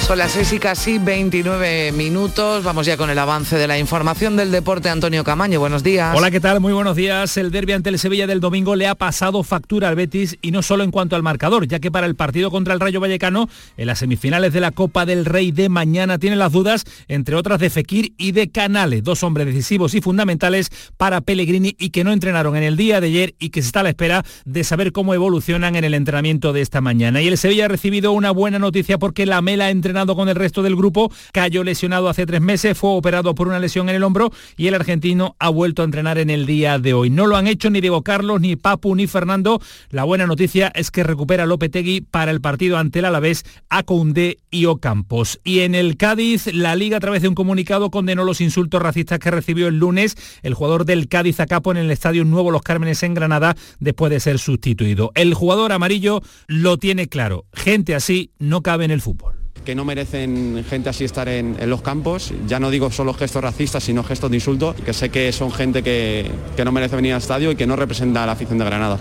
Son 0.08 0.18
las 0.18 0.32
6 0.32 0.54
y 0.54 0.60
casi 0.60 1.00
29 1.00 1.92
minutos. 1.92 2.64
Vamos 2.64 2.86
ya 2.86 2.96
con 2.96 3.10
el 3.10 3.20
avance 3.20 3.58
de 3.58 3.68
la 3.68 3.78
información 3.78 4.38
del 4.38 4.52
deporte. 4.52 4.88
Antonio 4.88 5.26
Camaño, 5.26 5.60
buenos 5.60 5.84
días. 5.84 6.16
Hola, 6.18 6.32
¿qué 6.32 6.40
tal? 6.40 6.62
Muy 6.62 6.72
buenos 6.72 6.96
días. 6.96 7.36
El 7.36 7.52
derbi 7.52 7.74
ante 7.74 7.90
el 7.90 8.00
Sevilla 8.00 8.26
del 8.26 8.40
domingo 8.40 8.78
le 8.78 8.88
ha 8.88 8.96
pasado 8.96 9.44
factura 9.44 9.90
al 9.90 9.98
Betis 9.98 10.38
y 10.42 10.52
no 10.52 10.62
solo 10.62 10.86
en 10.86 10.92
cuanto 10.92 11.18
al 11.18 11.24
marcador, 11.24 11.68
ya 11.68 11.80
que 11.80 11.92
para 11.92 12.08
el 12.08 12.16
partido 12.16 12.52
contra 12.52 12.74
el 12.74 12.80
Rayo 12.80 13.02
Vallecano, 13.02 13.50
en 13.76 13.86
las 13.86 14.00
semifinales 14.00 14.54
de 14.54 14.62
la 14.62 14.72
Copa 14.72 15.06
del 15.06 15.26
Rey 15.26 15.52
de 15.52 15.68
mañana, 15.68 16.18
tiene 16.18 16.38
las 16.38 16.54
dudas, 16.54 16.86
entre 17.10 17.36
otras, 17.36 17.60
de 17.60 17.70
Fekir 17.70 18.14
y 18.18 18.32
de 18.32 18.50
Canale, 18.50 19.02
dos 19.02 19.24
hombres 19.24 19.48
decisivos 19.48 19.94
y 19.94 20.00
fundamentales 20.00 20.70
para 20.96 21.20
Pellegrini 21.20 21.76
y 21.78 21.90
que 21.90 22.06
no 22.06 22.14
entrenaron 22.14 22.56
en 22.56 22.64
el 22.64 22.78
día 22.78 23.02
de 23.02 23.08
ayer 23.08 23.36
y 23.40 23.50
que 23.50 23.62
se 23.62 23.68
está 23.68 23.82
a 23.82 23.84
la 23.84 23.90
espera 23.90 24.24
de 24.46 24.64
saber 24.64 24.94
cómo 24.94 25.14
evolucionan 25.14 25.76
en 25.76 25.84
el 25.84 25.94
entrenamiento 25.94 26.54
de 26.54 26.62
esta 26.62 26.80
mañana. 26.80 27.22
Y 27.22 27.28
el 27.28 27.38
Sevilla 27.38 27.66
ha 27.66 27.68
recibido 27.68 28.14
una 28.14 28.32
buena 28.32 28.58
noticia 28.58 28.98
porque 28.98 29.26
la 29.26 29.42
Mela 29.42 29.70
entrena 29.70 29.97
con 30.06 30.30
el 30.30 30.36
resto 30.36 30.62
del 30.62 30.76
grupo, 30.76 31.12
cayó 31.34 31.64
lesionado 31.64 32.08
hace 32.08 32.26
tres 32.26 32.42
meses, 32.42 32.78
fue 32.78 32.92
operado 32.92 33.34
por 33.34 33.48
una 33.48 33.60
lesión 33.60 33.90
en 33.90 33.96
el 33.96 34.04
hombro 34.04 34.32
y 34.56 34.68
el 34.68 34.76
argentino 34.76 35.36
ha 35.40 35.50
vuelto 35.50 35.82
a 35.82 35.86
entrenar 35.86 36.20
en 36.20 36.30
el 36.30 36.46
día 36.46 36.78
de 36.78 36.94
hoy. 36.94 37.10
No 37.10 37.26
lo 37.26 37.36
han 37.36 37.48
hecho 37.48 37.70
ni 37.70 37.82
Diego 37.82 38.04
Carlos, 38.04 38.40
ni 38.40 38.56
Papu, 38.56 38.96
ni 38.96 39.08
Fernando. 39.08 39.60
La 39.90 40.04
buena 40.04 40.28
noticia 40.28 40.72
es 40.76 40.92
que 40.92 41.04
recupera 41.04 41.46
Lopetegui 41.46 42.02
para 42.02 42.32
el 42.32 42.42
partido 42.42 42.78
ante 42.78 43.00
el 43.00 43.06
Alavés, 43.06 43.44
a 43.70 43.84
Koundé 43.84 44.38
y 44.52 44.66
Ocampos. 44.66 45.40
Y 45.44 45.62
en 45.62 45.74
el 45.74 45.98
Cádiz, 45.98 46.54
la 46.54 46.76
Liga 46.76 46.98
a 46.98 47.02
través 47.02 47.24
de 47.24 47.28
un 47.28 47.36
comunicado 47.36 47.90
condenó 47.90 48.24
los 48.24 48.42
insultos 48.42 48.82
racistas 48.82 49.20
que 49.20 49.32
recibió 49.32 49.68
el 49.68 49.80
lunes 49.80 50.16
el 50.44 50.54
jugador 50.54 50.86
del 50.86 51.08
Cádiz 51.08 51.40
a 51.40 51.48
capo 51.48 51.72
en 51.72 51.78
el 51.78 51.92
Estadio 51.92 52.24
Nuevo 52.24 52.52
Los 52.52 52.62
Cármenes 52.62 53.02
en 53.04 53.14
Granada 53.14 53.56
después 53.80 54.12
de 54.12 54.20
ser 54.20 54.40
sustituido. 54.40 55.12
El 55.16 55.34
jugador 55.34 55.72
amarillo 55.72 56.22
lo 56.48 56.78
tiene 56.78 57.08
claro. 57.08 57.46
Gente 57.54 57.96
así 57.96 58.32
no 58.40 58.62
cabe 58.62 58.86
en 58.86 58.92
el 58.92 59.02
fútbol 59.02 59.37
que 59.68 59.76
no 59.76 59.84
merecen 59.84 60.64
gente 60.64 60.88
así 60.88 61.04
estar 61.04 61.28
en, 61.28 61.58
los 61.70 61.82
campos. 61.82 62.34
Ya 62.48 62.58
no 62.58 62.72
digo 62.72 62.90
solo 62.90 63.14
gestos 63.14 63.44
racistas, 63.44 63.84
sino 63.84 64.02
gestos 64.02 64.32
de 64.32 64.38
insulto, 64.38 64.74
que 64.74 64.94
sé 64.94 65.10
que 65.10 65.30
son 65.34 65.52
gente 65.52 65.84
que, 65.84 66.32
que 66.56 66.64
no 66.64 66.72
merece 66.72 66.96
venir 66.96 67.12
al 67.12 67.18
estadio 67.18 67.52
y 67.52 67.58
que 67.58 67.68
no 67.68 67.76
representa 67.76 68.24
a 68.24 68.26
la 68.26 68.32
afición 68.32 68.60
de 68.60 68.64
Granada. 68.64 69.00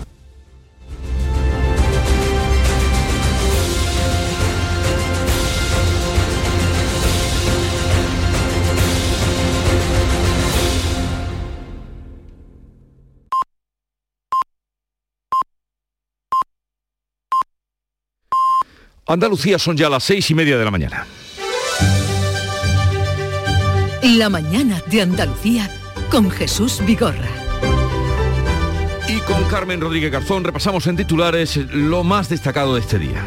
Andalucía 19.07 19.57
son 19.57 19.77
ya 19.77 19.89
las 19.89 20.03
seis 20.03 20.29
y 20.29 20.35
media 20.35 20.57
de 20.57 20.65
la 20.65 20.71
mañana. 20.71 21.07
La 24.03 24.29
mañana 24.29 24.81
de 24.87 25.01
Andalucía 25.01 25.71
con 26.11 26.29
Jesús 26.29 26.81
Vigorra. 26.85 27.29
Y 29.07 29.19
con 29.21 29.41
Carmen 29.45 29.79
Rodríguez 29.79 30.11
Garzón 30.11 30.43
repasamos 30.43 30.87
en 30.87 30.97
titulares 30.97 31.55
lo 31.71 32.03
más 32.03 32.27
destacado 32.27 32.75
de 32.75 32.81
este 32.81 32.99
día. 32.99 33.23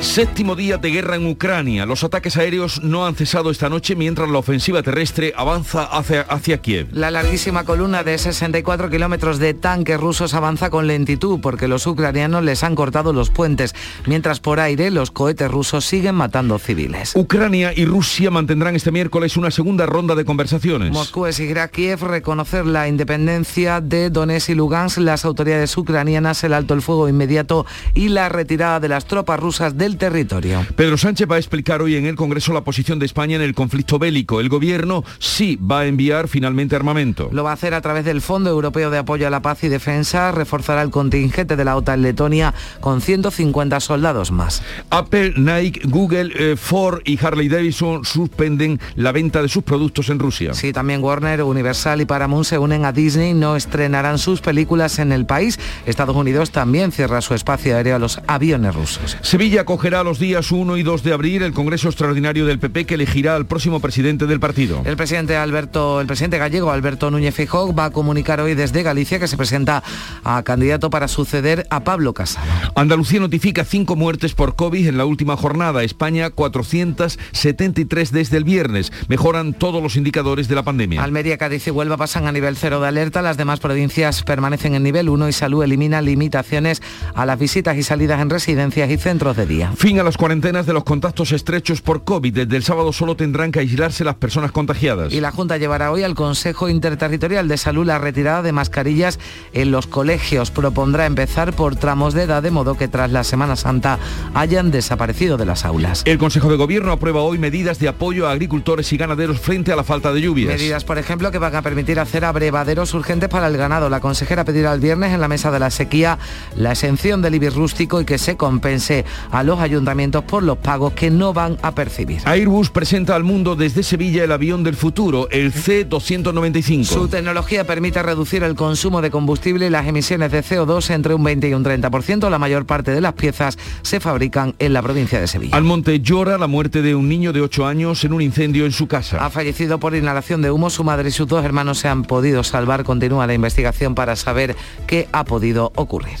Séptimo 0.00 0.54
día 0.54 0.78
de 0.78 0.90
guerra 0.90 1.16
en 1.16 1.26
Ucrania. 1.26 1.84
Los 1.84 2.04
ataques 2.04 2.36
aéreos 2.36 2.82
no 2.84 3.04
han 3.04 3.16
cesado 3.16 3.50
esta 3.50 3.68
noche 3.68 3.96
mientras 3.96 4.30
la 4.30 4.38
ofensiva 4.38 4.80
terrestre 4.80 5.34
avanza 5.36 5.82
hacia, 5.82 6.22
hacia 6.22 6.58
Kiev. 6.58 6.88
La 6.92 7.10
larguísima 7.10 7.64
columna 7.64 8.04
de 8.04 8.16
64 8.16 8.90
kilómetros 8.90 9.40
de 9.40 9.54
tanques 9.54 9.98
rusos 9.98 10.34
avanza 10.34 10.70
con 10.70 10.86
lentitud 10.86 11.40
porque 11.40 11.66
los 11.66 11.86
ucranianos 11.86 12.44
les 12.44 12.62
han 12.62 12.76
cortado 12.76 13.12
los 13.12 13.30
puentes, 13.30 13.74
mientras 14.06 14.38
por 14.38 14.60
aire 14.60 14.92
los 14.92 15.10
cohetes 15.10 15.50
rusos 15.50 15.84
siguen 15.84 16.14
matando 16.14 16.60
civiles. 16.60 17.14
Ucrania 17.16 17.72
y 17.74 17.84
Rusia 17.84 18.30
mantendrán 18.30 18.76
este 18.76 18.92
miércoles 18.92 19.36
una 19.36 19.50
segunda 19.50 19.84
ronda 19.84 20.14
de 20.14 20.24
conversaciones. 20.24 20.92
Moscú 20.92 21.26
exigirá 21.26 21.64
a 21.64 21.68
Kiev 21.68 22.02
reconocer 22.02 22.66
la 22.66 22.86
independencia 22.86 23.80
de 23.80 24.10
Donetsk 24.10 24.50
y 24.50 24.54
Lugansk, 24.54 24.98
las 24.98 25.24
autoridades 25.24 25.76
ucranianas, 25.76 26.44
el 26.44 26.52
alto 26.52 26.74
el 26.74 26.82
fuego 26.82 27.08
inmediato 27.08 27.66
y 27.94 28.10
la 28.10 28.28
retirada 28.28 28.78
de 28.78 28.88
las 28.88 29.04
tropas 29.06 29.40
rusas 29.40 29.76
del 29.88 29.96
territorio 29.96 30.08
territorio. 30.08 30.66
Pedro 30.74 30.96
Sánchez 30.96 31.28
va 31.30 31.36
a 31.36 31.38
explicar 31.38 31.82
hoy 31.82 31.96
en 31.96 32.06
el 32.06 32.16
Congreso 32.16 32.52
la 32.52 32.62
posición 32.62 32.98
de 32.98 33.06
España 33.06 33.36
en 33.36 33.42
el 33.42 33.54
conflicto 33.54 33.98
bélico. 33.98 34.40
El 34.40 34.48
gobierno 34.48 35.04
sí 35.18 35.56
va 35.56 35.80
a 35.80 35.86
enviar 35.86 36.28
finalmente 36.28 36.76
armamento. 36.76 37.28
Lo 37.32 37.44
va 37.44 37.50
a 37.50 37.54
hacer 37.54 37.74
a 37.74 37.80
través 37.80 38.04
del 38.04 38.20
Fondo 38.20 38.50
Europeo 38.50 38.90
de 38.90 38.98
Apoyo 38.98 39.26
a 39.26 39.30
la 39.30 39.42
Paz 39.42 39.64
y 39.64 39.68
Defensa. 39.68 40.32
Reforzará 40.32 40.82
el 40.82 40.90
contingente 40.90 41.56
de 41.56 41.64
la 41.64 41.76
OTAN 41.76 41.96
en 41.98 42.02
Letonia 42.02 42.54
con 42.80 43.00
150 43.00 43.80
soldados 43.80 44.30
más. 44.30 44.62
Apple, 44.90 45.34
Nike, 45.36 45.80
Google, 45.84 46.32
eh, 46.36 46.56
Ford 46.56 47.00
y 47.04 47.18
Harley 47.24 47.48
Davidson 47.48 48.04
suspenden 48.04 48.80
la 48.96 49.12
venta 49.12 49.42
de 49.42 49.48
sus 49.48 49.62
productos 49.62 50.08
en 50.08 50.18
Rusia. 50.18 50.54
Sí, 50.54 50.72
también 50.72 51.02
Warner, 51.02 51.42
Universal 51.42 52.00
y 52.00 52.06
Paramount 52.06 52.46
se 52.46 52.58
unen 52.58 52.84
a 52.84 52.92
Disney. 52.92 53.34
No 53.34 53.56
estrenarán 53.56 54.18
sus 54.18 54.40
películas 54.40 54.98
en 54.98 55.12
el 55.12 55.26
país. 55.26 55.58
Estados 55.86 56.16
Unidos 56.16 56.50
también 56.50 56.92
cierra 56.92 57.20
su 57.20 57.34
espacio 57.34 57.76
aéreo 57.76 57.96
a 57.96 57.98
los 57.98 58.20
aviones 58.26 58.74
rusos. 58.74 59.16
Sevilla 59.22 59.64
cogerá 59.78 60.02
los 60.02 60.18
días 60.18 60.50
1 60.50 60.76
y 60.76 60.82
2 60.82 61.04
de 61.04 61.12
abril 61.12 61.42
el 61.42 61.52
Congreso 61.52 61.86
Extraordinario 61.86 62.44
del 62.46 62.58
PP 62.58 62.84
que 62.84 62.94
elegirá 62.94 63.36
al 63.36 63.46
próximo 63.46 63.78
presidente 63.78 64.26
del 64.26 64.40
partido. 64.40 64.82
El 64.84 64.96
presidente 64.96 65.36
Alberto, 65.36 66.00
el 66.00 66.08
presidente 66.08 66.36
gallego 66.36 66.72
Alberto 66.72 67.12
Núñez 67.12 67.32
Feijóo 67.32 67.72
va 67.72 67.84
a 67.84 67.90
comunicar 67.90 68.40
hoy 68.40 68.56
desde 68.56 68.82
Galicia 68.82 69.20
que 69.20 69.28
se 69.28 69.36
presenta 69.36 69.84
a 70.24 70.42
candidato 70.42 70.90
para 70.90 71.06
suceder 71.06 71.64
a 71.70 71.84
Pablo 71.84 72.12
Casado. 72.12 72.44
Andalucía 72.74 73.20
notifica 73.20 73.64
cinco 73.64 73.94
muertes 73.94 74.34
por 74.34 74.56
COVID 74.56 74.84
en 74.84 74.98
la 74.98 75.04
última 75.04 75.36
jornada. 75.36 75.84
España 75.84 76.30
473 76.30 78.10
desde 78.10 78.36
el 78.36 78.42
viernes. 78.42 78.92
Mejoran 79.06 79.52
todos 79.52 79.80
los 79.80 79.94
indicadores 79.94 80.48
de 80.48 80.56
la 80.56 80.64
pandemia. 80.64 81.04
Almería, 81.04 81.38
Cádiz 81.38 81.68
y 81.68 81.70
Huelva 81.70 81.96
pasan 81.96 82.26
a 82.26 82.32
nivel 82.32 82.56
cero 82.56 82.80
de 82.80 82.88
alerta. 82.88 83.22
Las 83.22 83.36
demás 83.36 83.60
provincias 83.60 84.24
permanecen 84.24 84.74
en 84.74 84.82
nivel 84.82 85.08
1 85.08 85.28
y 85.28 85.32
Salud 85.32 85.62
elimina 85.62 86.02
limitaciones 86.02 86.82
a 87.14 87.24
las 87.24 87.38
visitas 87.38 87.76
y 87.76 87.84
salidas 87.84 88.20
en 88.20 88.28
residencias 88.28 88.90
y 88.90 88.96
centros 88.96 89.36
de 89.36 89.46
día. 89.46 89.67
Fin 89.76 89.98
a 90.00 90.02
las 90.02 90.16
cuarentenas 90.16 90.66
de 90.66 90.72
los 90.72 90.84
contactos 90.84 91.32
estrechos 91.32 91.80
por 91.80 92.04
COVID. 92.04 92.32
Desde 92.32 92.56
el 92.56 92.62
sábado 92.62 92.92
solo 92.92 93.16
tendrán 93.16 93.52
que 93.52 93.60
aislarse 93.60 94.04
las 94.04 94.16
personas 94.16 94.52
contagiadas. 94.52 95.12
Y 95.12 95.20
la 95.20 95.30
Junta 95.30 95.56
llevará 95.56 95.92
hoy 95.92 96.02
al 96.02 96.14
Consejo 96.14 96.68
Interterritorial 96.68 97.48
de 97.48 97.56
Salud 97.56 97.86
la 97.86 97.98
retirada 97.98 98.42
de 98.42 98.52
mascarillas 98.52 99.18
en 99.52 99.70
los 99.70 99.86
colegios. 99.86 100.50
Propondrá 100.50 101.06
empezar 101.06 101.54
por 101.54 101.76
tramos 101.76 102.14
de 102.14 102.24
edad 102.24 102.42
de 102.42 102.50
modo 102.50 102.76
que 102.76 102.88
tras 102.88 103.10
la 103.10 103.24
Semana 103.24 103.56
Santa 103.56 103.98
hayan 104.34 104.70
desaparecido 104.70 105.36
de 105.36 105.46
las 105.46 105.64
aulas. 105.64 106.02
El 106.04 106.18
Consejo 106.18 106.50
de 106.50 106.56
Gobierno 106.56 106.92
aprueba 106.92 107.22
hoy 107.22 107.38
medidas 107.38 107.78
de 107.78 107.88
apoyo 107.88 108.28
a 108.28 108.32
agricultores 108.32 108.92
y 108.92 108.96
ganaderos 108.96 109.40
frente 109.40 109.72
a 109.72 109.76
la 109.76 109.84
falta 109.84 110.12
de 110.12 110.20
lluvias. 110.20 110.52
Medidas, 110.52 110.84
por 110.84 110.98
ejemplo, 110.98 111.30
que 111.30 111.38
van 111.38 111.54
a 111.54 111.62
permitir 111.62 112.00
hacer 112.00 112.24
abrevaderos 112.24 112.94
urgentes 112.94 113.28
para 113.28 113.46
el 113.48 113.56
ganado. 113.56 113.88
La 113.88 114.00
consejera 114.00 114.44
pedirá 114.44 114.72
el 114.72 114.80
viernes 114.80 115.12
en 115.12 115.20
la 115.20 115.28
mesa 115.28 115.50
de 115.50 115.58
la 115.58 115.70
sequía 115.70 116.18
la 116.56 116.72
exención 116.72 117.22
del 117.22 117.34
IBI 117.34 117.50
rústico 117.50 118.00
y 118.00 118.04
que 118.04 118.18
se 118.18 118.36
compense 118.36 119.04
a 119.30 119.42
los 119.42 119.57
ayuntamientos 119.60 119.78
ayuntamientos 119.78 120.24
por 120.24 120.42
los 120.42 120.58
pagos 120.58 120.92
que 120.92 121.10
no 121.10 121.32
van 121.32 121.56
a 121.62 121.72
percibir. 121.72 122.20
Airbus 122.24 122.70
presenta 122.70 123.14
al 123.14 123.22
mundo 123.22 123.54
desde 123.54 123.82
Sevilla 123.82 124.24
el 124.24 124.32
avión 124.32 124.64
del 124.64 124.74
futuro, 124.74 125.28
el 125.30 125.52
C-295. 125.52 126.84
Su 126.84 127.08
tecnología 127.08 127.64
permite 127.64 128.02
reducir 128.02 128.42
el 128.42 128.56
consumo 128.56 129.00
de 129.00 129.10
combustible 129.10 129.66
y 129.66 129.70
las 129.70 129.86
emisiones 129.86 130.32
de 130.32 130.42
CO2 130.42 130.90
entre 130.90 131.14
un 131.14 131.22
20 131.22 131.48
y 131.48 131.54
un 131.54 131.64
30%. 131.64 132.28
La 132.28 132.38
mayor 132.38 132.66
parte 132.66 132.90
de 132.90 133.00
las 133.00 133.12
piezas 133.12 133.56
se 133.82 134.00
fabrican 134.00 134.54
en 134.58 134.72
la 134.72 134.82
provincia 134.82 135.20
de 135.20 135.28
Sevilla. 135.28 135.56
Almonte 135.56 136.00
llora 136.00 136.38
la 136.38 136.48
muerte 136.48 136.82
de 136.82 136.94
un 136.94 137.08
niño 137.08 137.32
de 137.32 137.40
8 137.40 137.66
años 137.66 138.04
en 138.04 138.12
un 138.12 138.20
incendio 138.20 138.66
en 138.66 138.72
su 138.72 138.88
casa. 138.88 139.24
Ha 139.24 139.30
fallecido 139.30 139.78
por 139.78 139.94
inhalación 139.94 140.42
de 140.42 140.50
humo. 140.50 140.70
Su 140.70 140.82
madre 140.82 141.10
y 141.10 141.12
sus 141.12 141.28
dos 141.28 141.44
hermanos 141.44 141.78
se 141.78 141.88
han 141.88 142.02
podido 142.02 142.42
salvar. 142.42 142.84
Continúa 142.84 143.26
la 143.26 143.34
investigación 143.34 143.94
para 143.94 144.16
saber 144.16 144.56
qué 144.86 145.08
ha 145.12 145.24
podido 145.24 145.72
ocurrir. 145.76 146.18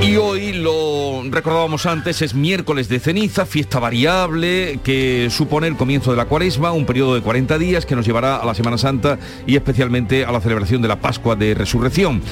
Y 0.00 0.16
hoy 0.16 0.52
lo 0.52 1.24
recordábamos 1.28 1.84
antes, 1.84 2.22
es 2.22 2.32
miércoles 2.32 2.88
de 2.88 3.00
ceniza, 3.00 3.44
fiesta 3.46 3.80
variable 3.80 4.78
que 4.84 5.28
supone 5.28 5.66
el 5.66 5.76
comienzo 5.76 6.12
de 6.12 6.16
la 6.16 6.26
cuaresma, 6.26 6.70
un 6.70 6.86
periodo 6.86 7.16
de 7.16 7.20
40 7.20 7.58
días 7.58 7.84
que 7.84 7.96
nos 7.96 8.06
llevará 8.06 8.36
a 8.36 8.46
la 8.46 8.54
Semana 8.54 8.78
Santa 8.78 9.18
y 9.46 9.56
especialmente 9.56 10.24
a 10.24 10.30
la 10.30 10.40
celebración 10.40 10.82
de 10.82 10.88
la 10.88 11.00
Pascua 11.00 11.34
de 11.34 11.52
Resurrección. 11.54 12.22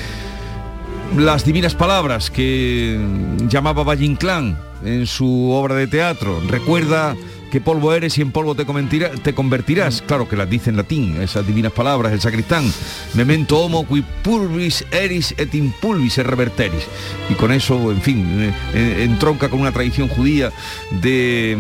Las 1.17 1.45
divinas 1.45 1.75
palabras 1.75 2.31
que 2.31 3.01
llamaba 3.49 3.83
Valle 3.83 4.05
Inclán 4.05 4.59
en 4.85 5.07
su 5.07 5.51
obra 5.51 5.75
de 5.75 5.89
teatro, 5.89 6.41
recuerda 6.47 7.17
qué 7.57 7.61
polvo 7.63 7.95
eres 7.95 8.19
y 8.19 8.21
en 8.21 8.33
polvo 8.33 8.55
te, 8.55 8.67
te 8.67 9.35
convertirás. 9.35 10.03
Claro 10.03 10.29
que 10.29 10.37
las 10.37 10.51
dice 10.51 10.69
en 10.69 10.77
latín, 10.77 11.17
esas 11.23 11.47
divinas 11.47 11.73
palabras, 11.73 12.13
el 12.13 12.21
sacristán. 12.21 12.71
Memento 13.15 13.59
homo 13.61 13.87
qui 13.89 14.05
pulvis 14.23 14.85
eris 14.91 15.35
et 15.39 15.55
impulvis 15.55 16.19
reverteris. 16.19 16.87
Y 17.31 17.35
con 17.35 17.53
eso, 17.53 17.91
en 17.93 18.03
fin, 18.03 18.27
eh, 18.43 18.53
eh, 18.75 19.05
entronca 19.05 19.49
con 19.49 19.61
una 19.61 19.73
tradición 19.73 20.07
judía 20.07 20.53
de 21.01 21.57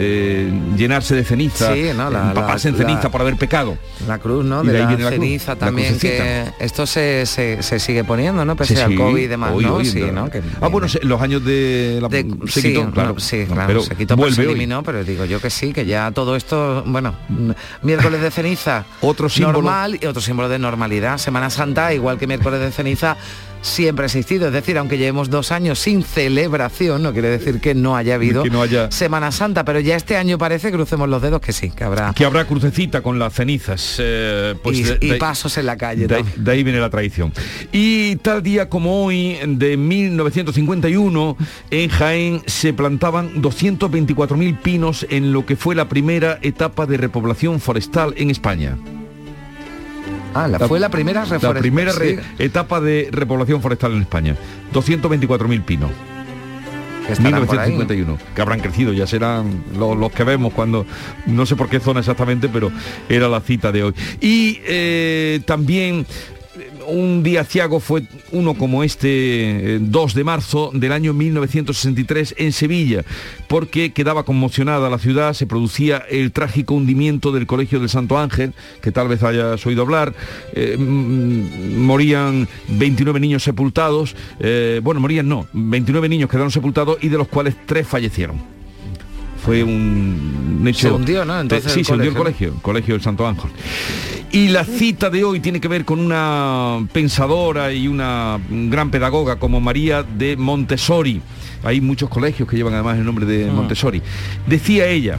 eh, 0.00 0.48
llenarse 0.76 1.16
de 1.16 1.24
ceniza, 1.24 1.74
sí, 1.74 1.90
¿no? 1.96 2.08
la, 2.08 2.32
en 2.62 2.76
ceniza 2.76 3.10
por 3.10 3.20
haber 3.20 3.36
pecado. 3.36 3.76
La 4.06 4.18
cruz, 4.18 4.44
¿no? 4.44 4.62
de, 4.62 4.78
la, 4.78 5.10
ceniza 5.10 5.56
también, 5.56 5.98
que 5.98 6.44
esto 6.60 6.86
se, 6.86 7.26
sigue 7.26 8.04
poniendo, 8.04 8.44
¿no? 8.44 8.54
Pese 8.54 8.80
al 8.80 8.94
COVID 8.94 9.22
y 9.22 9.26
demás, 9.26 9.52
¿no? 9.60 9.84
sí, 9.84 10.00
¿no? 10.12 10.30
ah, 10.60 10.68
bueno, 10.68 10.86
los 11.02 11.20
años 11.20 11.44
de 11.44 11.98
la 12.00 12.08
se 12.48 12.62
quitó, 12.62 12.90
claro. 12.92 13.18
sí, 13.18 13.44
claro, 13.46 13.66
pero 13.66 13.82
se 13.82 13.96
quitó, 13.96 14.16
vuelve 14.16 14.36
se 14.36 14.42
eliminó, 14.42 14.84
pero 14.84 15.02
digo 15.02 15.24
yo 15.24 15.40
que 15.40 15.50
sí, 15.50 15.72
que 15.72 15.84
ya 15.84 16.12
todo 16.12 16.36
esto, 16.36 16.84
bueno, 16.86 17.14
miércoles 17.82 18.20
de 18.20 18.30
ceniza, 18.30 18.84
otro 19.00 19.28
símbolo 19.28 19.54
normal 19.54 19.98
y 20.00 20.06
otro 20.06 20.22
símbolo 20.22 20.48
de 20.48 20.60
normalidad. 20.60 21.18
Semana 21.18 21.50
Santa, 21.50 21.92
igual 21.92 22.18
que 22.18 22.28
miércoles 22.28 22.60
de 22.60 22.70
ceniza, 22.70 23.16
siempre 23.62 24.04
ha 24.04 24.06
existido. 24.06 24.46
Es 24.48 24.52
decir, 24.52 24.78
aunque 24.78 24.98
llevemos 24.98 25.30
dos 25.30 25.52
años 25.52 25.78
sin 25.78 26.02
celebración, 26.02 27.02
no 27.02 27.12
quiere 27.12 27.28
decir 27.28 27.60
que 27.60 27.74
no 27.74 27.96
haya 27.96 28.14
habido 28.14 28.42
Que 28.42 28.50
no 28.50 28.62
haya- 28.62 28.90
Semana 28.90 29.32
Santa, 29.32 29.64
pero 29.64 29.80
ya 29.80 29.96
este 29.96 30.16
año 30.16 30.38
parece, 30.38 30.70
crucemos 30.72 31.08
los 31.08 31.20
dedos, 31.22 31.40
que 31.40 31.52
sí, 31.52 31.70
que 31.70 31.84
habrá. 31.84 32.12
Que 32.14 32.24
habrá 32.24 32.44
crucecita 32.46 33.02
con 33.02 33.18
las 33.18 33.32
cenizas. 33.34 33.96
eh, 33.98 34.54
pues 34.62 34.78
y, 34.78 34.82
de- 34.84 34.98
y 35.00 35.08
de- 35.10 35.16
pasos 35.16 35.56
en 35.58 35.66
la 35.66 35.76
calle. 35.76 36.06
De 36.06 36.50
ahí 36.50 36.62
viene 36.62 36.80
la 36.80 36.90
tradición. 36.90 37.32
Y 37.72 38.16
tal 38.16 38.42
día 38.42 38.68
como 38.68 39.04
hoy, 39.04 39.36
de 39.46 39.76
1951, 39.76 41.36
en 41.70 41.88
Jaén 41.90 42.42
se 42.46 42.72
plantaban 42.72 43.40
224.000 43.42 44.58
pinos 44.60 45.06
en 45.10 45.32
lo 45.32 45.44
que 45.46 45.56
fue 45.56 45.74
la 45.74 45.88
primera 45.88 46.38
etapa 46.42 46.86
de 46.86 46.96
repoblación 46.96 47.60
forestal 47.60 48.14
en 48.16 48.30
España. 48.30 48.76
Ah, 50.44 50.48
la, 50.48 50.58
fue 50.68 50.78
la 50.80 50.88
primera 50.88 51.24
La 51.24 51.54
primera 51.54 51.92
re- 51.92 52.20
etapa 52.38 52.80
de 52.80 53.08
repoblación 53.10 53.60
forestal 53.62 53.92
en 53.92 54.02
España. 54.02 54.36
224.000 54.72 55.62
pinos. 55.64 55.90
estarán 57.08 57.46
por 57.46 57.58
ahí. 57.58 57.70
1951, 57.72 58.18
que 58.34 58.42
habrán 58.42 58.60
crecido, 58.60 58.92
ya 58.92 59.06
serán 59.06 59.64
lo- 59.78 59.94
los, 59.94 60.12
que 60.12 60.24
vemos 60.24 60.52
cuando, 60.52 60.84
no 61.26 61.46
sé 61.46 61.56
por 61.56 61.68
qué 61.68 61.80
zona 61.80 62.00
exactamente, 62.00 62.48
pero 62.48 62.70
era 63.08 63.28
la 63.28 63.40
cita 63.40 63.72
de 63.72 63.82
hoy. 63.84 63.94
Y 64.20 64.60
eh, 64.66 65.40
también 65.46 66.06
un 66.88 67.22
día 67.22 67.44
ciago 67.44 67.80
fue 67.80 68.02
uno 68.32 68.54
como 68.54 68.82
este, 68.82 69.76
eh, 69.76 69.78
2 69.80 70.14
de 70.14 70.24
marzo 70.24 70.70
del 70.72 70.92
año 70.92 71.12
1963 71.12 72.34
en 72.38 72.52
Sevilla, 72.52 73.04
porque 73.46 73.92
quedaba 73.92 74.24
conmocionada 74.24 74.90
la 74.90 74.98
ciudad, 74.98 75.34
se 75.34 75.46
producía 75.46 75.98
el 76.10 76.32
trágico 76.32 76.74
hundimiento 76.74 77.32
del 77.32 77.46
Colegio 77.46 77.80
del 77.80 77.88
Santo 77.88 78.18
Ángel, 78.18 78.54
que 78.82 78.92
tal 78.92 79.08
vez 79.08 79.22
hayas 79.22 79.64
oído 79.66 79.82
hablar, 79.82 80.14
eh, 80.52 80.76
morían 80.78 82.48
29 82.68 83.20
niños 83.20 83.42
sepultados, 83.42 84.16
eh, 84.40 84.80
bueno, 84.82 85.00
morían 85.00 85.28
no, 85.28 85.46
29 85.52 86.08
niños 86.08 86.30
quedaron 86.30 86.50
sepultados 86.50 86.98
y 87.00 87.08
de 87.08 87.18
los 87.18 87.28
cuales 87.28 87.54
tres 87.66 87.86
fallecieron. 87.86 88.57
Fue 89.48 89.64
un 89.64 90.62
hecho... 90.66 90.88
Se 90.88 90.94
hundió, 90.94 91.24
¿no? 91.24 91.40
Entonces 91.40 91.72
sí, 91.72 91.80
el 91.80 91.86
se 91.86 91.92
hundió 91.94 92.10
el 92.10 92.16
colegio. 92.16 92.48
colegio, 92.48 92.56
el 92.56 92.62
Colegio 92.62 92.94
del 92.96 93.02
Santo 93.02 93.26
Ángel. 93.26 93.50
Y 94.30 94.48
la 94.48 94.62
cita 94.64 95.08
de 95.08 95.24
hoy 95.24 95.40
tiene 95.40 95.58
que 95.58 95.68
ver 95.68 95.86
con 95.86 96.00
una 96.00 96.86
pensadora 96.92 97.72
y 97.72 97.88
una 97.88 98.38
gran 98.50 98.90
pedagoga 98.90 99.36
como 99.36 99.58
María 99.58 100.02
de 100.02 100.36
Montessori. 100.36 101.22
Hay 101.64 101.80
muchos 101.80 102.10
colegios 102.10 102.46
que 102.46 102.56
llevan 102.56 102.74
además 102.74 102.98
el 102.98 103.06
nombre 103.06 103.24
de 103.24 103.50
Montessori. 103.50 104.02
Decía 104.46 104.86
ella, 104.86 105.18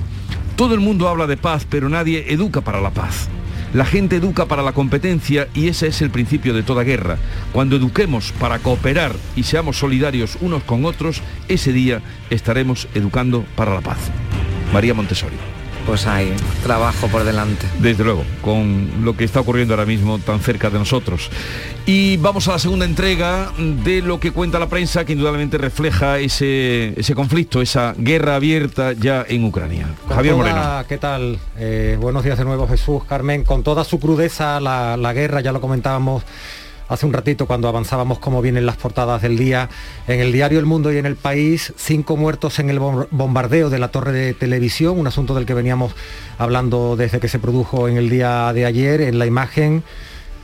todo 0.56 0.76
el 0.76 0.80
mundo 0.80 1.08
habla 1.08 1.26
de 1.26 1.36
paz, 1.36 1.66
pero 1.68 1.90
nadie 1.90 2.32
educa 2.32 2.62
para 2.62 2.80
la 2.82 2.92
paz. 2.92 3.30
La 3.74 3.86
gente 3.86 4.16
educa 4.16 4.48
para 4.48 4.64
la 4.64 4.72
competencia 4.72 5.48
y 5.54 5.68
ese 5.68 5.88
es 5.88 6.02
el 6.02 6.10
principio 6.10 6.54
de 6.54 6.64
toda 6.64 6.84
guerra. 6.84 7.18
Cuando 7.52 7.76
eduquemos 7.76 8.32
para 8.40 8.60
cooperar 8.60 9.12
y 9.36 9.44
seamos 9.44 9.78
solidarios 9.78 10.38
unos 10.42 10.64
con 10.64 10.86
otros, 10.86 11.22
ese 11.48 11.72
día 11.72 12.02
estaremos 12.32 12.88
educando 12.96 13.46
para 13.56 13.74
la 13.76 13.82
paz. 13.82 14.00
María 14.74 14.96
Montessori. 14.96 15.59
Pues 15.90 16.06
hay 16.06 16.36
trabajo 16.62 17.08
por 17.08 17.24
delante. 17.24 17.66
Desde 17.80 18.04
luego, 18.04 18.24
con 18.44 19.04
lo 19.04 19.18
que 19.18 19.24
está 19.24 19.40
ocurriendo 19.40 19.74
ahora 19.74 19.88
mismo 19.88 20.20
tan 20.20 20.40
cerca 20.40 20.70
de 20.70 20.78
nosotros. 20.78 21.32
Y 21.88 22.18
vamos 22.18 22.48
a 22.48 22.52
la 22.52 22.60
segunda 22.60 22.86
entrega 22.86 23.52
de 23.58 24.04
lo 24.04 24.20
que 24.20 24.30
cuenta 24.30 24.60
la 24.60 24.70
prensa, 24.70 25.04
que 25.04 25.14
indudablemente 25.14 25.58
refleja 25.58 26.20
ese, 26.20 26.94
ese 26.96 27.16
conflicto, 27.16 27.60
esa 27.60 27.96
guerra 27.98 28.36
abierta 28.36 28.94
ya 28.94 29.26
en 29.28 29.44
Ucrania. 29.46 29.88
Con 30.08 30.16
Javier 30.16 30.36
toda- 30.36 30.54
Moreno. 30.54 30.86
¿Qué 30.88 30.98
tal? 31.00 31.40
Eh, 31.58 31.98
buenos 32.00 32.24
días 32.24 32.38
de 32.38 32.46
nuevo 32.46 32.68
Jesús, 32.68 33.04
Carmen. 33.06 33.44
Con 33.44 33.64
toda 33.64 33.84
su 33.84 34.00
crudeza, 34.00 34.60
la, 34.60 34.96
la 34.96 35.12
guerra, 35.14 35.42
ya 35.42 35.52
lo 35.52 35.60
comentábamos 35.60 36.22
hace 36.90 37.06
un 37.06 37.14
ratito 37.14 37.46
cuando 37.46 37.70
avanzábamos 37.70 38.20
cómo 38.20 38.42
vienen 38.42 38.66
las 38.66 38.76
portadas 38.76 39.22
del 39.22 39.38
día. 39.38 39.70
En 40.08 40.20
el 40.20 40.34
diario 40.34 40.60
El 40.60 40.66
Mundo 40.66 40.92
y 40.92 40.98
en 40.98 41.06
el 41.06 41.16
País, 41.16 41.72
cinco 41.78 42.18
muertos 42.18 42.60
en 42.60 42.70
el 42.70 42.80
bom- 42.80 43.08
bombardeo 43.12 43.70
de 43.70 43.80
la 43.80 43.88
torre 43.88 44.12
de 44.12 44.34
televisión, 44.34 45.00
un 45.00 45.08
asunto 45.08 45.34
del 45.36 45.46
que 45.46 45.54
veníamos 45.54 45.96
hablando 46.38 46.96
desde 46.98 47.20
que 47.20 47.30
se 47.30 47.40
produjo 47.40 47.88
en 47.88 47.96
el 47.96 48.10
día 48.10 48.52
de 48.52 48.66
ayer. 48.66 49.02
En 49.02 49.20
la 49.20 49.26
imagen 49.26 49.84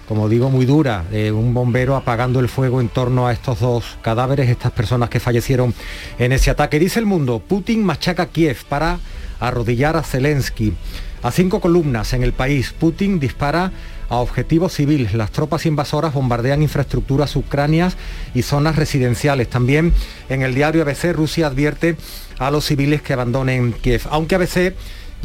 como 0.07 0.29
digo, 0.29 0.51
muy 0.51 0.67
dura, 0.67 1.03
un 1.33 1.55
bombero 1.55 1.95
apagando 1.95 2.39
el 2.39 2.47
fuego 2.47 2.79
en 2.79 2.89
torno 2.89 3.25
a 3.25 3.33
estos 3.33 3.59
dos 3.59 3.97
cadáveres, 4.03 4.49
estas 4.51 4.71
personas 4.71 5.09
que 5.09 5.19
fallecieron 5.19 5.73
en 6.19 6.31
ese 6.31 6.51
ataque. 6.51 6.77
Dice 6.77 6.99
el 6.99 7.07
mundo, 7.07 7.39
Putin 7.39 7.83
machaca 7.83 8.27
Kiev 8.27 8.65
para 8.69 8.99
arrodillar 9.39 9.97
a 9.97 10.03
Zelensky. 10.03 10.75
A 11.23 11.31
cinco 11.31 11.59
columnas 11.59 12.13
en 12.13 12.21
el 12.21 12.33
país, 12.33 12.71
Putin 12.71 13.19
dispara 13.19 13.71
a 14.09 14.17
objetivos 14.17 14.73
civiles. 14.73 15.13
Las 15.13 15.31
tropas 15.31 15.65
invasoras 15.65 16.13
bombardean 16.13 16.61
infraestructuras 16.61 17.35
ucranias 17.35 17.97
y 18.33 18.41
zonas 18.41 18.75
residenciales. 18.75 19.49
También 19.49 19.93
en 20.29 20.41
el 20.41 20.55
diario 20.55 20.81
ABC, 20.81 21.13
Rusia 21.13 21.47
advierte 21.47 21.95
a 22.39 22.51
los 22.51 22.65
civiles 22.65 23.01
que 23.01 23.13
abandonen 23.13 23.73
Kiev. 23.73 24.01
Aunque 24.09 24.35
ABC 24.35 24.73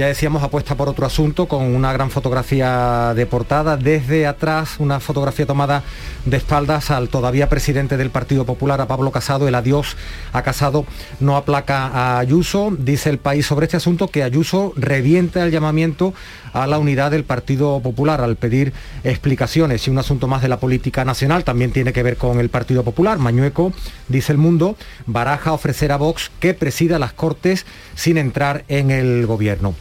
ya 0.00 0.06
decíamos, 0.06 0.42
apuesta 0.42 0.76
por 0.76 0.88
otro 0.88 1.04
asunto 1.04 1.46
con 1.46 1.62
una 1.62 1.92
gran 1.92 2.10
fotografía 2.10 3.12
de 3.14 3.26
portada. 3.26 3.76
Desde 3.76 4.26
atrás, 4.26 4.76
una 4.78 4.98
fotografía 4.98 5.44
tomada 5.44 5.82
de 6.24 6.38
espaldas 6.38 6.90
al 6.90 7.10
todavía 7.10 7.50
presidente 7.50 7.98
del 7.98 8.08
Partido 8.08 8.46
Popular, 8.46 8.80
a 8.80 8.86
Pablo 8.86 9.10
Casado. 9.10 9.46
El 9.46 9.54
adiós 9.54 9.98
a 10.32 10.40
Casado 10.42 10.86
no 11.18 11.36
aplaca 11.36 11.88
a 11.88 12.18
Ayuso. 12.18 12.74
Dice 12.78 13.10
el 13.10 13.18
país 13.18 13.44
sobre 13.44 13.66
este 13.66 13.76
asunto 13.76 14.08
que 14.08 14.22
Ayuso 14.22 14.72
revienta 14.74 15.44
el 15.44 15.50
llamamiento 15.50 16.14
a 16.52 16.66
la 16.66 16.78
unidad 16.78 17.10
del 17.10 17.24
Partido 17.24 17.80
Popular 17.80 18.20
al 18.20 18.36
pedir 18.36 18.72
explicaciones. 19.04 19.86
Y 19.86 19.90
un 19.90 19.98
asunto 19.98 20.28
más 20.28 20.42
de 20.42 20.48
la 20.48 20.60
política 20.60 21.04
nacional 21.04 21.44
también 21.44 21.72
tiene 21.72 21.92
que 21.92 22.02
ver 22.02 22.16
con 22.16 22.40
el 22.40 22.48
Partido 22.48 22.84
Popular. 22.84 23.18
Mañueco, 23.18 23.72
dice 24.08 24.32
el 24.32 24.38
mundo, 24.38 24.76
baraja 25.06 25.52
ofrecer 25.52 25.92
a 25.92 25.96
Vox 25.96 26.30
que 26.40 26.54
presida 26.54 26.98
las 26.98 27.12
Cortes 27.12 27.66
sin 27.94 28.18
entrar 28.18 28.64
en 28.68 28.90
el 28.90 29.26
gobierno. 29.26 29.74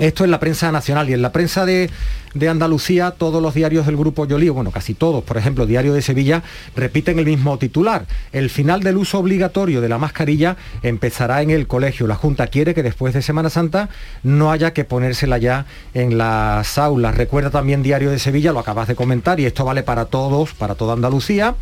Esto 0.00 0.24
en 0.24 0.30
la 0.30 0.40
prensa 0.40 0.72
nacional 0.72 1.10
y 1.10 1.12
en 1.12 1.20
la 1.20 1.30
prensa 1.30 1.66
de, 1.66 1.90
de 2.32 2.48
Andalucía, 2.48 3.10
todos 3.10 3.42
los 3.42 3.52
diarios 3.52 3.84
del 3.84 3.98
Grupo 3.98 4.26
Yolío, 4.26 4.54
bueno, 4.54 4.70
casi 4.70 4.94
todos, 4.94 5.22
por 5.22 5.36
ejemplo, 5.36 5.66
Diario 5.66 5.92
de 5.92 6.00
Sevilla, 6.00 6.42
repiten 6.74 7.18
el 7.18 7.26
mismo 7.26 7.58
titular. 7.58 8.06
El 8.32 8.48
final 8.48 8.82
del 8.82 8.96
uso 8.96 9.18
obligatorio 9.18 9.82
de 9.82 9.90
la 9.90 9.98
mascarilla 9.98 10.56
empezará 10.82 11.42
en 11.42 11.50
el 11.50 11.66
colegio. 11.66 12.06
La 12.06 12.14
Junta 12.14 12.46
quiere 12.46 12.74
que 12.74 12.82
después 12.82 13.12
de 13.12 13.20
Semana 13.20 13.50
Santa 13.50 13.90
no 14.22 14.50
haya 14.50 14.72
que 14.72 14.84
ponérsela 14.84 15.36
ya 15.36 15.66
en 15.92 16.16
las 16.16 16.78
aulas. 16.78 17.14
Recuerda 17.14 17.50
también 17.50 17.82
Diario 17.82 18.10
de 18.10 18.18
Sevilla, 18.18 18.52
lo 18.52 18.60
acabas 18.60 18.88
de 18.88 18.94
comentar, 18.94 19.38
y 19.38 19.44
esto 19.44 19.66
vale 19.66 19.82
para 19.82 20.06
todos, 20.06 20.54
para 20.54 20.76
toda 20.76 20.94
Andalucía 20.94 21.56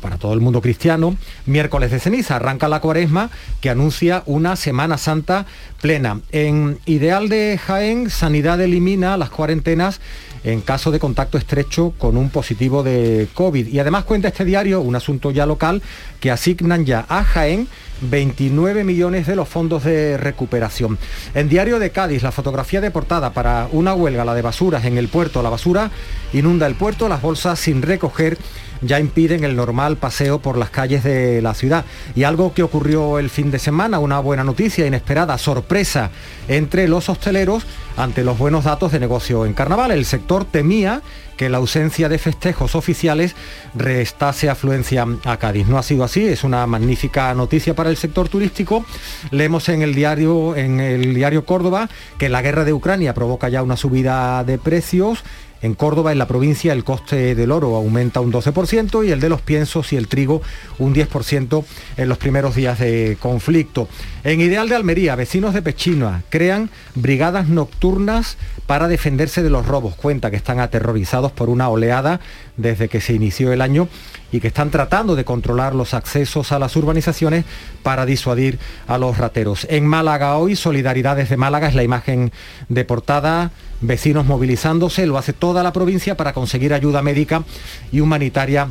para 0.00 0.16
todo 0.16 0.34
el 0.34 0.40
mundo 0.40 0.60
cristiano, 0.60 1.16
miércoles 1.46 1.90
de 1.90 2.00
ceniza, 2.00 2.36
arranca 2.36 2.68
la 2.68 2.80
cuaresma 2.80 3.30
que 3.60 3.70
anuncia 3.70 4.22
una 4.26 4.56
Semana 4.56 4.98
Santa 4.98 5.46
plena. 5.80 6.20
En 6.32 6.78
Ideal 6.86 7.28
de 7.28 7.58
Jaén, 7.58 8.10
Sanidad 8.10 8.60
elimina 8.60 9.16
las 9.16 9.30
cuarentenas 9.30 10.00
en 10.44 10.60
caso 10.60 10.90
de 10.90 10.98
contacto 10.98 11.38
estrecho 11.38 11.92
con 11.98 12.16
un 12.16 12.30
positivo 12.30 12.82
de 12.82 13.28
COVID. 13.34 13.66
Y 13.66 13.78
además 13.78 14.04
cuenta 14.04 14.28
este 14.28 14.44
diario, 14.44 14.80
un 14.80 14.96
asunto 14.96 15.30
ya 15.30 15.46
local, 15.46 15.82
que 16.20 16.30
asignan 16.30 16.84
ya 16.84 17.04
a 17.08 17.24
Jaén 17.24 17.68
29 18.00 18.84
millones 18.84 19.26
de 19.26 19.36
los 19.36 19.48
fondos 19.48 19.84
de 19.84 20.16
recuperación. 20.16 20.98
En 21.34 21.48
Diario 21.48 21.78
de 21.78 21.90
Cádiz, 21.90 22.22
la 22.22 22.32
fotografía 22.32 22.80
de 22.80 22.90
portada 22.90 23.32
para 23.32 23.68
una 23.72 23.94
huelga, 23.94 24.24
la 24.24 24.34
de 24.34 24.42
basuras 24.42 24.84
en 24.84 24.98
el 24.98 25.08
puerto. 25.08 25.42
La 25.42 25.50
basura 25.50 25.90
inunda 26.32 26.66
el 26.66 26.74
puerto, 26.74 27.08
las 27.08 27.22
bolsas 27.22 27.58
sin 27.58 27.82
recoger 27.82 28.38
ya 28.80 29.00
impiden 29.00 29.44
el 29.44 29.56
normal 29.56 29.96
paseo 29.96 30.38
por 30.38 30.56
las 30.56 30.70
calles 30.70 31.02
de 31.02 31.42
la 31.42 31.54
ciudad. 31.54 31.84
Y 32.14 32.24
algo 32.24 32.54
que 32.54 32.62
ocurrió 32.62 33.18
el 33.18 33.30
fin 33.30 33.50
de 33.50 33.58
semana, 33.58 33.98
una 33.98 34.20
buena 34.20 34.44
noticia 34.44 34.86
inesperada, 34.86 35.38
sorpresa 35.38 36.10
entre 36.46 36.88
los 36.88 37.08
hosteleros 37.08 37.64
ante 37.96 38.22
los 38.24 38.38
buenos 38.38 38.64
datos 38.64 38.92
de 38.92 39.00
negocio 39.00 39.46
en 39.46 39.54
carnaval. 39.54 39.90
El 39.90 40.04
sector 40.04 40.44
temía 40.44 41.02
que 41.38 41.48
la 41.48 41.56
ausencia 41.56 42.10
de 42.10 42.18
festejos 42.18 42.74
oficiales 42.74 43.34
restase 43.74 44.50
afluencia 44.50 45.06
a 45.24 45.36
Cádiz. 45.38 45.68
No 45.68 45.78
ha 45.78 45.82
sido 45.82 46.04
así, 46.04 46.26
es 46.26 46.44
una 46.44 46.66
magnífica 46.66 47.32
noticia 47.32 47.74
para 47.74 47.88
el 47.88 47.96
sector 47.96 48.28
turístico. 48.28 48.84
Leemos 49.30 49.70
en 49.70 49.80
el 49.80 49.94
diario, 49.94 50.56
en 50.56 50.80
el 50.80 51.14
diario 51.14 51.46
Córdoba 51.46 51.88
que 52.18 52.28
la 52.28 52.42
guerra 52.42 52.64
de 52.64 52.74
Ucrania 52.74 53.14
provoca 53.14 53.48
ya 53.48 53.62
una 53.62 53.76
subida 53.76 54.42
de 54.44 54.58
precios. 54.58 55.22
En 55.60 55.74
Córdoba, 55.74 56.12
en 56.12 56.18
la 56.18 56.28
provincia, 56.28 56.72
el 56.72 56.84
coste 56.84 57.34
del 57.34 57.50
oro 57.50 57.74
aumenta 57.74 58.20
un 58.20 58.32
12% 58.32 59.06
y 59.06 59.10
el 59.10 59.20
de 59.20 59.28
los 59.28 59.40
piensos 59.40 59.92
y 59.92 59.96
el 59.96 60.06
trigo 60.06 60.40
un 60.78 60.94
10% 60.94 61.64
en 61.96 62.08
los 62.08 62.18
primeros 62.18 62.54
días 62.54 62.78
de 62.78 63.16
conflicto. 63.20 63.88
En 64.22 64.40
Ideal 64.40 64.68
de 64.68 64.76
Almería, 64.76 65.16
vecinos 65.16 65.54
de 65.54 65.62
Pechina 65.62 66.22
crean 66.28 66.70
brigadas 66.94 67.48
nocturnas 67.48 68.36
para 68.66 68.86
defenderse 68.86 69.42
de 69.42 69.50
los 69.50 69.66
robos. 69.66 69.96
Cuenta 69.96 70.30
que 70.30 70.36
están 70.36 70.60
aterrorizados 70.60 71.32
por 71.32 71.48
una 71.48 71.68
oleada 71.68 72.20
desde 72.56 72.88
que 72.88 73.00
se 73.00 73.14
inició 73.14 73.52
el 73.52 73.60
año 73.60 73.88
y 74.30 74.40
que 74.40 74.48
están 74.48 74.70
tratando 74.70 75.16
de 75.16 75.24
controlar 75.24 75.74
los 75.74 75.94
accesos 75.94 76.52
a 76.52 76.58
las 76.58 76.76
urbanizaciones 76.76 77.44
para 77.82 78.06
disuadir 78.06 78.58
a 78.86 78.98
los 78.98 79.18
rateros. 79.18 79.66
En 79.70 79.86
Málaga 79.86 80.36
hoy, 80.36 80.54
Solidaridad 80.54 81.16
desde 81.16 81.36
Málaga 81.36 81.68
es 81.68 81.74
la 81.74 81.82
imagen 81.82 82.32
de 82.68 82.84
portada, 82.84 83.50
vecinos 83.80 84.26
movilizándose, 84.26 85.06
lo 85.06 85.18
hace 85.18 85.32
toda 85.32 85.62
la 85.62 85.72
provincia 85.72 86.16
para 86.16 86.32
conseguir 86.32 86.74
ayuda 86.74 87.02
médica 87.02 87.44
y 87.92 88.00
humanitaria 88.00 88.68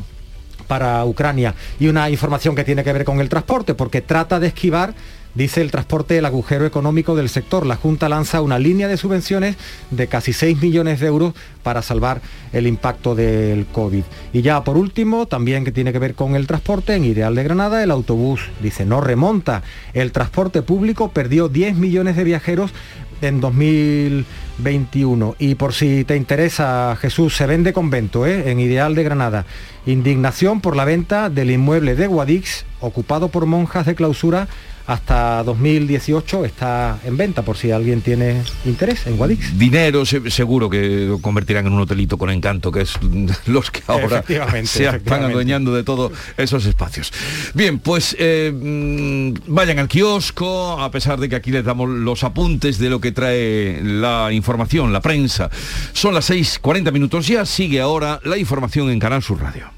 para 0.66 1.04
Ucrania. 1.04 1.54
Y 1.80 1.88
una 1.88 2.10
información 2.10 2.54
que 2.54 2.64
tiene 2.64 2.84
que 2.84 2.92
ver 2.92 3.04
con 3.04 3.20
el 3.20 3.28
transporte, 3.28 3.74
porque 3.74 4.02
trata 4.02 4.38
de 4.38 4.48
esquivar 4.48 4.94
dice 5.34 5.60
el 5.60 5.70
transporte 5.70 6.18
el 6.18 6.24
agujero 6.24 6.66
económico 6.66 7.14
del 7.14 7.28
sector. 7.28 7.64
La 7.64 7.76
Junta 7.76 8.08
lanza 8.08 8.42
una 8.42 8.58
línea 8.58 8.88
de 8.88 8.96
subvenciones 8.96 9.56
de 9.90 10.08
casi 10.08 10.32
6 10.32 10.60
millones 10.60 10.98
de 11.00 11.06
euros 11.06 11.34
para 11.62 11.80
salvar 11.80 12.20
el 12.52 12.66
impacto 12.66 13.14
del 13.14 13.66
COVID. 13.66 14.02
Y 14.32 14.42
ya 14.42 14.64
por 14.64 14.76
último, 14.76 15.26
también 15.26 15.64
que 15.64 15.72
tiene 15.72 15.92
que 15.92 15.98
ver 16.00 16.14
con 16.14 16.34
el 16.34 16.46
transporte, 16.46 16.94
en 16.94 17.04
Ideal 17.04 17.34
de 17.34 17.44
Granada 17.44 17.82
el 17.82 17.90
autobús, 17.90 18.40
dice, 18.60 18.84
no 18.84 19.00
remonta. 19.00 19.62
El 19.94 20.12
transporte 20.12 20.62
público 20.62 21.10
perdió 21.10 21.48
10 21.48 21.76
millones 21.76 22.16
de 22.16 22.24
viajeros 22.24 22.72
en 23.22 23.40
2021. 23.40 25.36
Y 25.38 25.54
por 25.54 25.72
si 25.72 26.04
te 26.04 26.16
interesa, 26.16 26.96
Jesús, 27.00 27.36
se 27.36 27.46
vende 27.46 27.72
convento 27.72 28.26
¿eh? 28.26 28.50
en 28.50 28.60
Ideal 28.60 28.94
de 28.94 29.04
Granada. 29.04 29.44
Indignación 29.86 30.60
por 30.60 30.76
la 30.76 30.84
venta 30.84 31.30
del 31.30 31.50
inmueble 31.50 31.94
de 31.96 32.06
Guadix, 32.06 32.64
ocupado 32.80 33.28
por 33.28 33.46
monjas 33.46 33.86
de 33.86 33.94
clausura 33.94 34.48
hasta 34.88 35.42
2018 35.44 36.46
está 36.46 36.98
en 37.04 37.16
venta 37.18 37.42
por 37.42 37.58
si 37.58 37.70
alguien 37.70 38.00
tiene 38.00 38.42
interés 38.64 39.06
en 39.06 39.18
Guadix. 39.18 39.56
Dinero 39.58 40.06
seguro 40.06 40.70
que 40.70 41.14
convertirán 41.20 41.66
en 41.66 41.74
un 41.74 41.80
hotelito 41.80 42.16
con 42.16 42.30
encanto, 42.30 42.72
que 42.72 42.80
es 42.80 42.94
los 43.46 43.70
que 43.70 43.82
ahora 43.86 44.24
se 44.64 44.86
están 44.86 45.24
adueñando 45.24 45.74
de 45.74 45.84
todos 45.84 46.12
esos 46.38 46.64
espacios. 46.64 47.12
Bien, 47.52 47.78
pues 47.78 48.16
eh, 48.18 48.50
mm, 48.50 49.52
vayan 49.54 49.78
al 49.78 49.88
kiosco, 49.88 50.80
a 50.80 50.90
pesar 50.90 51.20
de 51.20 51.28
que 51.28 51.36
aquí 51.36 51.50
les 51.50 51.64
damos 51.64 51.90
los 51.90 52.24
apuntes 52.24 52.78
de 52.78 52.88
lo 52.88 52.98
que 52.98 53.12
trae 53.12 53.82
la 53.82 54.32
información, 54.32 54.90
la 54.94 55.02
prensa. 55.02 55.50
Son 55.92 56.14
las 56.14 56.30
6.40 56.30 56.92
minutos 56.92 57.26
ya, 57.26 57.44
sigue 57.44 57.82
ahora 57.82 58.20
la 58.24 58.38
información 58.38 58.88
en 58.88 58.98
Canal 58.98 59.22
Sur 59.22 59.42
Radio. 59.42 59.77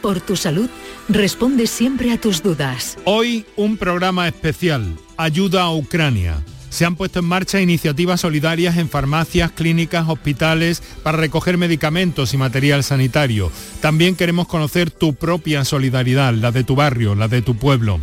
por 0.00 0.20
tu 0.20 0.36
salud, 0.36 0.68
responde 1.08 1.66
siempre 1.66 2.12
a 2.12 2.20
tus 2.20 2.42
dudas. 2.42 2.98
Hoy 3.04 3.46
un 3.56 3.76
programa 3.76 4.28
especial, 4.28 4.96
Ayuda 5.16 5.62
a 5.62 5.74
Ucrania. 5.74 6.42
Se 6.68 6.84
han 6.84 6.96
puesto 6.96 7.20
en 7.20 7.24
marcha 7.24 7.60
iniciativas 7.60 8.20
solidarias 8.20 8.76
en 8.76 8.90
farmacias, 8.90 9.50
clínicas, 9.52 10.08
hospitales 10.08 10.82
para 11.02 11.16
recoger 11.16 11.56
medicamentos 11.56 12.34
y 12.34 12.36
material 12.36 12.84
sanitario. 12.84 13.50
También 13.80 14.14
queremos 14.14 14.46
conocer 14.46 14.90
tu 14.90 15.14
propia 15.14 15.64
solidaridad, 15.64 16.34
la 16.34 16.52
de 16.52 16.64
tu 16.64 16.76
barrio, 16.76 17.14
la 17.14 17.28
de 17.28 17.40
tu 17.40 17.56
pueblo 17.56 18.00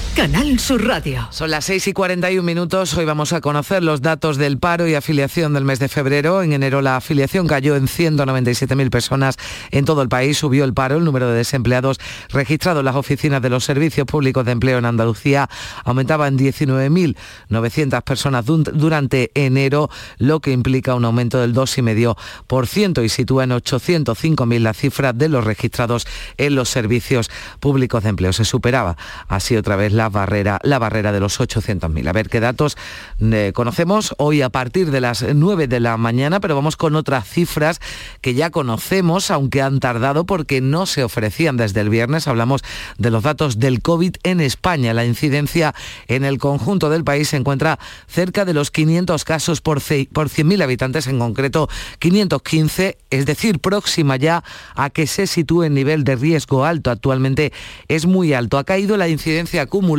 Canal 0.15 0.59
Sur 0.59 0.85
Radio. 0.85 1.25
Son 1.31 1.49
las 1.49 1.63
6 1.65 1.87
y 1.87 1.93
41 1.93 2.43
minutos. 2.43 2.93
Hoy 2.97 3.05
vamos 3.05 3.31
a 3.31 3.39
conocer 3.39 3.81
los 3.81 4.01
datos 4.01 4.35
del 4.35 4.57
paro 4.59 4.85
y 4.85 4.93
afiliación 4.93 5.53
del 5.53 5.63
mes 5.63 5.79
de 5.79 5.87
febrero. 5.87 6.43
En 6.43 6.51
enero 6.51 6.81
la 6.81 6.97
afiliación 6.97 7.47
cayó 7.47 7.77
en 7.77 7.87
197.000 7.87 8.89
personas 8.89 9.37
en 9.71 9.85
todo 9.85 10.01
el 10.01 10.09
país. 10.09 10.37
Subió 10.37 10.65
el 10.65 10.73
paro. 10.73 10.97
El 10.97 11.05
número 11.05 11.29
de 11.29 11.37
desempleados 11.37 11.97
registrados 12.29 12.81
en 12.81 12.85
las 12.85 12.95
oficinas 12.97 13.41
de 13.41 13.49
los 13.49 13.63
servicios 13.63 14.05
públicos 14.05 14.45
de 14.45 14.51
empleo 14.51 14.79
en 14.79 14.85
Andalucía 14.85 15.49
aumentaba 15.85 16.27
en 16.27 16.37
19.900 16.37 18.01
personas 18.03 18.45
durante 18.45 19.31
enero, 19.33 19.89
lo 20.17 20.41
que 20.41 20.51
implica 20.51 20.93
un 20.93 21.05
aumento 21.05 21.39
del 21.39 21.55
2,5% 21.55 23.05
y 23.05 23.09
sitúa 23.09 23.45
en 23.45 23.51
805.000 23.51 24.59
la 24.59 24.73
cifra 24.73 25.13
de 25.13 25.29
los 25.29 25.45
registrados 25.45 26.05
en 26.37 26.55
los 26.55 26.67
servicios 26.67 27.31
públicos 27.61 28.03
de 28.03 28.09
empleo. 28.09 28.33
Se 28.33 28.43
superaba 28.43 28.97
así 29.29 29.55
otra 29.55 29.77
vez 29.77 29.93
la 29.93 30.00
la 30.01 30.09
barrera, 30.09 30.59
la 30.63 30.79
barrera 30.79 31.11
de 31.11 31.19
los 31.19 31.39
800.000. 31.39 32.07
A 32.07 32.11
ver 32.11 32.27
qué 32.27 32.39
datos 32.39 32.75
eh, 33.19 33.51
conocemos 33.53 34.15
hoy 34.17 34.41
a 34.41 34.49
partir 34.49 34.89
de 34.89 34.99
las 34.99 35.21
9 35.21 35.67
de 35.67 35.79
la 35.79 35.95
mañana, 35.97 36.39
pero 36.39 36.55
vamos 36.55 36.75
con 36.75 36.95
otras 36.95 37.29
cifras 37.29 37.79
que 38.19 38.33
ya 38.33 38.49
conocemos, 38.49 39.29
aunque 39.29 39.61
han 39.61 39.79
tardado 39.79 40.25
porque 40.25 40.59
no 40.59 40.87
se 40.87 41.03
ofrecían 41.03 41.55
desde 41.55 41.81
el 41.81 41.89
viernes. 41.89 42.27
Hablamos 42.27 42.63
de 42.97 43.11
los 43.11 43.21
datos 43.21 43.59
del 43.59 43.83
COVID 43.83 44.15
en 44.23 44.41
España. 44.41 44.95
La 44.95 45.05
incidencia 45.05 45.75
en 46.07 46.25
el 46.25 46.39
conjunto 46.39 46.89
del 46.89 47.03
país 47.03 47.29
se 47.29 47.37
encuentra 47.37 47.77
cerca 48.07 48.43
de 48.43 48.55
los 48.55 48.71
500 48.71 49.23
casos 49.23 49.61
por, 49.61 49.81
por 50.13 50.29
100.000 50.29 50.63
habitantes, 50.63 51.05
en 51.05 51.19
concreto 51.19 51.69
515, 51.99 52.97
es 53.11 53.25
decir, 53.27 53.59
próxima 53.59 54.15
ya 54.15 54.43
a 54.73 54.89
que 54.89 55.05
se 55.05 55.27
sitúe 55.27 55.65
en 55.65 55.75
nivel 55.75 56.03
de 56.03 56.15
riesgo 56.15 56.65
alto. 56.65 56.89
Actualmente 56.89 57.53
es 57.87 58.07
muy 58.07 58.33
alto. 58.33 58.57
Ha 58.57 58.63
caído 58.63 58.97
la 58.97 59.07
incidencia 59.07 59.61
acumulada 59.61 59.90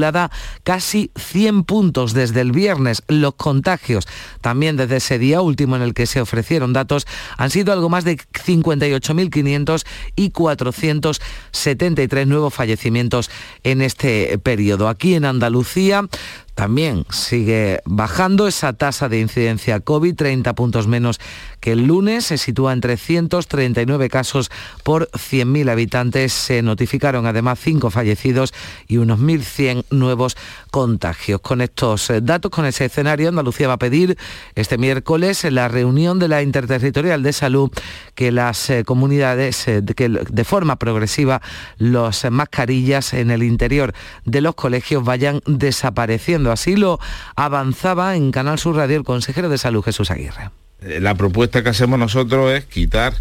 casi 0.63 1.11
100 1.17 1.65
puntos 1.65 2.13
desde 2.15 2.41
el 2.41 2.53
viernes. 2.53 3.03
Los 3.09 3.35
contagios 3.35 4.07
también 4.41 4.77
desde 4.77 4.97
ese 4.97 5.19
día 5.19 5.41
último 5.41 5.77
en 5.77 5.83
el 5.83 5.95
que 5.95 6.07
se 6.07 6.21
ofrecieron 6.21 6.73
datos 6.73 7.07
han 7.37 7.51
sido 7.51 7.73
algo 7.73 7.89
más 7.89 8.05
de 8.05 8.17
58.500 8.17 9.85
y 10.17 10.31
473 10.31 12.27
nuevos 12.27 12.55
fallecimientos 12.55 13.31
en 13.63 13.83
este 13.83 14.39
periodo. 14.39 14.89
Aquí 14.89 15.15
en 15.15 15.25
Andalucía 15.25 16.09
también 16.55 17.07
sigue 17.11 17.81
bajando 17.85 18.47
esa 18.47 18.73
tasa 18.73 19.09
de 19.09 19.21
incidencia 19.21 19.81
COVID, 19.81 20.15
30 20.15 20.55
puntos 20.55 20.87
menos 20.87 21.19
que 21.61 21.73
el 21.73 21.87
lunes, 21.87 22.27
se 22.27 22.39
sitúa 22.39 22.73
en 22.73 22.81
339 22.81 24.09
casos 24.09 24.51
por 24.83 25.09
100.000 25.13 25.71
habitantes. 25.71 26.33
Se 26.33 26.61
notificaron 26.61 27.25
además 27.27 27.61
cinco 27.63 27.91
fallecidos 27.91 28.53
y 28.89 28.97
unos 28.97 29.21
1.100 29.21 29.85
nuevos 29.91 30.37
contagios. 30.71 31.41
Con 31.41 31.61
estos 31.61 32.11
eh, 32.11 32.21
datos, 32.21 32.51
con 32.51 32.67
ese 32.67 32.87
escenario, 32.87 33.29
Andalucía 33.29 33.69
va 33.69 33.75
a 33.75 33.79
pedir 33.79 34.19
este 34.55 34.77
miércoles 34.77 35.45
en 35.45 35.55
la 35.55 35.69
reunión 35.69 36.19
de 36.19 36.29
la 36.29 36.43
Interterritorial 36.43 37.23
de 37.23 37.33
Salud 37.33 37.71
que 38.15 38.33
las 38.33 38.69
eh, 38.69 38.85
comunidades, 38.85 39.69
eh, 39.69 39.83
que 39.97 40.09
de 40.09 40.45
forma 40.45 40.77
progresiva, 40.77 41.41
las 41.79 42.29
mascarillas 42.31 43.15
en 43.15 43.31
el 43.31 43.43
interior 43.43 43.95
de 44.25 44.41
los 44.41 44.55
colegios 44.55 45.05
vayan 45.05 45.41
desapareciendo 45.47 46.42
Así 46.51 46.77
lo 46.77 46.99
avanzaba 47.37 48.17
en 48.17 48.33
Canal 48.33 48.59
Sur 48.59 48.77
Radio 48.77 48.97
el 48.97 49.05
consejero 49.05 49.49
de 49.49 49.59
Salud 49.59 49.83
Jesús 49.83 50.11
Aguirre. 50.11 50.51
Eh, 50.81 51.01
la 51.01 51.15
propuesta 51.15 51.63
que 51.63 51.69
hacemos 51.69 51.99
nosotros 51.99 52.53
es 52.53 52.65
quitar 52.65 53.15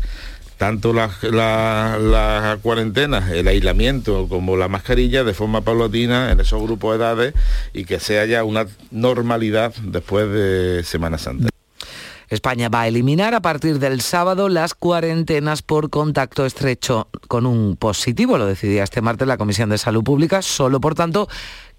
tanto 0.61 0.93
las 0.93 1.15
cuarentenas, 2.61 3.32
el 3.32 3.47
aislamiento 3.47 4.28
como 4.30 4.57
la 4.57 4.67
mascarilla 4.67 5.24
de 5.24 5.34
forma 5.34 5.61
paulatina 5.61 6.32
en 6.32 6.39
esos 6.39 6.61
grupos 6.61 6.91
de 6.91 7.03
edades 7.03 7.34
y 7.74 7.86
que 7.86 7.99
sea 7.99 8.28
ya 8.28 8.43
una 8.43 8.67
normalidad 8.91 9.74
después 9.82 10.30
de 10.30 10.84
Semana 10.84 11.17
Santa. 11.17 11.49
España 12.32 12.69
va 12.69 12.82
a 12.82 12.88
eliminar 12.88 13.34
a 13.34 13.41
partir 13.41 13.78
del 13.80 13.99
sábado 13.99 14.47
las 14.47 14.74
cuarentenas 14.74 15.63
por 15.63 15.89
contacto 15.89 16.45
estrecho 16.45 17.09
con 17.28 17.45
un 17.45 17.76
positivo. 17.76 18.38
Lo 18.38 18.45
decidía 18.45 18.84
este 18.84 19.01
martes 19.01 19.28
la 19.28 19.38
Comisión 19.38 19.69
de 19.69 19.78
Salud 19.78 20.01
Pública, 20.01 20.41
solo 20.41 20.80
por 20.80 20.95
tanto 20.95 21.28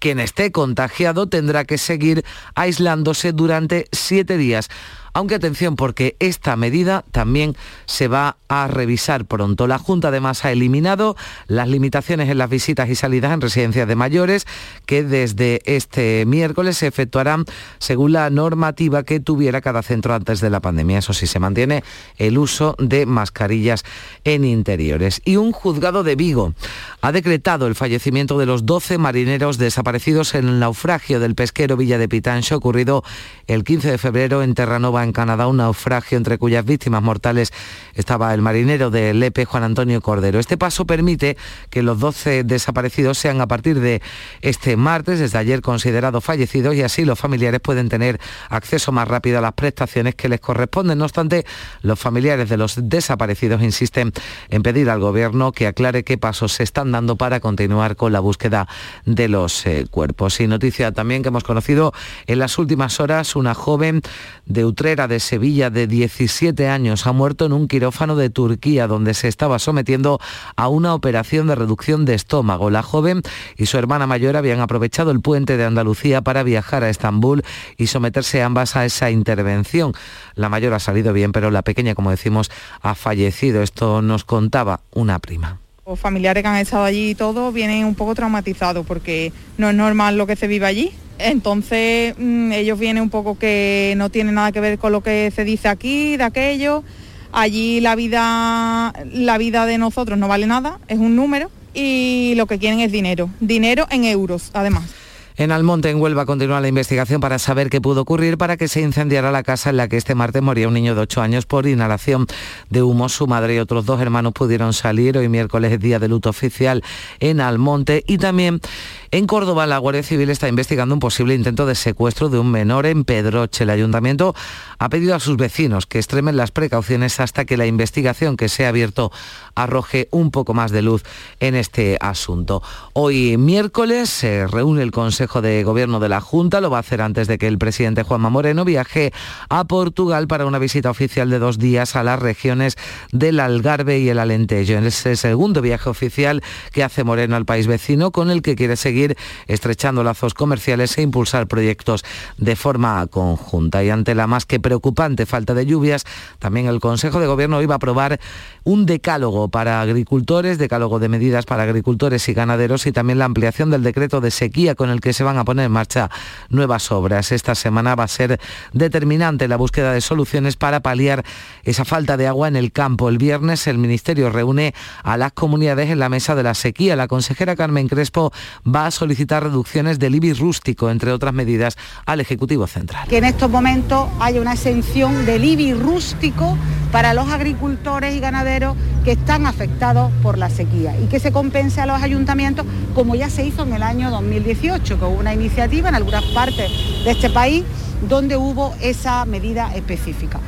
Quien 0.03 0.19
esté 0.19 0.51
contagiado 0.51 1.27
tendrá 1.27 1.63
que 1.63 1.77
seguir 1.77 2.25
aislándose 2.55 3.31
durante 3.31 3.87
siete 3.93 4.35
días 4.35 4.69
aunque 5.13 5.35
atención 5.35 5.75
porque 5.75 6.15
esta 6.19 6.55
medida 6.55 7.05
también 7.11 7.55
se 7.85 8.07
va 8.07 8.37
a 8.47 8.67
revisar 8.67 9.25
pronto. 9.25 9.67
La 9.67 9.77
Junta 9.77 10.07
además 10.07 10.43
ha 10.43 10.51
eliminado 10.51 11.15
las 11.47 11.67
limitaciones 11.67 12.29
en 12.29 12.39
las 12.39 12.49
visitas 12.49 12.89
y 12.89 12.95
salidas 12.95 13.31
en 13.31 13.41
residencias 13.41 13.87
de 13.87 13.95
mayores 13.95 14.47
que 14.87 15.03
desde 15.03 15.61
este 15.65 16.25
miércoles 16.25 16.77
se 16.77 16.87
efectuarán 16.87 17.45
según 17.77 18.13
la 18.13 18.29
normativa 18.31 19.03
que 19.03 19.19
tuviera 19.19 19.61
cada 19.61 19.83
centro 19.83 20.15
antes 20.15 20.41
de 20.41 20.49
la 20.49 20.61
pandemia. 20.61 20.97
Eso 20.97 21.13
sí, 21.13 21.27
se 21.27 21.39
mantiene 21.39 21.83
el 22.17 22.37
uso 22.39 22.75
de 22.79 23.05
mascarillas 23.05 23.83
en 24.23 24.45
interiores. 24.45 25.21
Y 25.25 25.35
un 25.35 25.51
juzgado 25.51 26.03
de 26.03 26.15
Vigo 26.15 26.53
ha 27.01 27.11
decretado 27.11 27.67
el 27.67 27.75
fallecimiento 27.75 28.39
de 28.39 28.47
los 28.47 28.65
12 28.65 28.97
marineros 28.97 29.59
desaparecidos 29.59 29.92
en 29.93 30.47
el 30.47 30.59
naufragio 30.59 31.19
del 31.19 31.35
pesquero 31.35 31.77
Villa 31.77 31.99
de 31.99 32.09
Pitancho 32.09 32.57
ocurrido 32.57 33.03
el 33.45 33.63
15 33.63 33.91
de 33.91 33.97
febrero 33.99 34.41
en 34.41 34.55
Terranova 34.55 35.03
en 35.03 35.11
Canadá 35.11 35.45
un 35.45 35.57
naufragio 35.57 36.17
entre 36.17 36.39
cuyas 36.39 36.65
víctimas 36.65 37.03
mortales 37.03 37.53
estaba 37.93 38.33
el 38.33 38.41
marinero 38.41 38.89
de 38.89 39.13
Lepe, 39.13 39.45
Juan 39.45 39.61
Antonio 39.61 40.01
Cordero. 40.01 40.39
Este 40.39 40.57
paso 40.57 40.85
permite 40.85 41.37
que 41.69 41.83
los 41.83 41.99
12 41.99 42.43
desaparecidos 42.43 43.19
sean 43.19 43.39
a 43.39 43.47
partir 43.47 43.79
de 43.79 44.01
este 44.41 44.77
martes, 44.77 45.19
desde 45.19 45.37
ayer 45.37 45.61
considerados 45.61 46.23
fallecidos, 46.23 46.73
y 46.73 46.81
así 46.81 47.05
los 47.05 47.19
familiares 47.19 47.59
pueden 47.61 47.87
tener 47.87 48.19
acceso 48.49 48.91
más 48.91 49.07
rápido 49.07 49.37
a 49.37 49.41
las 49.41 49.53
prestaciones 49.53 50.15
que 50.15 50.27
les 50.27 50.39
corresponden. 50.39 50.97
No 50.97 51.05
obstante, 51.05 51.45
los 51.83 51.99
familiares 51.99 52.49
de 52.49 52.57
los 52.57 52.89
desaparecidos 52.89 53.61
insisten 53.61 54.11
en 54.49 54.63
pedir 54.63 54.89
al 54.89 54.99
Gobierno 54.99 55.51
que 55.51 55.67
aclare 55.67 56.03
qué 56.03 56.17
pasos 56.17 56.53
se 56.53 56.63
están 56.63 56.91
dando 56.91 57.15
para 57.15 57.39
continuar 57.39 57.95
con 57.95 58.11
la 58.11 58.21
búsqueda 58.21 58.67
de 59.05 59.27
los 59.27 59.65
eh, 59.67 59.82
cuerpos. 59.89 60.39
Y 60.39 60.47
noticia 60.47 60.91
también 60.91 61.21
que 61.21 61.29
hemos 61.29 61.43
conocido 61.43 61.93
en 62.27 62.39
las 62.39 62.57
últimas 62.57 62.99
horas, 62.99 63.35
una 63.35 63.53
joven 63.53 64.01
de 64.45 64.65
Utrecht 64.65 64.93
de 65.07 65.19
Sevilla 65.19 65.69
de 65.69 65.87
17 65.87 66.67
años 66.67 67.07
ha 67.07 67.11
muerto 67.11 67.45
en 67.45 67.53
un 67.53 67.67
quirófano 67.67 68.15
de 68.15 68.29
Turquía 68.29 68.87
donde 68.87 69.13
se 69.13 69.27
estaba 69.27 69.59
sometiendo 69.59 70.19
a 70.55 70.67
una 70.67 70.93
operación 70.93 71.47
de 71.47 71.55
reducción 71.55 72.05
de 72.05 72.13
estómago. 72.13 72.69
La 72.69 72.83
joven 72.83 73.21
y 73.57 73.65
su 73.65 73.77
hermana 73.77 74.07
mayor 74.07 74.37
habían 74.37 74.59
aprovechado 74.59 75.11
el 75.11 75.21
puente 75.21 75.57
de 75.57 75.65
Andalucía 75.65 76.21
para 76.21 76.43
viajar 76.43 76.83
a 76.83 76.89
Estambul 76.89 77.43
y 77.77 77.87
someterse 77.87 78.43
ambas 78.43 78.75
a 78.75 78.85
esa 78.85 79.09
intervención. 79.11 79.93
La 80.35 80.49
mayor 80.49 80.73
ha 80.73 80.79
salido 80.79 81.13
bien, 81.13 81.31
pero 81.31 81.51
la 81.51 81.61
pequeña, 81.61 81.95
como 81.95 82.11
decimos, 82.11 82.51
ha 82.81 82.95
fallecido. 82.95 83.61
Esto 83.61 84.01
nos 84.01 84.23
contaba 84.23 84.81
una 84.91 85.19
prima. 85.19 85.62
Los 85.85 85.99
familiares 85.99 86.43
que 86.43 86.47
han 86.47 86.55
estado 86.55 86.85
allí 86.85 87.09
y 87.09 87.15
todo 87.15 87.51
vienen 87.51 87.83
un 87.83 87.93
poco 87.93 88.15
traumatizados 88.15 88.85
porque 88.85 89.33
no 89.57 89.69
es 89.69 89.75
normal 89.75 90.17
lo 90.17 90.25
que 90.25 90.37
se 90.37 90.47
vive 90.47 90.65
allí. 90.65 90.91
Entonces 91.19 92.15
mm, 92.17 92.53
ellos 92.53 92.79
vienen 92.79 93.03
un 93.03 93.09
poco 93.09 93.37
que 93.37 93.93
no 93.97 94.09
tienen 94.09 94.35
nada 94.35 94.53
que 94.53 94.61
ver 94.61 94.79
con 94.79 94.93
lo 94.93 95.01
que 95.01 95.29
se 95.35 95.43
dice 95.43 95.67
aquí, 95.67 96.15
de 96.15 96.23
aquello. 96.23 96.85
Allí 97.33 97.81
la 97.81 97.95
vida, 97.95 98.93
la 99.11 99.37
vida 99.37 99.65
de 99.65 99.77
nosotros 99.77 100.17
no 100.17 100.29
vale 100.29 100.47
nada, 100.47 100.79
es 100.87 100.99
un 100.99 101.17
número 101.17 101.51
y 101.73 102.33
lo 102.37 102.45
que 102.45 102.59
quieren 102.59 102.79
es 102.79 102.91
dinero, 102.91 103.29
dinero 103.41 103.85
en 103.89 104.05
euros 104.05 104.51
además. 104.53 105.02
En 105.35 105.51
Almonte, 105.51 105.89
en 105.89 105.99
Huelva, 105.99 106.27
continúa 106.27 106.61
la 106.61 106.67
investigación 106.67 107.19
para 107.19 107.39
saber 107.39 107.71
qué 107.71 107.81
pudo 107.81 108.01
ocurrir 108.01 108.37
para 108.37 108.55
que 108.55 108.67
se 108.67 108.81
incendiara 108.81 109.31
la 109.31 109.41
casa 109.41 109.71
en 109.71 109.77
la 109.77 109.87
que 109.87 109.97
este 109.97 110.13
martes 110.13 110.43
moría 110.43 110.67
un 110.67 110.75
niño 110.75 110.93
de 110.93 111.01
8 111.01 111.21
años 111.21 111.47
por 111.47 111.65
inhalación 111.65 112.27
de 112.69 112.83
humo. 112.83 113.09
Su 113.09 113.25
madre 113.25 113.55
y 113.55 113.59
otros 113.59 113.85
dos 113.85 113.99
hermanos 113.99 114.33
pudieron 114.33 114.73
salir. 114.73 115.17
Hoy 115.17 115.29
miércoles 115.29 115.71
es 115.71 115.79
día 115.79 115.97
de 115.97 116.07
luto 116.07 116.29
oficial 116.29 116.83
en 117.19 117.41
Almonte. 117.41 118.03
Y 118.05 118.19
también 118.19 118.61
en 119.09 119.25
Córdoba, 119.25 119.65
la 119.65 119.79
Guardia 119.79 120.03
Civil 120.03 120.29
está 120.29 120.47
investigando 120.47 120.93
un 120.93 120.99
posible 120.99 121.33
intento 121.33 121.65
de 121.65 121.73
secuestro 121.73 122.29
de 122.29 122.37
un 122.37 122.51
menor 122.51 122.85
en 122.85 123.03
Pedroche. 123.03 123.63
El 123.63 123.71
ayuntamiento 123.71 124.35
ha 124.77 124.89
pedido 124.89 125.15
a 125.15 125.19
sus 125.19 125.37
vecinos 125.37 125.87
que 125.87 125.97
extremen 125.97 126.37
las 126.37 126.51
precauciones 126.51 127.19
hasta 127.19 127.45
que 127.45 127.57
la 127.57 127.65
investigación 127.65 128.37
que 128.37 128.49
se 128.49 128.65
ha 128.65 128.69
abierto 128.69 129.11
arroje 129.55 130.09
un 130.11 130.29
poco 130.29 130.53
más 130.53 130.71
de 130.71 130.83
luz 130.83 131.03
en 131.39 131.55
este 131.55 131.97
asunto. 132.01 132.61
Hoy 132.93 133.37
miércoles 133.37 134.09
se 134.09 134.45
reúne 134.45 134.83
el 134.83 134.91
Consejo 134.91 135.22
de 135.23 135.63
Gobierno 135.63 135.99
de 135.99 136.09
la 136.09 136.19
Junta, 136.21 136.59
lo 136.59 136.69
va 136.69 136.77
a 136.77 136.79
hacer 136.81 137.01
antes 137.01 137.27
de 137.27 137.37
que 137.37 137.47
el 137.47 137.57
presidente 137.57 138.03
Juanma 138.03 138.29
Moreno 138.29 138.65
viaje 138.65 139.13
a 139.49 139.63
Portugal 139.63 140.27
para 140.27 140.45
una 140.45 140.59
visita 140.59 140.89
oficial 140.89 141.29
de 141.29 141.39
dos 141.39 141.57
días 141.57 141.95
a 141.95 142.03
las 142.03 142.19
regiones 142.19 142.75
del 143.11 143.39
Algarve 143.39 143.99
y 143.99 144.09
el 144.09 144.19
Alentejo. 144.19 144.73
Es 144.73 145.05
el 145.05 145.17
segundo 145.17 145.61
viaje 145.61 145.89
oficial 145.89 146.43
que 146.73 146.83
hace 146.83 147.03
Moreno 147.03 147.35
al 147.35 147.45
país 147.45 147.67
vecino 147.67 148.11
con 148.11 148.29
el 148.29 148.41
que 148.41 148.55
quiere 148.55 148.75
seguir 148.75 149.17
estrechando 149.47 150.03
lazos 150.03 150.33
comerciales 150.33 150.97
e 150.97 151.01
impulsar 151.01 151.47
proyectos 151.47 152.03
de 152.37 152.55
forma 152.55 153.07
conjunta. 153.07 153.83
Y 153.83 153.89
ante 153.89 154.15
la 154.15 154.27
más 154.27 154.45
que 154.45 154.59
preocupante 154.59 155.25
falta 155.25 155.53
de 155.53 155.65
lluvias, 155.65 156.03
también 156.39 156.67
el 156.67 156.79
Consejo 156.79 157.19
de 157.19 157.27
Gobierno 157.27 157.61
iba 157.61 157.75
a 157.75 157.77
aprobar 157.77 158.19
un 158.63 158.85
decálogo 158.85 159.47
para 159.47 159.81
agricultores, 159.81 160.57
decálogo 160.57 160.99
de 160.99 161.09
medidas 161.09 161.45
para 161.45 161.63
agricultores 161.63 162.27
y 162.27 162.33
ganaderos 162.33 162.85
y 162.85 162.91
también 162.91 163.19
la 163.19 163.25
ampliación 163.25 163.71
del 163.71 163.83
decreto 163.83 164.21
de 164.21 164.31
sequía 164.31 164.75
con 164.75 164.89
el 164.89 165.01
que 165.01 165.12
se 165.13 165.23
van 165.23 165.37
a 165.37 165.45
poner 165.45 165.65
en 165.65 165.71
marcha 165.71 166.09
nuevas 166.49 166.91
obras. 166.91 167.31
Esta 167.31 167.55
semana 167.55 167.95
va 167.95 168.03
a 168.03 168.07
ser 168.07 168.39
determinante 168.73 169.47
la 169.47 169.57
búsqueda 169.57 169.93
de 169.93 170.01
soluciones 170.01 170.55
para 170.55 170.81
paliar 170.81 171.23
esa 171.63 171.85
falta 171.85 172.17
de 172.17 172.27
agua 172.27 172.47
en 172.47 172.55
el 172.55 172.71
campo. 172.71 173.09
El 173.09 173.17
viernes 173.17 173.67
el 173.67 173.77
Ministerio 173.77 174.29
reúne 174.29 174.73
a 175.03 175.17
las 175.17 175.31
comunidades 175.33 175.89
en 175.89 175.99
la 175.99 176.09
mesa 176.09 176.35
de 176.35 176.43
la 176.43 176.53
sequía. 176.53 176.95
La 176.95 177.07
consejera 177.07 177.55
Carmen 177.55 177.87
Crespo 177.87 178.31
va 178.67 178.87
a 178.87 178.91
solicitar 178.91 179.43
reducciones 179.43 179.99
del 179.99 180.15
IBI 180.15 180.33
rústico, 180.33 180.89
entre 180.89 181.11
otras 181.11 181.33
medidas, 181.33 181.77
al 182.05 182.19
Ejecutivo 182.19 182.67
Central. 182.67 183.07
Que 183.07 183.17
en 183.17 183.25
estos 183.25 183.49
momentos 183.49 184.09
haya 184.19 184.41
una 184.41 184.53
exención 184.53 185.25
del 185.25 185.43
IBI 185.43 185.73
rústico 185.73 186.57
para 186.91 187.13
los 187.13 187.29
agricultores 187.29 188.15
y 188.15 188.19
ganaderos 188.19 188.75
que 189.03 189.13
están 189.13 189.47
afectados 189.47 190.11
por 190.21 190.37
la 190.37 190.49
sequía 190.49 190.95
y 190.99 191.07
que 191.07 191.19
se 191.19 191.31
compense 191.31 191.81
a 191.81 191.85
los 191.85 192.01
ayuntamientos 192.01 192.65
como 192.93 193.15
ya 193.15 193.29
se 193.29 193.45
hizo 193.45 193.63
en 193.63 193.73
el 193.73 193.83
año 193.83 194.11
2018, 194.11 194.99
hubo 195.03 195.19
una 195.19 195.33
iniciativa 195.33 195.89
en 195.89 195.95
algunas 195.95 196.23
partes 196.25 196.71
de 197.03 197.11
este 197.11 197.29
país 197.29 197.63
donde 198.07 198.37
hubo 198.37 198.73
esa 198.81 199.25
medida 199.25 199.73
específica. 199.75 200.39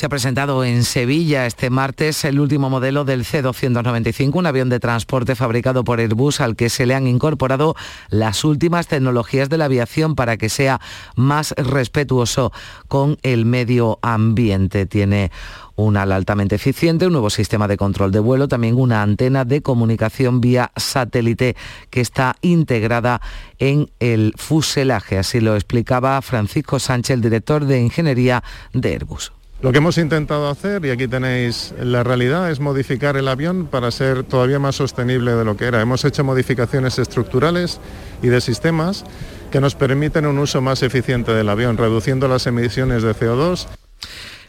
Se 0.00 0.06
ha 0.06 0.08
presentado 0.08 0.64
en 0.64 0.84
Sevilla 0.84 1.44
este 1.44 1.68
martes 1.68 2.24
el 2.24 2.40
último 2.40 2.70
modelo 2.70 3.04
del 3.04 3.22
C-295, 3.26 4.34
un 4.34 4.46
avión 4.46 4.70
de 4.70 4.80
transporte 4.80 5.34
fabricado 5.34 5.84
por 5.84 6.00
Airbus 6.00 6.40
al 6.40 6.56
que 6.56 6.70
se 6.70 6.86
le 6.86 6.94
han 6.94 7.06
incorporado 7.06 7.76
las 8.08 8.42
últimas 8.42 8.86
tecnologías 8.86 9.50
de 9.50 9.58
la 9.58 9.66
aviación 9.66 10.14
para 10.14 10.38
que 10.38 10.48
sea 10.48 10.80
más 11.16 11.52
respetuoso 11.58 12.50
con 12.88 13.18
el 13.22 13.44
medio 13.44 13.98
ambiente. 14.00 14.86
Tiene 14.86 15.30
un 15.76 15.98
ala 15.98 16.16
altamente 16.16 16.54
eficiente, 16.54 17.06
un 17.06 17.12
nuevo 17.12 17.28
sistema 17.28 17.68
de 17.68 17.76
control 17.76 18.10
de 18.10 18.20
vuelo, 18.20 18.48
también 18.48 18.76
una 18.76 19.02
antena 19.02 19.44
de 19.44 19.60
comunicación 19.60 20.40
vía 20.40 20.72
satélite 20.76 21.56
que 21.90 22.00
está 22.00 22.36
integrada 22.40 23.20
en 23.58 23.90
el 24.00 24.32
fuselaje. 24.38 25.18
Así 25.18 25.40
lo 25.40 25.56
explicaba 25.56 26.22
Francisco 26.22 26.78
Sánchez, 26.78 27.16
el 27.16 27.20
director 27.20 27.66
de 27.66 27.82
ingeniería 27.82 28.42
de 28.72 28.94
Airbus. 28.94 29.32
Lo 29.62 29.72
que 29.72 29.78
hemos 29.78 29.98
intentado 29.98 30.48
hacer, 30.48 30.86
y 30.86 30.90
aquí 30.90 31.06
tenéis 31.06 31.74
la 31.78 32.02
realidad, 32.02 32.50
es 32.50 32.60
modificar 32.60 33.18
el 33.18 33.28
avión 33.28 33.66
para 33.66 33.90
ser 33.90 34.24
todavía 34.24 34.58
más 34.58 34.76
sostenible 34.76 35.32
de 35.32 35.44
lo 35.44 35.58
que 35.58 35.66
era. 35.66 35.82
Hemos 35.82 36.02
hecho 36.06 36.24
modificaciones 36.24 36.98
estructurales 36.98 37.78
y 38.22 38.28
de 38.28 38.40
sistemas 38.40 39.04
que 39.50 39.60
nos 39.60 39.74
permiten 39.74 40.24
un 40.24 40.38
uso 40.38 40.62
más 40.62 40.82
eficiente 40.82 41.32
del 41.32 41.50
avión, 41.50 41.76
reduciendo 41.76 42.26
las 42.26 42.46
emisiones 42.46 43.02
de 43.02 43.14
CO2 43.14 43.66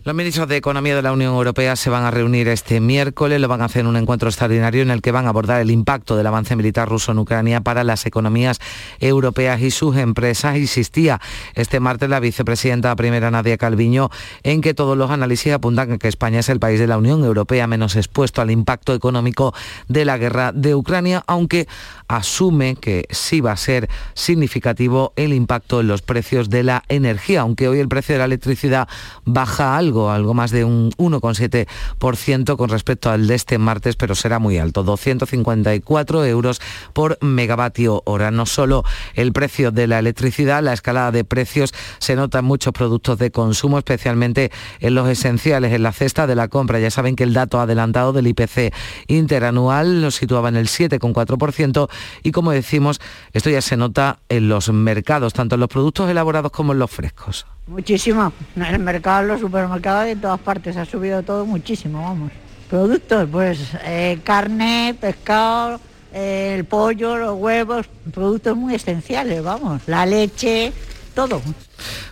los 0.04 0.16
ministros 0.16 0.47
de 0.47 0.58
Economía 0.58 0.95
de 0.95 1.04
la 1.04 1.12
Unión 1.12 1.36
Europea 1.36 1.76
se 1.76 1.91
van 1.91 2.04
a 2.04 2.10
reunir 2.10 2.47
este 2.47 2.80
miércoles, 2.80 3.39
lo 3.39 3.47
van 3.47 3.62
a 3.62 3.66
hacer 3.66 3.82
en 3.82 3.88
un 3.88 3.97
encuentro 3.97 4.30
extraordinario 4.30 4.82
en 4.82 4.89
el 4.89 4.99
que 4.99 5.12
van 5.12 5.28
a 5.28 5.30
abordar 5.30 5.62
el 5.62 5.70
impacto 5.70 6.18
del 6.18 6.26
avance 6.26 6.56
militar 6.56 6.89
ruso 6.89 7.12
en 7.12 7.20
Ucrania 7.20 7.62
para 7.62 7.84
las 7.84 8.08
economías 8.08 8.60
europeas 8.99 9.62
y 9.62 9.70
sus 9.70 9.97
empresas. 9.97 10.58
Insistía 10.58 11.22
este 11.54 11.80
martes 11.80 12.10
la 12.10 12.20
vicepresidenta 12.20 12.95
primera 12.95 13.30
Nadia 13.30 13.60
Calviño 13.60 14.10
en 14.41 14.62
que 14.62 14.74
todos 14.74 14.97
los 14.97 15.12
análisis 15.12 15.54
apuntan 15.54 15.91
a 15.91 15.97
que 15.99 16.08
España 16.08 16.39
es 16.39 16.49
el 16.49 16.60
país 16.60 16.80
de 16.80 16.88
la 16.88 16.97
Unión 16.97 17.24
Europea 17.24 17.68
menos 17.68 17.95
expuesto 17.95 18.41
al 18.41 18.49
impacto 18.49 18.95
económico 18.95 19.54
de 19.88 20.06
la 20.06 20.18
guerra 20.18 20.52
de 20.52 20.74
Ucrania, 20.74 21.24
aunque 21.28 21.68
asume 22.08 22.76
que 22.76 23.06
sí 23.12 23.39
va 23.39 23.52
a 23.52 23.58
ser 23.58 23.88
significativo 24.16 25.14
el 25.16 25.32
impacto 25.32 25.80
en 25.80 25.88
los 25.88 26.02
precios 26.02 26.49
de 26.49 26.64
la 26.64 26.84
energía, 26.89 27.41
aunque 27.41 27.68
hoy 27.68 27.80
el 27.80 27.88
precio 27.88 28.16
de 28.16 28.20
la 28.20 28.26
electricidad 28.26 28.88
baja 29.26 29.78
algo 29.78 29.91
algo, 30.10 30.34
más 30.34 30.52
de 30.52 30.64
un 30.64 30.92
1,7% 30.94 32.58
con 32.58 32.70
respecto 32.70 33.10
al 33.10 33.28
de 33.28 33.36
este 33.36 33.58
martes, 33.58 33.96
pero 33.96 34.16
será 34.16 34.39
muy 34.39 34.58
alto, 34.58 34.84
254 34.84 36.26
euros 36.26 36.62
por 36.94 37.18
megavatio 37.22 38.02
hora. 38.06 38.32
No 38.32 38.46
solo 38.46 38.84
el 39.14 39.34
precio 39.34 39.72
de 39.72 39.88
la 39.88 40.00
electricidad, 40.00 40.64
la 40.64 40.74
escalada 40.74 41.12
de 41.12 41.24
precios 41.24 41.74
se 42.00 42.16
nota 42.16 42.39
en 42.39 42.46
muchos 42.46 42.74
productos 42.74 43.20
de 43.20 43.32
consumo, 43.32 43.78
especialmente 43.78 44.52
en 44.80 44.96
los 44.96 45.08
esenciales, 45.10 45.74
en 45.74 45.84
la 45.84 45.92
cesta 45.92 46.28
de 46.28 46.36
la 46.36 46.48
compra. 46.48 46.80
Ya 46.80 46.92
saben 46.92 47.16
que 47.16 47.24
el 47.24 47.34
dato 47.34 47.60
adelantado 47.60 48.14
del 48.14 48.28
IPC 48.28 48.74
interanual 49.08 50.02
lo 50.02 50.12
situaba 50.12 50.50
en 50.50 50.56
el 50.56 50.68
7,4% 50.68 51.89
y 52.24 52.32
como 52.32 52.52
decimos, 52.52 53.02
esto 53.34 53.50
ya 53.50 53.62
se 53.62 53.78
nota 53.78 54.20
en 54.30 54.50
los 54.50 54.72
mercados, 54.72 55.34
tanto 55.34 55.56
en 55.56 55.62
los 55.62 55.70
productos 55.70 56.10
elaborados 56.10 56.52
como 56.52 56.74
en 56.74 56.80
los 56.80 56.92
frescos. 56.92 57.46
Muchísimo. 57.72 58.34
En 58.58 58.64
el 58.64 58.80
mercado, 58.80 59.22
en 59.22 59.28
los 59.30 59.40
supermercados 59.40 60.06
y 60.08 60.12
en 60.12 60.20
todas 60.20 60.42
partes 60.42 60.76
ha 60.76 60.84
subido 60.84 61.24
todo 61.24 61.46
muchísimo, 61.46 62.04
vamos. 62.04 62.30
Productos, 62.70 63.30
pues 63.32 63.60
eh, 63.86 64.20
carne, 64.26 64.94
pescado, 65.00 65.80
eh, 66.14 66.56
el 66.58 66.66
pollo, 66.66 67.16
los 67.16 67.40
huevos, 67.40 67.86
productos 68.14 68.58
muy 68.58 68.76
esenciales, 68.76 69.42
vamos. 69.42 69.84
La 69.88 70.06
leche, 70.06 70.74
todo. 71.16 71.42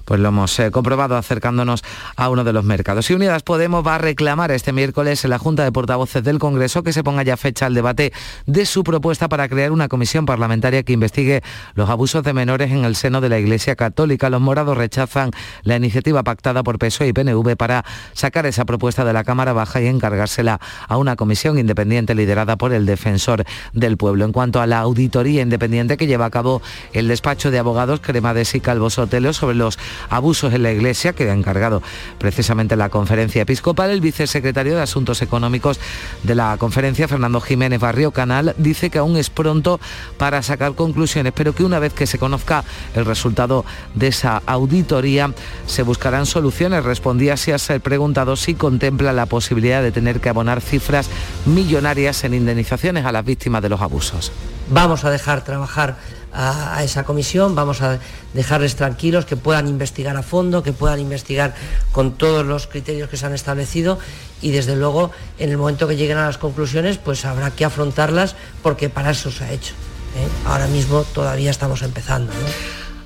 Pues 0.05 0.19
lo 0.19 0.29
hemos 0.29 0.57
eh, 0.59 0.71
comprobado 0.71 1.17
acercándonos 1.17 1.83
a 2.15 2.29
uno 2.29 2.43
de 2.43 2.53
los 2.53 2.63
mercados. 2.63 3.09
Y 3.09 3.13
Unidas 3.13 3.43
Podemos 3.43 3.85
va 3.85 3.95
a 3.95 3.97
reclamar 3.97 4.51
este 4.51 4.73
miércoles 4.73 5.23
en 5.23 5.31
la 5.31 5.39
Junta 5.39 5.63
de 5.63 5.71
Portavoces 5.71 6.23
del 6.23 6.39
Congreso 6.39 6.83
que 6.83 6.93
se 6.93 7.03
ponga 7.03 7.23
ya 7.23 7.37
fecha 7.37 7.65
al 7.65 7.73
debate 7.73 8.13
de 8.45 8.65
su 8.65 8.83
propuesta 8.83 9.29
para 9.29 9.47
crear 9.47 9.71
una 9.71 9.87
comisión 9.87 10.25
parlamentaria 10.25 10.83
que 10.83 10.93
investigue 10.93 11.41
los 11.75 11.89
abusos 11.89 12.23
de 12.23 12.33
menores 12.33 12.71
en 12.71 12.85
el 12.85 12.95
seno 12.95 13.21
de 13.21 13.29
la 13.29 13.39
Iglesia 13.39 13.75
Católica. 13.75 14.29
Los 14.29 14.41
morados 14.41 14.77
rechazan 14.77 15.31
la 15.63 15.75
iniciativa 15.75 16.23
pactada 16.23 16.63
por 16.63 16.79
PSOE 16.79 17.07
y 17.07 17.13
PNV 17.13 17.55
para 17.55 17.85
sacar 18.13 18.45
esa 18.45 18.65
propuesta 18.65 19.05
de 19.05 19.13
la 19.13 19.23
Cámara 19.23 19.53
Baja 19.53 19.81
y 19.81 19.87
encargársela 19.87 20.59
a 20.87 20.97
una 20.97 21.15
comisión 21.15 21.59
independiente 21.59 22.15
liderada 22.15 22.57
por 22.57 22.73
el 22.73 22.85
defensor 22.85 23.43
del 23.73 23.97
pueblo. 23.97 24.25
En 24.25 24.31
cuanto 24.31 24.61
a 24.61 24.67
la 24.67 24.79
auditoría 24.79 25.41
independiente 25.41 25.97
que 25.97 26.07
lleva 26.07 26.25
a 26.25 26.29
cabo 26.29 26.61
el 26.93 27.07
despacho 27.07 27.51
de 27.51 27.59
abogados 27.59 27.99
Cremades 27.99 28.55
y 28.55 28.59
Calvo 28.59 28.89
Sotelo 28.89 29.33
sobre 29.33 29.55
los 29.59 29.77
abusos 30.09 30.51
en 30.53 30.63
la 30.63 30.71
Iglesia, 30.71 31.13
que 31.13 31.29
ha 31.29 31.33
encargado 31.33 31.83
precisamente 32.17 32.75
la 32.75 32.89
conferencia 32.89 33.43
episcopal. 33.43 33.91
El 33.91 34.01
vicesecretario 34.01 34.75
de 34.75 34.81
Asuntos 34.81 35.21
Económicos 35.21 35.79
de 36.23 36.33
la 36.33 36.57
conferencia, 36.57 37.07
Fernando 37.07 37.39
Jiménez 37.39 37.79
Barrio 37.79 38.09
Canal, 38.09 38.55
dice 38.57 38.89
que 38.89 38.97
aún 38.97 39.17
es 39.17 39.29
pronto 39.29 39.79
para 40.17 40.41
sacar 40.41 40.73
conclusiones, 40.73 41.33
pero 41.35 41.53
que 41.53 41.63
una 41.63 41.77
vez 41.77 41.93
que 41.93 42.07
se 42.07 42.17
conozca 42.17 42.63
el 42.95 43.05
resultado 43.05 43.65
de 43.93 44.07
esa 44.07 44.41
auditoría, 44.47 45.31
se 45.67 45.83
buscarán 45.83 46.25
soluciones. 46.25 46.83
Respondía 46.83 47.33
así 47.33 47.51
a 47.51 47.59
ser 47.59 47.81
preguntado 47.81 48.35
si 48.35 48.55
contempla 48.55 49.13
la 49.13 49.27
posibilidad 49.27 49.83
de 49.83 49.91
tener 49.91 50.19
que 50.19 50.29
abonar 50.29 50.61
cifras 50.61 51.09
millonarias 51.45 52.23
en 52.23 52.33
indemnizaciones 52.33 53.05
a 53.05 53.11
las 53.11 53.25
víctimas 53.25 53.61
de 53.61 53.69
los 53.69 53.81
abusos. 53.81 54.31
Vamos 54.69 55.03
a 55.03 55.09
dejar 55.09 55.43
trabajar 55.43 55.97
a, 56.33 56.83
esa 56.83 57.03
comisión, 57.03 57.55
vamos 57.55 57.81
a 57.81 57.99
dejarles 58.33 58.75
tranquilos, 58.75 59.25
que 59.25 59.35
puedan 59.35 59.67
investigar 59.67 60.15
a 60.17 60.23
fondo, 60.23 60.63
que 60.63 60.73
puedan 60.73 60.99
investigar 60.99 61.55
con 61.91 62.13
todos 62.13 62.45
los 62.45 62.67
criterios 62.67 63.09
que 63.09 63.17
se 63.17 63.25
han 63.25 63.33
establecido 63.33 63.99
y 64.41 64.51
desde 64.51 64.75
luego 64.75 65.11
en 65.37 65.49
el 65.49 65.57
momento 65.57 65.87
que 65.87 65.95
lleguen 65.95 66.17
a 66.17 66.25
las 66.25 66.37
conclusiones 66.37 66.97
pues 66.97 67.25
habrá 67.25 67.51
que 67.51 67.65
afrontarlas 67.65 68.35
porque 68.61 68.89
para 68.89 69.11
eso 69.11 69.31
se 69.31 69.43
ha 69.43 69.51
hecho. 69.51 69.73
¿eh? 70.15 70.27
Ahora 70.45 70.67
mismo 70.67 71.03
todavía 71.13 71.51
estamos 71.51 71.81
empezando. 71.81 72.31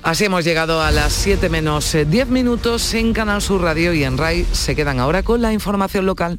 Así 0.02 0.26
hemos 0.26 0.44
llegado 0.44 0.82
a 0.82 0.90
las 0.90 1.12
7 1.14 1.48
menos 1.48 1.96
10 2.06 2.28
minutos 2.28 2.92
en 2.92 3.14
Canal 3.14 3.40
Sur 3.40 3.62
Radio 3.62 3.94
y 3.94 4.04
en 4.04 4.18
RAI. 4.18 4.46
Se 4.52 4.76
quedan 4.76 5.00
ahora 5.00 5.22
con 5.22 5.40
la 5.40 5.52
información 5.52 6.04
local. 6.04 6.38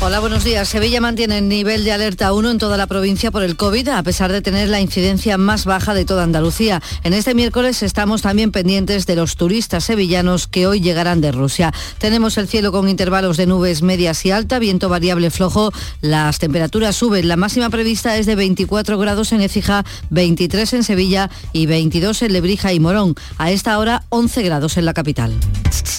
Hola, 0.00 0.20
buenos 0.20 0.44
días. 0.44 0.68
Sevilla 0.68 1.00
mantiene 1.00 1.38
el 1.38 1.48
nivel 1.48 1.82
de 1.84 1.92
alerta 1.92 2.32
1 2.34 2.50
en 2.50 2.58
toda 2.58 2.76
la 2.76 2.86
provincia 2.86 3.30
por 3.30 3.42
el 3.42 3.56
COVID, 3.56 3.88
a 3.88 4.02
pesar 4.02 4.30
de 4.32 4.42
tener 4.42 4.68
la 4.68 4.80
incidencia 4.80 5.38
más 5.38 5.64
baja 5.64 5.94
de 5.94 6.04
toda 6.04 6.24
Andalucía. 6.24 6.82
En 7.04 7.14
este 7.14 7.34
miércoles 7.34 7.82
estamos 7.82 8.20
también 8.20 8.52
pendientes 8.52 9.06
de 9.06 9.16
los 9.16 9.36
turistas 9.36 9.84
sevillanos 9.84 10.46
que 10.46 10.66
hoy 10.66 10.80
llegarán 10.80 11.22
de 11.22 11.32
Rusia. 11.32 11.72
Tenemos 11.98 12.36
el 12.36 12.48
cielo 12.48 12.70
con 12.70 12.88
intervalos 12.88 13.38
de 13.38 13.46
nubes 13.46 13.80
medias 13.80 14.26
y 14.26 14.30
alta, 14.30 14.58
viento 14.58 14.90
variable 14.90 15.30
flojo. 15.30 15.72
Las 16.02 16.38
temperaturas 16.38 16.96
suben. 16.96 17.26
La 17.26 17.36
máxima 17.36 17.70
prevista 17.70 18.18
es 18.18 18.26
de 18.26 18.34
24 18.34 18.98
grados 18.98 19.32
en 19.32 19.40
Écija, 19.40 19.84
23 20.10 20.74
en 20.74 20.84
Sevilla 20.84 21.30
y 21.52 21.64
22 21.64 22.20
en 22.22 22.32
Lebrija 22.34 22.72
y 22.74 22.80
Morón. 22.80 23.14
A 23.38 23.50
esta 23.50 23.78
hora 23.78 24.04
11 24.10 24.42
grados 24.42 24.76
en 24.76 24.84
la 24.84 24.92
capital. 24.92 25.32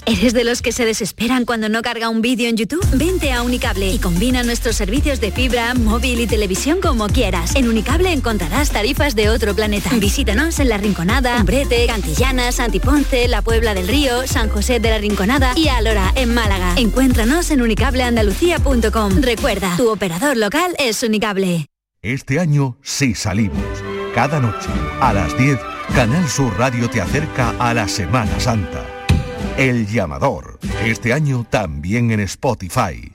¿Eres 0.06 0.34
de 0.34 0.44
los 0.44 0.62
que 0.62 0.72
se 0.72 0.86
desesperan 0.86 1.46
cuando 1.46 1.70
no 1.70 1.82
carga 1.82 2.10
un 2.10 2.22
vídeo 2.22 2.48
en 2.48 2.58
YouTube? 2.58 2.86
Vente 2.94 3.32
a 3.32 3.42
Unicable 3.42 3.85
y 3.90 4.00
combina 4.00 4.44
nuestros 4.44 4.76
servicios 4.76 5.20
de 5.20 5.32
fibra, 5.32 5.74
móvil 5.74 6.20
y 6.20 6.28
televisión 6.28 6.80
como 6.82 7.08
quieras. 7.08 7.56
En 7.56 7.68
Unicable 7.68 8.12
encontrarás 8.12 8.72
tarifas 8.72 9.16
de 9.16 9.30
otro 9.30 9.56
planeta. 9.56 9.90
Visítanos 9.96 10.60
en 10.60 10.70
La 10.70 10.78
Rinconada, 10.78 11.38
Umbrete, 11.38 11.86
Cantillana, 11.88 12.52
Santiponce, 12.52 13.28
La 13.28 13.42
Puebla 13.42 13.74
del 13.74 13.88
Río, 13.88 14.28
San 14.28 14.50
José 14.50 14.80
de 14.80 14.90
la 14.90 14.98
Rinconada 14.98 15.54
y 15.56 15.68
Alora, 15.68 16.12
en 16.16 16.34
Málaga. 16.34 16.76
Encuéntranos 16.78 17.52
en 17.52 17.62
unicableandalucía.com. 17.62 19.22
Recuerda, 19.22 19.76
tu 19.78 19.90
operador 19.90 20.38
local 20.38 20.76
es 20.80 21.04
Unicable. 21.04 21.68
Este 22.02 22.40
año 22.40 22.78
sí 22.84 23.16
salimos. 23.16 23.58
Cada 24.14 24.40
noche, 24.40 24.70
a 25.02 25.12
las 25.12 25.38
10, 25.38 25.58
Canal 25.94 26.28
Sur 26.30 26.58
Radio 26.58 26.90
te 26.90 27.02
acerca 27.02 27.56
a 27.60 27.74
la 27.74 27.88
Semana 27.88 28.40
Santa. 28.40 28.86
El 29.58 29.88
llamador. 29.88 30.60
Este 30.84 31.14
año 31.14 31.46
también 31.50 32.12
en 32.12 32.20
Spotify. 32.20 33.15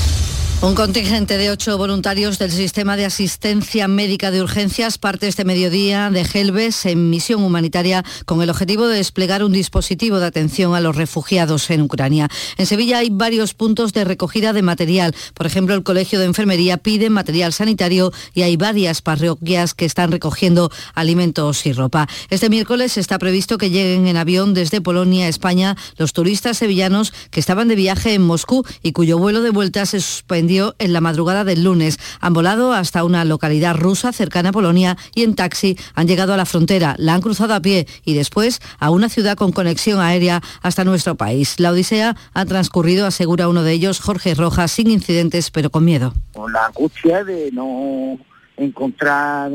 Un 0.63 0.75
contingente 0.75 1.39
de 1.39 1.49
ocho 1.49 1.75
voluntarios 1.75 2.37
del 2.37 2.51
Sistema 2.51 2.95
de 2.95 3.05
Asistencia 3.05 3.87
Médica 3.87 4.29
de 4.29 4.43
Urgencias 4.43 4.99
parte 4.99 5.27
este 5.27 5.43
mediodía 5.43 6.11
de 6.11 6.23
Gelbes 6.23 6.85
en 6.85 7.09
misión 7.09 7.41
humanitaria 7.41 8.05
con 8.25 8.43
el 8.43 8.49
objetivo 8.51 8.87
de 8.87 8.97
desplegar 8.97 9.43
un 9.43 9.53
dispositivo 9.53 10.19
de 10.19 10.27
atención 10.27 10.75
a 10.75 10.79
los 10.79 10.95
refugiados 10.95 11.71
en 11.71 11.81
Ucrania. 11.81 12.29
En 12.57 12.67
Sevilla 12.67 12.99
hay 12.99 13.09
varios 13.09 13.55
puntos 13.55 13.91
de 13.91 14.03
recogida 14.03 14.53
de 14.53 14.61
material. 14.61 15.15
Por 15.33 15.47
ejemplo, 15.47 15.73
el 15.73 15.81
Colegio 15.81 16.19
de 16.19 16.25
Enfermería 16.25 16.77
pide 16.77 17.09
material 17.09 17.53
sanitario 17.53 18.13
y 18.35 18.43
hay 18.43 18.55
varias 18.55 19.01
parroquias 19.01 19.73
que 19.73 19.85
están 19.85 20.11
recogiendo 20.11 20.69
alimentos 20.93 21.65
y 21.65 21.73
ropa. 21.73 22.07
Este 22.29 22.51
miércoles 22.51 22.97
está 22.97 23.17
previsto 23.17 23.57
que 23.57 23.71
lleguen 23.71 24.05
en 24.05 24.15
avión 24.15 24.53
desde 24.53 24.79
Polonia 24.79 25.25
a 25.25 25.29
España 25.29 25.75
los 25.97 26.13
turistas 26.13 26.59
sevillanos 26.59 27.13
que 27.31 27.39
estaban 27.39 27.67
de 27.67 27.75
viaje 27.75 28.13
en 28.13 28.21
Moscú 28.21 28.63
y 28.83 28.91
cuyo 28.91 29.17
vuelo 29.17 29.41
de 29.41 29.49
vuelta 29.49 29.87
se 29.87 29.99
suspendió 30.01 30.50
en 30.51 30.93
la 30.93 31.01
madrugada 31.01 31.43
del 31.43 31.63
lunes. 31.63 31.97
Han 32.19 32.33
volado 32.33 32.73
hasta 32.73 33.03
una 33.03 33.23
localidad 33.23 33.75
rusa 33.75 34.11
cercana 34.11 34.49
a 34.49 34.51
Polonia 34.51 34.97
y 35.15 35.23
en 35.23 35.35
taxi 35.35 35.77
han 35.95 36.07
llegado 36.07 36.33
a 36.33 36.37
la 36.37 36.45
frontera, 36.45 36.95
la 36.97 37.13
han 37.13 37.21
cruzado 37.21 37.53
a 37.53 37.61
pie 37.61 37.87
y 38.03 38.13
después 38.15 38.59
a 38.79 38.91
una 38.91 39.07
ciudad 39.07 39.37
con 39.37 39.51
conexión 39.51 39.99
aérea 39.99 40.41
hasta 40.61 40.83
nuestro 40.83 41.15
país. 41.15 41.59
La 41.59 41.71
odisea 41.71 42.15
ha 42.33 42.45
transcurrido, 42.45 43.05
asegura 43.05 43.47
uno 43.47 43.63
de 43.63 43.71
ellos, 43.71 44.01
Jorge 44.01 44.35
Rojas, 44.35 44.71
sin 44.71 44.89
incidentes 44.91 45.51
pero 45.51 45.69
con 45.69 45.85
miedo. 45.85 46.13
Con 46.33 46.51
la 46.51 46.65
angustia 46.65 47.23
de 47.23 47.51
no 47.51 48.19
encontrar 48.57 49.51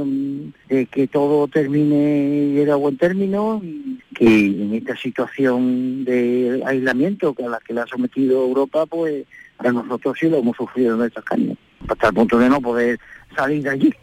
de 0.69 0.87
que 0.87 1.07
todo 1.07 1.47
termine 1.49 2.55
y 2.55 2.59
era 2.59 2.77
buen 2.77 2.97
término 2.97 3.61
y 3.63 4.01
que 4.15 4.47
en 4.47 4.75
esta 4.75 4.97
situación 4.97 6.05
de 6.05 6.63
aislamiento 6.65 7.35
a 7.45 7.49
la 7.49 7.61
que 7.61 7.75
la 7.75 7.83
ha 7.83 7.87
sometido 7.87 8.43
Europa, 8.45 8.87
pues 8.87 9.27
para 9.57 9.73
nosotros 9.73 10.17
sí 10.19 10.29
lo 10.29 10.39
hemos 10.39 10.57
sufrido 10.57 10.93
en 10.93 10.99
nuestras 10.99 11.25
carnes, 11.25 11.57
hasta 11.89 12.09
el 12.09 12.15
punto 12.15 12.39
de 12.39 12.49
no 12.49 12.61
poder 12.61 12.99
salir 13.35 13.63
de 13.63 13.71
allí. 13.71 13.95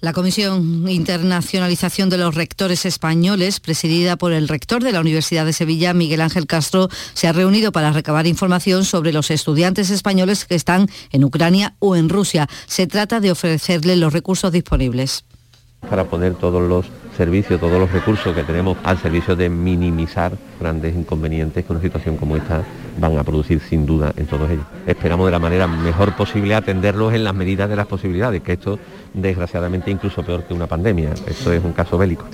La 0.00 0.12
Comisión 0.12 0.88
Internacionalización 0.88 2.10
de 2.10 2.18
los 2.18 2.34
Rectores 2.34 2.84
Españoles, 2.86 3.60
presidida 3.60 4.16
por 4.16 4.32
el 4.32 4.48
rector 4.48 4.82
de 4.82 4.92
la 4.92 5.00
Universidad 5.00 5.46
de 5.46 5.52
Sevilla, 5.52 5.94
Miguel 5.94 6.20
Ángel 6.20 6.46
Castro, 6.46 6.88
se 7.14 7.28
ha 7.28 7.32
reunido 7.32 7.72
para 7.72 7.92
recabar 7.92 8.26
información 8.26 8.84
sobre 8.84 9.12
los 9.12 9.30
estudiantes 9.30 9.90
españoles 9.90 10.44
que 10.44 10.54
están 10.54 10.88
en 11.10 11.24
Ucrania 11.24 11.74
o 11.78 11.96
en 11.96 12.08
Rusia. 12.08 12.48
Se 12.66 12.86
trata 12.86 13.20
de 13.20 13.30
ofrecerles 13.30 13.98
los 13.98 14.12
recursos 14.12 14.52
disponibles. 14.52 15.24
Para 15.88 16.04
poner 16.04 16.34
todos 16.34 16.68
los 16.68 16.86
servicios, 17.16 17.60
todos 17.60 17.78
los 17.78 17.90
recursos 17.90 18.34
que 18.34 18.42
tenemos 18.42 18.76
al 18.84 18.98
servicio 18.98 19.36
de 19.36 19.48
minimizar 19.48 20.32
grandes 20.60 20.94
inconvenientes 20.94 21.64
que 21.64 21.72
una 21.72 21.82
situación 21.82 22.16
como 22.16 22.36
esta 22.36 22.62
van 22.98 23.18
a 23.18 23.24
producir 23.24 23.60
sin 23.60 23.86
duda 23.86 24.12
en 24.16 24.26
todos 24.26 24.50
ellos. 24.50 24.64
Esperamos 24.86 25.26
de 25.26 25.32
la 25.32 25.38
manera 25.38 25.66
mejor 25.66 26.14
posible 26.14 26.54
atenderlos 26.54 27.12
en 27.14 27.24
las 27.24 27.34
medidas 27.34 27.68
de 27.68 27.76
las 27.76 27.86
posibilidades, 27.86 28.42
que 28.42 28.52
esto 28.52 28.78
desgraciadamente 29.14 29.90
incluso 29.90 30.22
peor 30.22 30.44
que 30.44 30.54
una 30.54 30.66
pandemia, 30.66 31.10
esto 31.26 31.52
es 31.52 31.62
un 31.62 31.72
caso 31.72 31.98
bélico. 31.98 32.26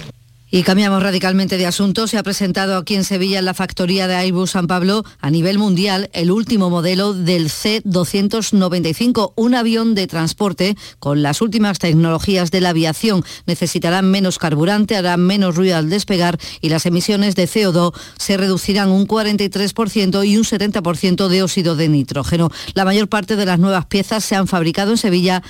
Y 0.50 0.62
cambiamos 0.62 1.02
radicalmente 1.02 1.58
de 1.58 1.66
asunto. 1.66 2.06
Se 2.06 2.16
ha 2.16 2.22
presentado 2.22 2.78
aquí 2.78 2.94
en 2.94 3.04
Sevilla, 3.04 3.38
en 3.38 3.44
la 3.44 3.52
factoría 3.52 4.06
de 4.06 4.14
Airbus 4.14 4.52
San 4.52 4.66
Pablo, 4.66 5.04
a 5.20 5.30
nivel 5.30 5.58
mundial, 5.58 6.08
el 6.14 6.30
último 6.30 6.70
modelo 6.70 7.12
del 7.12 7.50
C-295, 7.50 9.34
un 9.36 9.54
avión 9.54 9.94
de 9.94 10.06
transporte 10.06 10.74
con 11.00 11.22
las 11.22 11.42
últimas 11.42 11.78
tecnologías 11.78 12.50
de 12.50 12.62
la 12.62 12.70
aviación. 12.70 13.24
Necesitarán 13.44 14.10
menos 14.10 14.38
carburante, 14.38 14.96
harán 14.96 15.20
menos 15.20 15.54
ruido 15.54 15.76
al 15.76 15.90
despegar 15.90 16.38
y 16.62 16.70
las 16.70 16.86
emisiones 16.86 17.36
de 17.36 17.46
CO2 17.46 17.92
se 18.16 18.38
reducirán 18.38 18.88
un 18.88 19.06
43% 19.06 20.26
y 20.26 20.38
un 20.38 20.44
70% 20.44 21.28
de 21.28 21.42
óxido 21.42 21.76
de 21.76 21.90
nitrógeno. 21.90 22.50
La 22.72 22.86
mayor 22.86 23.08
parte 23.08 23.36
de 23.36 23.44
las 23.44 23.58
nuevas 23.58 23.84
piezas 23.84 24.24
se 24.24 24.34
han 24.34 24.46
fabricado 24.46 24.92
en 24.92 24.96
Sevilla 24.96 25.42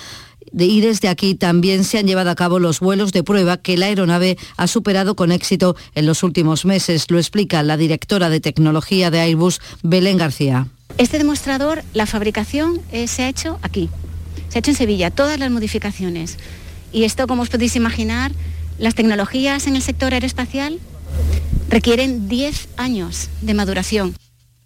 y 0.52 0.80
desde 0.80 1.08
aquí 1.08 1.34
también 1.34 1.84
se 1.84 1.98
han 1.98 2.06
llevado 2.06 2.30
a 2.30 2.34
cabo 2.34 2.58
los 2.58 2.80
vuelos 2.80 3.12
de 3.12 3.22
prueba 3.22 3.56
que 3.56 3.76
la 3.76 3.86
aeronave 3.86 4.36
ha 4.56 4.66
superado 4.66 5.16
con 5.16 5.32
éxito 5.32 5.76
en 5.94 6.06
los 6.06 6.22
últimos 6.22 6.64
meses. 6.64 7.10
Lo 7.10 7.18
explica 7.18 7.62
la 7.62 7.76
directora 7.76 8.30
de 8.30 8.40
tecnología 8.40 9.10
de 9.10 9.20
Airbus, 9.20 9.60
Belén 9.82 10.16
García. 10.18 10.68
Este 10.96 11.18
demostrador, 11.18 11.82
la 11.94 12.06
fabricación 12.06 12.80
eh, 12.90 13.06
se 13.06 13.22
ha 13.22 13.28
hecho 13.28 13.58
aquí, 13.62 13.90
se 14.48 14.58
ha 14.58 14.60
hecho 14.60 14.70
en 14.70 14.76
Sevilla, 14.76 15.10
todas 15.10 15.38
las 15.38 15.50
modificaciones. 15.50 16.38
Y 16.92 17.04
esto, 17.04 17.26
como 17.26 17.42
os 17.42 17.50
podéis 17.50 17.76
imaginar, 17.76 18.32
las 18.78 18.94
tecnologías 18.94 19.66
en 19.66 19.76
el 19.76 19.82
sector 19.82 20.14
aeroespacial 20.14 20.78
requieren 21.68 22.28
10 22.28 22.68
años 22.76 23.28
de 23.42 23.54
maduración. 23.54 24.14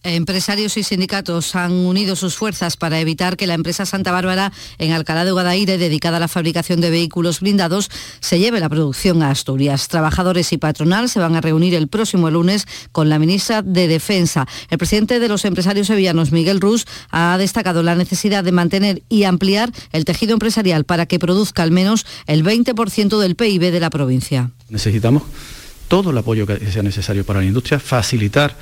Empresarios 0.05 0.77
y 0.77 0.83
sindicatos 0.83 1.55
han 1.55 1.73
unido 1.73 2.17
sus 2.17 2.35
fuerzas 2.35 2.77
para 2.77 2.99
evitar 2.99 3.37
que 3.37 3.47
la 3.47 3.55
empresa 3.55 3.87
Santa 3.87 4.11
Bárbara 4.11 4.53
en 4.79 4.93
Alcalá 4.93 5.25
de 5.25 5.31
Guadaire, 5.31 5.79
dedicada 5.79 6.17
a 6.17 6.21
la 6.21 6.27
fabricación 6.27 6.81
de 6.81 6.91
vehículos 6.91 7.39
blindados, 7.39 7.89
se 8.19 8.41
lleve 8.41 8.59
la 8.59 8.69
producción 8.69 9.23
a 9.23 9.31
Asturias. 9.31 9.87
Trabajadores 9.87 10.53
y 10.53 10.59
patronal 10.59 11.09
se 11.09 11.21
van 11.21 11.37
a 11.37 11.41
reunir 11.41 11.75
el 11.75 11.87
próximo 11.87 12.31
lunes 12.31 12.67
con 12.91 13.09
la 13.09 13.21
ministra 13.21 13.63
de 13.63 13.87
Defensa. 13.87 14.49
El 14.71 14.79
presidente 14.79 15.21
de 15.21 15.29
los 15.29 15.45
empresarios 15.45 15.87
sevillanos, 15.87 16.33
Miguel 16.33 16.61
Rus, 16.61 16.85
ha 17.11 17.39
destacado 17.39 17.85
la 17.85 17.95
necesidad 17.95 18.43
de 18.43 18.51
mantener 18.51 19.03
y 19.09 19.23
ampliar 19.23 19.71
el 19.93 20.05
tejido 20.05 20.33
empresarial 20.33 20.85
para 20.85 21.07
que 21.07 21.21
produzca 21.21 21.63
al 21.63 21.71
menos 21.71 22.07
el 22.27 22.45
20% 22.45 23.21
del 23.21 23.37
PIB 23.37 23.71
de 23.71 23.81
la 23.81 23.91
provincia. 23.91 24.51
Necesitamos 24.69 25.23
todo 25.87 26.11
el 26.11 26.19
apoyo 26.19 26.45
que 26.45 26.59
sea 26.73 26.83
necesario 26.83 27.25
para 27.25 27.39
la 27.39 27.47
industria, 27.47 27.79
facilitar 27.79 28.57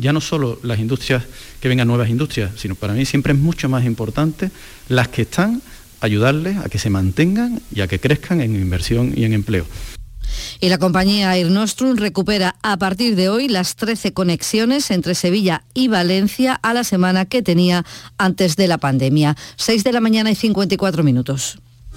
ya 0.00 0.12
no 0.12 0.20
solo 0.20 0.58
las 0.62 0.78
industrias, 0.78 1.24
que 1.60 1.68
vengan 1.68 1.88
nuevas 1.88 2.08
industrias, 2.08 2.52
sino 2.56 2.74
para 2.74 2.94
mí 2.94 3.04
siempre 3.04 3.32
es 3.32 3.38
mucho 3.38 3.68
más 3.68 3.84
importante 3.84 4.50
las 4.88 5.08
que 5.08 5.22
están, 5.22 5.62
ayudarles 6.00 6.58
a 6.58 6.68
que 6.68 6.78
se 6.78 6.90
mantengan 6.90 7.60
y 7.74 7.80
a 7.80 7.88
que 7.88 7.98
crezcan 7.98 8.40
en 8.40 8.54
inversión 8.54 9.12
y 9.16 9.24
en 9.24 9.32
empleo. 9.32 9.66
Y 10.60 10.68
la 10.68 10.78
compañía 10.78 11.36
Air 11.36 11.50
Nostrum 11.50 11.96
recupera 11.96 12.56
a 12.62 12.76
partir 12.76 13.16
de 13.16 13.28
hoy 13.28 13.48
las 13.48 13.76
13 13.76 14.12
conexiones 14.12 14.90
entre 14.90 15.14
Sevilla 15.14 15.64
y 15.74 15.88
Valencia 15.88 16.54
a 16.54 16.74
la 16.74 16.84
semana 16.84 17.26
que 17.26 17.42
tenía 17.42 17.84
antes 18.18 18.56
de 18.56 18.68
la 18.68 18.78
pandemia. 18.78 19.36
6 19.56 19.84
de 19.84 19.92
la 19.92 20.00
mañana 20.00 20.30
y 20.30 20.34
54 20.34 21.02
minutos. 21.02 21.58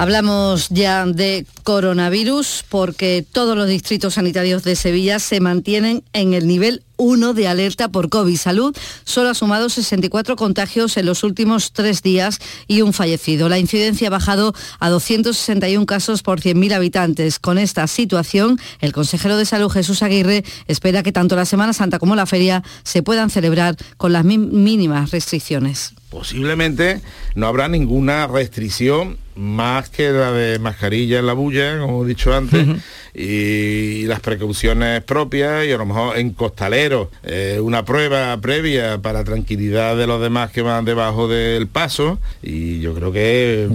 Hablamos 0.00 0.70
ya 0.70 1.04
de 1.04 1.44
coronavirus 1.62 2.64
porque 2.70 3.22
todos 3.30 3.54
los 3.54 3.68
distritos 3.68 4.14
sanitarios 4.14 4.64
de 4.64 4.74
Sevilla 4.74 5.18
se 5.18 5.40
mantienen 5.40 6.02
en 6.14 6.32
el 6.32 6.46
nivel 6.46 6.82
1 6.96 7.34
de 7.34 7.46
alerta 7.46 7.90
por 7.90 8.08
COVID. 8.08 8.34
Salud 8.38 8.74
solo 9.04 9.28
ha 9.28 9.34
sumado 9.34 9.68
64 9.68 10.36
contagios 10.36 10.96
en 10.96 11.04
los 11.04 11.22
últimos 11.22 11.72
tres 11.74 12.00
días 12.00 12.38
y 12.66 12.80
un 12.80 12.94
fallecido. 12.94 13.50
La 13.50 13.58
incidencia 13.58 14.08
ha 14.08 14.10
bajado 14.10 14.54
a 14.78 14.88
261 14.88 15.84
casos 15.84 16.22
por 16.22 16.40
100.000 16.40 16.72
habitantes. 16.72 17.38
Con 17.38 17.58
esta 17.58 17.86
situación, 17.86 18.58
el 18.80 18.94
consejero 18.94 19.36
de 19.36 19.44
Salud 19.44 19.68
Jesús 19.68 20.02
Aguirre 20.02 20.44
espera 20.66 21.02
que 21.02 21.12
tanto 21.12 21.36
la 21.36 21.44
Semana 21.44 21.74
Santa 21.74 21.98
como 21.98 22.16
la 22.16 22.24
feria 22.24 22.62
se 22.84 23.02
puedan 23.02 23.28
celebrar 23.28 23.76
con 23.98 24.14
las 24.14 24.24
mínimas 24.24 25.10
restricciones. 25.10 25.92
Posiblemente 26.10 27.00
no 27.36 27.46
habrá 27.46 27.68
ninguna 27.68 28.26
restricción 28.26 29.16
más 29.36 29.88
que 29.88 30.10
la 30.10 30.32
de 30.32 30.58
mascarilla 30.58 31.20
en 31.20 31.26
la 31.26 31.32
bulla, 31.32 31.78
como 31.78 32.04
he 32.04 32.08
dicho 32.08 32.34
antes, 32.34 32.66
y 33.14 34.04
las 34.06 34.20
precauciones 34.20 35.02
propias 35.04 35.64
y 35.66 35.72
a 35.72 35.78
lo 35.78 35.86
mejor 35.86 36.18
en 36.18 36.30
costaleros 36.30 37.08
eh, 37.22 37.58
una 37.62 37.84
prueba 37.84 38.36
previa 38.40 38.98
para 38.98 39.24
tranquilidad 39.24 39.96
de 39.96 40.06
los 40.06 40.20
demás 40.20 40.50
que 40.50 40.62
van 40.62 40.84
debajo 40.84 41.28
del 41.28 41.68
paso 41.68 42.18
y 42.42 42.80
yo 42.80 42.92
creo 42.92 43.12
que 43.12 43.68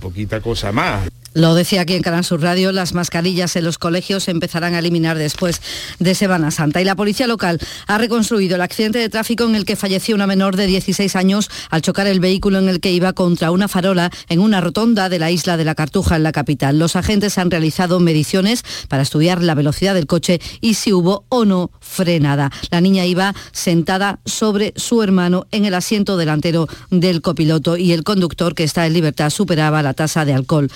poquita 0.00 0.40
cosa 0.40 0.72
más. 0.72 1.08
Lo 1.34 1.56
decía 1.56 1.80
aquí 1.80 1.94
en 1.94 2.02
Canal 2.02 2.24
Sur 2.24 2.42
Radio, 2.42 2.70
las 2.70 2.94
mascarillas 2.94 3.56
en 3.56 3.64
los 3.64 3.76
colegios 3.76 4.22
se 4.22 4.30
empezarán 4.30 4.74
a 4.74 4.78
eliminar 4.78 5.18
después 5.18 5.60
de 5.98 6.14
Semana 6.14 6.52
Santa. 6.52 6.80
Y 6.80 6.84
la 6.84 6.94
policía 6.94 7.26
local 7.26 7.58
ha 7.88 7.98
reconstruido 7.98 8.54
el 8.54 8.60
accidente 8.60 9.00
de 9.00 9.08
tráfico 9.08 9.42
en 9.42 9.56
el 9.56 9.64
que 9.64 9.74
falleció 9.74 10.14
una 10.14 10.28
menor 10.28 10.54
de 10.54 10.68
16 10.68 11.16
años 11.16 11.50
al 11.70 11.82
chocar 11.82 12.06
el 12.06 12.20
vehículo 12.20 12.60
en 12.60 12.68
el 12.68 12.78
que 12.78 12.92
iba 12.92 13.14
contra 13.14 13.50
una 13.50 13.66
farola 13.66 14.12
en 14.28 14.38
una 14.38 14.60
rotonda 14.60 15.08
de 15.08 15.18
la 15.18 15.32
isla 15.32 15.56
de 15.56 15.64
la 15.64 15.74
Cartuja 15.74 16.14
en 16.14 16.22
la 16.22 16.30
capital. 16.30 16.78
Los 16.78 16.94
agentes 16.94 17.36
han 17.36 17.50
realizado 17.50 17.98
mediciones 17.98 18.62
para 18.86 19.02
estudiar 19.02 19.42
la 19.42 19.56
velocidad 19.56 19.94
del 19.94 20.06
coche 20.06 20.40
y 20.60 20.74
si 20.74 20.92
hubo 20.92 21.24
o 21.30 21.44
no 21.44 21.72
frenada. 21.80 22.52
La 22.70 22.80
niña 22.80 23.06
iba 23.06 23.34
sentada 23.50 24.20
sobre 24.24 24.72
su 24.76 25.02
hermano 25.02 25.48
en 25.50 25.64
el 25.64 25.74
asiento 25.74 26.16
delantero 26.16 26.68
del 26.90 27.22
copiloto 27.22 27.76
y 27.76 27.90
el 27.90 28.04
conductor 28.04 28.54
que 28.54 28.62
está 28.62 28.86
en 28.86 28.92
libertad 28.92 29.30
superaba 29.30 29.82
la 29.82 29.94
tasa 29.94 30.24
de 30.24 30.32
alcohol. 30.32 30.70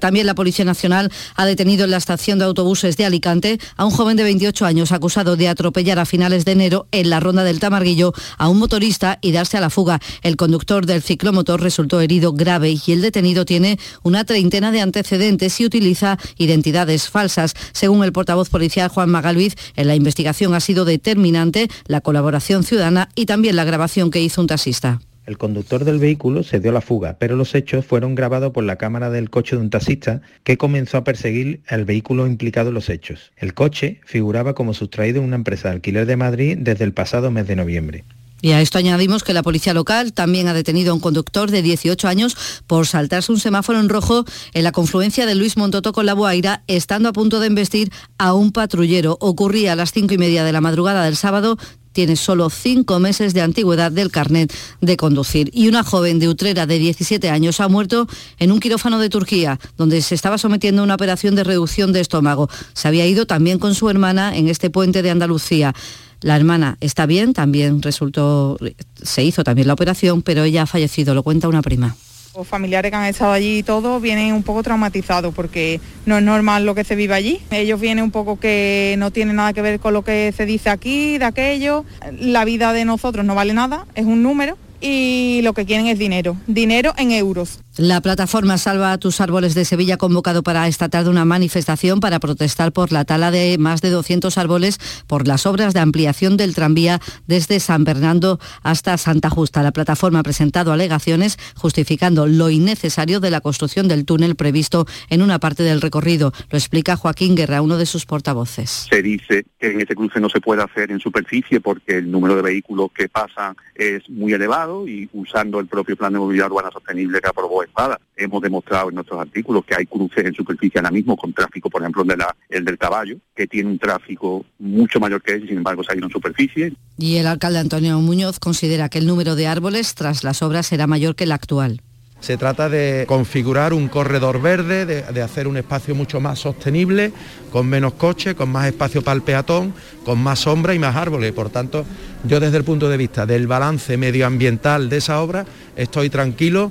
También 0.00 0.26
la 0.26 0.34
Policía 0.34 0.64
Nacional 0.64 1.12
ha 1.36 1.44
detenido 1.44 1.84
en 1.84 1.90
la 1.90 1.98
estación 1.98 2.38
de 2.38 2.46
autobuses 2.46 2.96
de 2.96 3.04
Alicante 3.04 3.58
a 3.76 3.84
un 3.84 3.90
joven 3.90 4.16
de 4.16 4.22
28 4.22 4.64
años 4.64 4.92
acusado 4.92 5.36
de 5.36 5.48
atropellar 5.48 5.98
a 5.98 6.06
finales 6.06 6.44
de 6.44 6.52
enero 6.52 6.86
en 6.92 7.10
la 7.10 7.20
ronda 7.20 7.44
del 7.44 7.60
Tamarguillo 7.60 8.12
a 8.38 8.48
un 8.48 8.58
motorista 8.58 9.18
y 9.20 9.32
darse 9.32 9.58
a 9.58 9.60
la 9.60 9.70
fuga. 9.70 10.00
El 10.22 10.36
conductor 10.36 10.86
del 10.86 11.02
ciclomotor 11.02 11.60
resultó 11.60 12.00
herido 12.00 12.32
grave 12.32 12.76
y 12.84 12.92
el 12.92 13.02
detenido 13.02 13.44
tiene 13.44 13.78
una 14.02 14.24
treintena 14.24 14.72
de 14.72 14.80
antecedentes 14.80 15.60
y 15.60 15.66
utiliza 15.66 16.18
identidades 16.38 17.08
falsas. 17.08 17.54
Según 17.72 18.02
el 18.04 18.12
portavoz 18.12 18.48
policial 18.48 18.88
Juan 18.88 19.10
Magalviz, 19.10 19.56
en 19.76 19.88
la 19.88 19.94
investigación 19.94 20.54
ha 20.54 20.60
sido 20.60 20.84
determinante 20.84 21.68
la 21.86 22.00
colaboración 22.00 22.64
ciudadana 22.64 23.10
y 23.14 23.26
también 23.26 23.56
la 23.56 23.64
grabación 23.64 24.10
que 24.10 24.22
hizo 24.22 24.40
un 24.40 24.46
taxista. 24.46 25.00
El 25.26 25.38
conductor 25.38 25.84
del 25.84 25.98
vehículo 25.98 26.42
se 26.42 26.60
dio 26.60 26.72
la 26.72 26.80
fuga, 26.80 27.16
pero 27.18 27.36
los 27.36 27.54
hechos 27.54 27.84
fueron 27.84 28.14
grabados 28.14 28.52
por 28.52 28.64
la 28.64 28.76
cámara 28.76 29.10
del 29.10 29.30
coche 29.30 29.56
de 29.56 29.62
un 29.62 29.70
taxista 29.70 30.22
que 30.44 30.56
comenzó 30.56 30.96
a 30.96 31.04
perseguir 31.04 31.62
al 31.68 31.84
vehículo 31.84 32.26
implicado 32.26 32.68
en 32.68 32.74
los 32.74 32.88
hechos. 32.88 33.32
El 33.36 33.54
coche 33.54 34.00
figuraba 34.04 34.54
como 34.54 34.74
sustraído 34.74 35.20
en 35.20 35.26
una 35.26 35.36
empresa 35.36 35.68
de 35.68 35.74
alquiler 35.74 36.06
de 36.06 36.16
Madrid 36.16 36.58
desde 36.58 36.84
el 36.84 36.92
pasado 36.92 37.30
mes 37.30 37.46
de 37.46 37.56
noviembre. 37.56 38.04
Y 38.42 38.52
a 38.52 38.60
esto 38.60 38.78
añadimos 38.78 39.22
que 39.22 39.34
la 39.34 39.42
policía 39.42 39.74
local 39.74 40.12
también 40.12 40.48
ha 40.48 40.54
detenido 40.54 40.92
a 40.92 40.94
un 40.94 41.00
conductor 41.00 41.50
de 41.50 41.62
18 41.62 42.08
años 42.08 42.36
por 42.66 42.86
saltarse 42.86 43.32
un 43.32 43.38
semáforo 43.38 43.78
en 43.78 43.88
rojo 43.88 44.24
en 44.54 44.64
la 44.64 44.72
confluencia 44.72 45.26
de 45.26 45.34
Luis 45.34 45.56
Montoto 45.58 45.92
con 45.92 46.06
la 46.06 46.14
Boaira, 46.14 46.62
estando 46.66 47.10
a 47.10 47.12
punto 47.12 47.40
de 47.40 47.48
embestir 47.48 47.92
a 48.16 48.32
un 48.32 48.52
patrullero. 48.52 49.18
Ocurría 49.20 49.72
a 49.72 49.76
las 49.76 49.92
cinco 49.92 50.14
y 50.14 50.18
media 50.18 50.44
de 50.44 50.52
la 50.52 50.62
madrugada 50.62 51.04
del 51.04 51.16
sábado 51.16 51.58
tiene 51.92 52.16
solo 52.16 52.50
cinco 52.50 52.98
meses 53.00 53.34
de 53.34 53.40
antigüedad 53.40 53.92
del 53.92 54.10
carnet 54.10 54.52
de 54.80 54.96
conducir. 54.96 55.50
Y 55.52 55.68
una 55.68 55.84
joven 55.84 56.18
de 56.18 56.28
Utrera 56.28 56.66
de 56.66 56.78
17 56.78 57.30
años 57.30 57.60
ha 57.60 57.68
muerto 57.68 58.06
en 58.38 58.52
un 58.52 58.60
quirófano 58.60 58.98
de 58.98 59.08
Turquía, 59.08 59.58
donde 59.76 60.02
se 60.02 60.14
estaba 60.14 60.38
sometiendo 60.38 60.82
a 60.82 60.84
una 60.84 60.94
operación 60.94 61.34
de 61.34 61.44
reducción 61.44 61.92
de 61.92 62.00
estómago. 62.00 62.48
Se 62.72 62.88
había 62.88 63.06
ido 63.06 63.26
también 63.26 63.58
con 63.58 63.74
su 63.74 63.90
hermana 63.90 64.36
en 64.36 64.48
este 64.48 64.70
puente 64.70 65.02
de 65.02 65.10
Andalucía. 65.10 65.74
La 66.22 66.36
hermana 66.36 66.76
está 66.80 67.06
bien, 67.06 67.32
también 67.32 67.80
resultó, 67.80 68.58
se 69.02 69.24
hizo 69.24 69.42
también 69.42 69.66
la 69.66 69.74
operación, 69.74 70.22
pero 70.22 70.44
ella 70.44 70.62
ha 70.62 70.66
fallecido, 70.66 71.14
lo 71.14 71.22
cuenta 71.22 71.48
una 71.48 71.62
prima. 71.62 71.96
Los 72.40 72.48
familiares 72.48 72.90
que 72.90 72.96
han 72.96 73.04
estado 73.04 73.32
allí 73.32 73.58
y 73.58 73.62
todo 73.62 74.00
vienen 74.00 74.32
un 74.32 74.42
poco 74.42 74.62
traumatizados 74.62 75.34
porque 75.34 75.78
no 76.06 76.16
es 76.16 76.24
normal 76.24 76.64
lo 76.64 76.74
que 76.74 76.84
se 76.84 76.94
vive 76.94 77.12
allí. 77.12 77.42
Ellos 77.50 77.78
vienen 77.78 78.02
un 78.02 78.10
poco 78.10 78.40
que 78.40 78.94
no 78.96 79.10
tienen 79.10 79.36
nada 79.36 79.52
que 79.52 79.60
ver 79.60 79.78
con 79.78 79.92
lo 79.92 80.00
que 80.00 80.32
se 80.34 80.46
dice 80.46 80.70
aquí, 80.70 81.18
de 81.18 81.26
aquello. 81.26 81.84
La 82.18 82.46
vida 82.46 82.72
de 82.72 82.86
nosotros 82.86 83.26
no 83.26 83.34
vale 83.34 83.52
nada, 83.52 83.84
es 83.94 84.06
un 84.06 84.22
número 84.22 84.56
y 84.80 85.40
lo 85.42 85.52
que 85.52 85.66
quieren 85.66 85.86
es 85.86 85.98
dinero, 85.98 86.36
dinero 86.46 86.92
en 86.96 87.12
euros. 87.12 87.60
La 87.76 88.00
plataforma 88.00 88.58
Salva 88.58 88.92
a 88.92 88.98
tus 88.98 89.20
árboles 89.20 89.54
de 89.54 89.64
Sevilla 89.64 89.94
ha 89.94 89.98
convocado 89.98 90.42
para 90.42 90.66
esta 90.66 90.88
tarde 90.88 91.08
una 91.08 91.24
manifestación 91.24 92.00
para 92.00 92.18
protestar 92.18 92.72
por 92.72 92.92
la 92.92 93.04
tala 93.04 93.30
de 93.30 93.56
más 93.58 93.80
de 93.80 93.90
200 93.90 94.36
árboles 94.38 94.78
por 95.06 95.28
las 95.28 95.46
obras 95.46 95.72
de 95.72 95.80
ampliación 95.80 96.36
del 96.36 96.54
tranvía 96.54 97.00
desde 97.26 97.60
San 97.60 97.84
Bernardo 97.84 98.38
hasta 98.62 98.98
Santa 98.98 99.30
Justa. 99.30 99.62
La 99.62 99.72
plataforma 99.72 100.18
ha 100.18 100.22
presentado 100.22 100.72
alegaciones 100.72 101.38
justificando 101.54 102.26
lo 102.26 102.50
innecesario 102.50 103.20
de 103.20 103.30
la 103.30 103.40
construcción 103.40 103.88
del 103.88 104.04
túnel 104.04 104.36
previsto 104.36 104.86
en 105.08 105.22
una 105.22 105.38
parte 105.38 105.62
del 105.62 105.80
recorrido. 105.80 106.32
Lo 106.50 106.58
explica 106.58 106.96
Joaquín 106.96 107.34
Guerra, 107.34 107.62
uno 107.62 107.78
de 107.78 107.86
sus 107.86 108.04
portavoces. 108.04 108.88
Se 108.90 109.02
dice 109.02 109.46
que 109.58 109.70
en 109.70 109.80
ese 109.80 109.94
cruce 109.94 110.20
no 110.20 110.28
se 110.28 110.40
puede 110.40 110.62
hacer 110.62 110.90
en 110.90 111.00
superficie 111.00 111.60
porque 111.60 111.98
el 111.98 112.10
número 112.10 112.36
de 112.36 112.42
vehículos 112.42 112.90
que 112.94 113.08
pasan 113.08 113.56
es 113.74 114.08
muy 114.10 114.32
elevado 114.32 114.69
y 114.86 115.08
usando 115.12 115.60
el 115.60 115.66
propio 115.66 115.96
plan 115.96 116.12
de 116.12 116.18
movilidad 116.18 116.50
urbana 116.50 116.70
sostenible 116.70 117.20
que 117.20 117.28
aprobó 117.28 117.62
Espada, 117.62 118.00
hemos 118.16 118.42
demostrado 118.42 118.88
en 118.88 118.96
nuestros 118.96 119.20
artículos 119.20 119.64
que 119.64 119.74
hay 119.74 119.86
cruces 119.86 120.24
en 120.24 120.34
superficie 120.34 120.78
ahora 120.78 120.90
mismo 120.90 121.16
con 121.16 121.32
tráfico, 121.32 121.68
por 121.70 121.82
ejemplo, 121.82 122.04
de 122.04 122.16
la, 122.16 122.34
el 122.48 122.64
del 122.64 122.78
caballo, 122.78 123.16
que 123.34 123.46
tiene 123.46 123.70
un 123.70 123.78
tráfico 123.78 124.44
mucho 124.58 125.00
mayor 125.00 125.22
que 125.22 125.34
ese, 125.34 125.46
sin 125.46 125.58
embargo 125.58 125.82
se 125.82 125.92
ha 125.92 125.96
ido 125.96 126.06
en 126.06 126.12
superficie. 126.12 126.72
Y 126.98 127.16
el 127.16 127.26
alcalde 127.26 127.58
Antonio 127.58 127.98
Muñoz 128.00 128.38
considera 128.38 128.88
que 128.88 128.98
el 128.98 129.06
número 129.06 129.36
de 129.36 129.46
árboles 129.46 129.94
tras 129.94 130.24
las 130.24 130.42
obras 130.42 130.66
será 130.66 130.86
mayor 130.86 131.14
que 131.14 131.24
el 131.24 131.32
actual. 131.32 131.82
Se 132.20 132.36
trata 132.36 132.68
de 132.68 133.06
configurar 133.08 133.72
un 133.72 133.88
corredor 133.88 134.40
verde, 134.42 134.84
de, 134.84 135.22
hacer 135.22 135.48
un 135.48 135.56
espacio 135.56 135.94
mucho 135.94 136.20
más 136.20 136.38
sostenible, 136.38 137.12
con 137.50 137.66
menos 137.66 137.94
coches, 137.94 138.34
con 138.34 138.50
más 138.50 138.66
espacio 138.66 139.02
para 139.02 139.16
el 139.16 139.22
peatón, 139.22 139.72
con 140.04 140.22
más 140.22 140.40
sombra 140.40 140.74
y 140.74 140.78
más 140.78 140.96
árboles. 140.96 141.32
Por 141.32 141.48
tanto, 141.48 141.84
yo 142.24 142.38
desde 142.38 142.58
el 142.58 142.64
punto 142.64 142.88
de 142.88 142.98
vista 142.98 143.24
del 143.24 143.46
balance 143.46 143.96
medioambiental 143.96 144.90
de 144.90 144.98
esa 144.98 145.20
obra 145.22 145.46
estoy 145.76 146.10
tranquilo. 146.10 146.70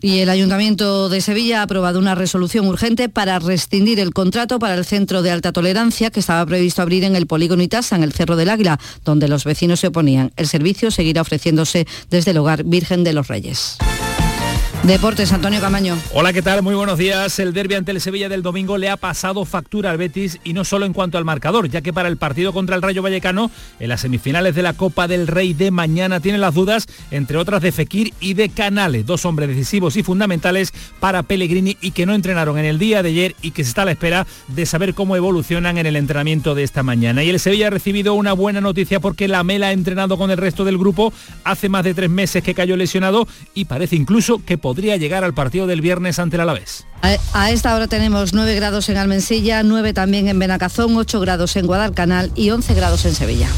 Y 0.00 0.20
el 0.20 0.28
Ayuntamiento 0.28 1.08
de 1.08 1.20
Sevilla 1.20 1.60
ha 1.60 1.62
aprobado 1.62 1.98
una 1.98 2.14
resolución 2.14 2.66
urgente 2.66 3.08
para 3.08 3.38
rescindir 3.40 3.98
el 3.98 4.12
contrato 4.12 4.60
para 4.60 4.74
el 4.74 4.84
centro 4.84 5.22
de 5.22 5.32
alta 5.32 5.52
tolerancia 5.52 6.10
que 6.10 6.20
estaba 6.20 6.44
previsto 6.46 6.82
abrir 6.82 7.02
en 7.02 7.16
el 7.16 7.26
polígono 7.26 7.62
Itasa, 7.62 7.96
en 7.96 8.04
el 8.04 8.12
Cerro 8.12 8.36
del 8.36 8.48
Águila, 8.48 8.78
donde 9.04 9.26
los 9.26 9.44
vecinos 9.44 9.80
se 9.80 9.88
oponían. 9.88 10.32
El 10.36 10.46
servicio 10.46 10.92
seguirá 10.92 11.22
ofreciéndose 11.22 11.86
desde 12.10 12.30
el 12.30 12.38
hogar 12.38 12.62
Virgen 12.62 13.02
de 13.02 13.12
los 13.12 13.26
Reyes. 13.26 13.78
Deportes, 14.88 15.34
Antonio 15.34 15.60
Camaño. 15.60 15.98
Hola, 16.14 16.32
¿qué 16.32 16.40
tal? 16.40 16.62
Muy 16.62 16.74
buenos 16.74 16.96
días. 16.96 17.38
El 17.40 17.52
derbi 17.52 17.74
ante 17.74 17.90
el 17.90 18.00
Sevilla 18.00 18.30
del 18.30 18.42
domingo 18.42 18.78
le 18.78 18.88
ha 18.88 18.96
pasado 18.96 19.44
factura 19.44 19.90
al 19.90 19.98
Betis 19.98 20.40
y 20.44 20.54
no 20.54 20.64
solo 20.64 20.86
en 20.86 20.94
cuanto 20.94 21.18
al 21.18 21.26
marcador, 21.26 21.68
ya 21.68 21.82
que 21.82 21.92
para 21.92 22.08
el 22.08 22.16
partido 22.16 22.54
contra 22.54 22.74
el 22.74 22.80
Rayo 22.80 23.02
Vallecano, 23.02 23.50
en 23.80 23.88
las 23.90 24.00
semifinales 24.00 24.54
de 24.54 24.62
la 24.62 24.72
Copa 24.72 25.06
del 25.06 25.26
Rey 25.26 25.52
de 25.52 25.70
mañana, 25.70 26.20
tiene 26.20 26.38
las 26.38 26.54
dudas, 26.54 26.86
entre 27.10 27.36
otras, 27.36 27.60
de 27.60 27.70
Fekir 27.70 28.14
y 28.18 28.32
de 28.32 28.48
Canales, 28.48 29.04
dos 29.04 29.26
hombres 29.26 29.50
decisivos 29.50 29.94
y 29.98 30.02
fundamentales 30.02 30.72
para 31.00 31.22
Pellegrini 31.22 31.76
y 31.82 31.90
que 31.90 32.06
no 32.06 32.14
entrenaron 32.14 32.56
en 32.56 32.64
el 32.64 32.78
día 32.78 33.02
de 33.02 33.10
ayer 33.10 33.36
y 33.42 33.50
que 33.50 33.64
se 33.64 33.68
está 33.68 33.82
a 33.82 33.84
la 33.84 33.92
espera 33.92 34.26
de 34.46 34.64
saber 34.64 34.94
cómo 34.94 35.16
evolucionan 35.16 35.76
en 35.76 35.84
el 35.84 35.96
entrenamiento 35.96 36.54
de 36.54 36.62
esta 36.62 36.82
mañana. 36.82 37.22
Y 37.22 37.28
el 37.28 37.40
Sevilla 37.40 37.66
ha 37.66 37.70
recibido 37.70 38.14
una 38.14 38.32
buena 38.32 38.62
noticia 38.62 39.00
porque 39.00 39.28
la 39.28 39.44
Mela 39.44 39.66
ha 39.66 39.72
entrenado 39.72 40.16
con 40.16 40.30
el 40.30 40.38
resto 40.38 40.64
del 40.64 40.78
grupo 40.78 41.12
hace 41.44 41.68
más 41.68 41.84
de 41.84 41.92
tres 41.92 42.08
meses 42.08 42.42
que 42.42 42.54
cayó 42.54 42.74
lesionado 42.74 43.28
y 43.52 43.66
parece 43.66 43.94
incluso 43.94 44.42
que 44.42 44.56
podría 44.78 44.96
llegar 44.96 45.24
al 45.24 45.34
partido 45.34 45.66
del 45.66 45.80
viernes 45.80 46.20
ante 46.20 46.36
el 46.36 46.42
Alavés. 46.42 46.86
A 47.32 47.50
esta 47.50 47.74
hora 47.74 47.88
tenemos 47.88 48.32
9 48.32 48.54
grados 48.54 48.88
en 48.88 48.96
Almensilla, 48.96 49.64
9 49.64 49.92
también 49.92 50.28
en 50.28 50.38
Benacazón, 50.38 50.96
8 50.96 51.18
grados 51.18 51.56
en 51.56 51.66
Guadalcanal 51.66 52.30
y 52.36 52.50
11 52.50 52.74
grados 52.74 53.04
en 53.04 53.16
Sevilla. 53.16 53.48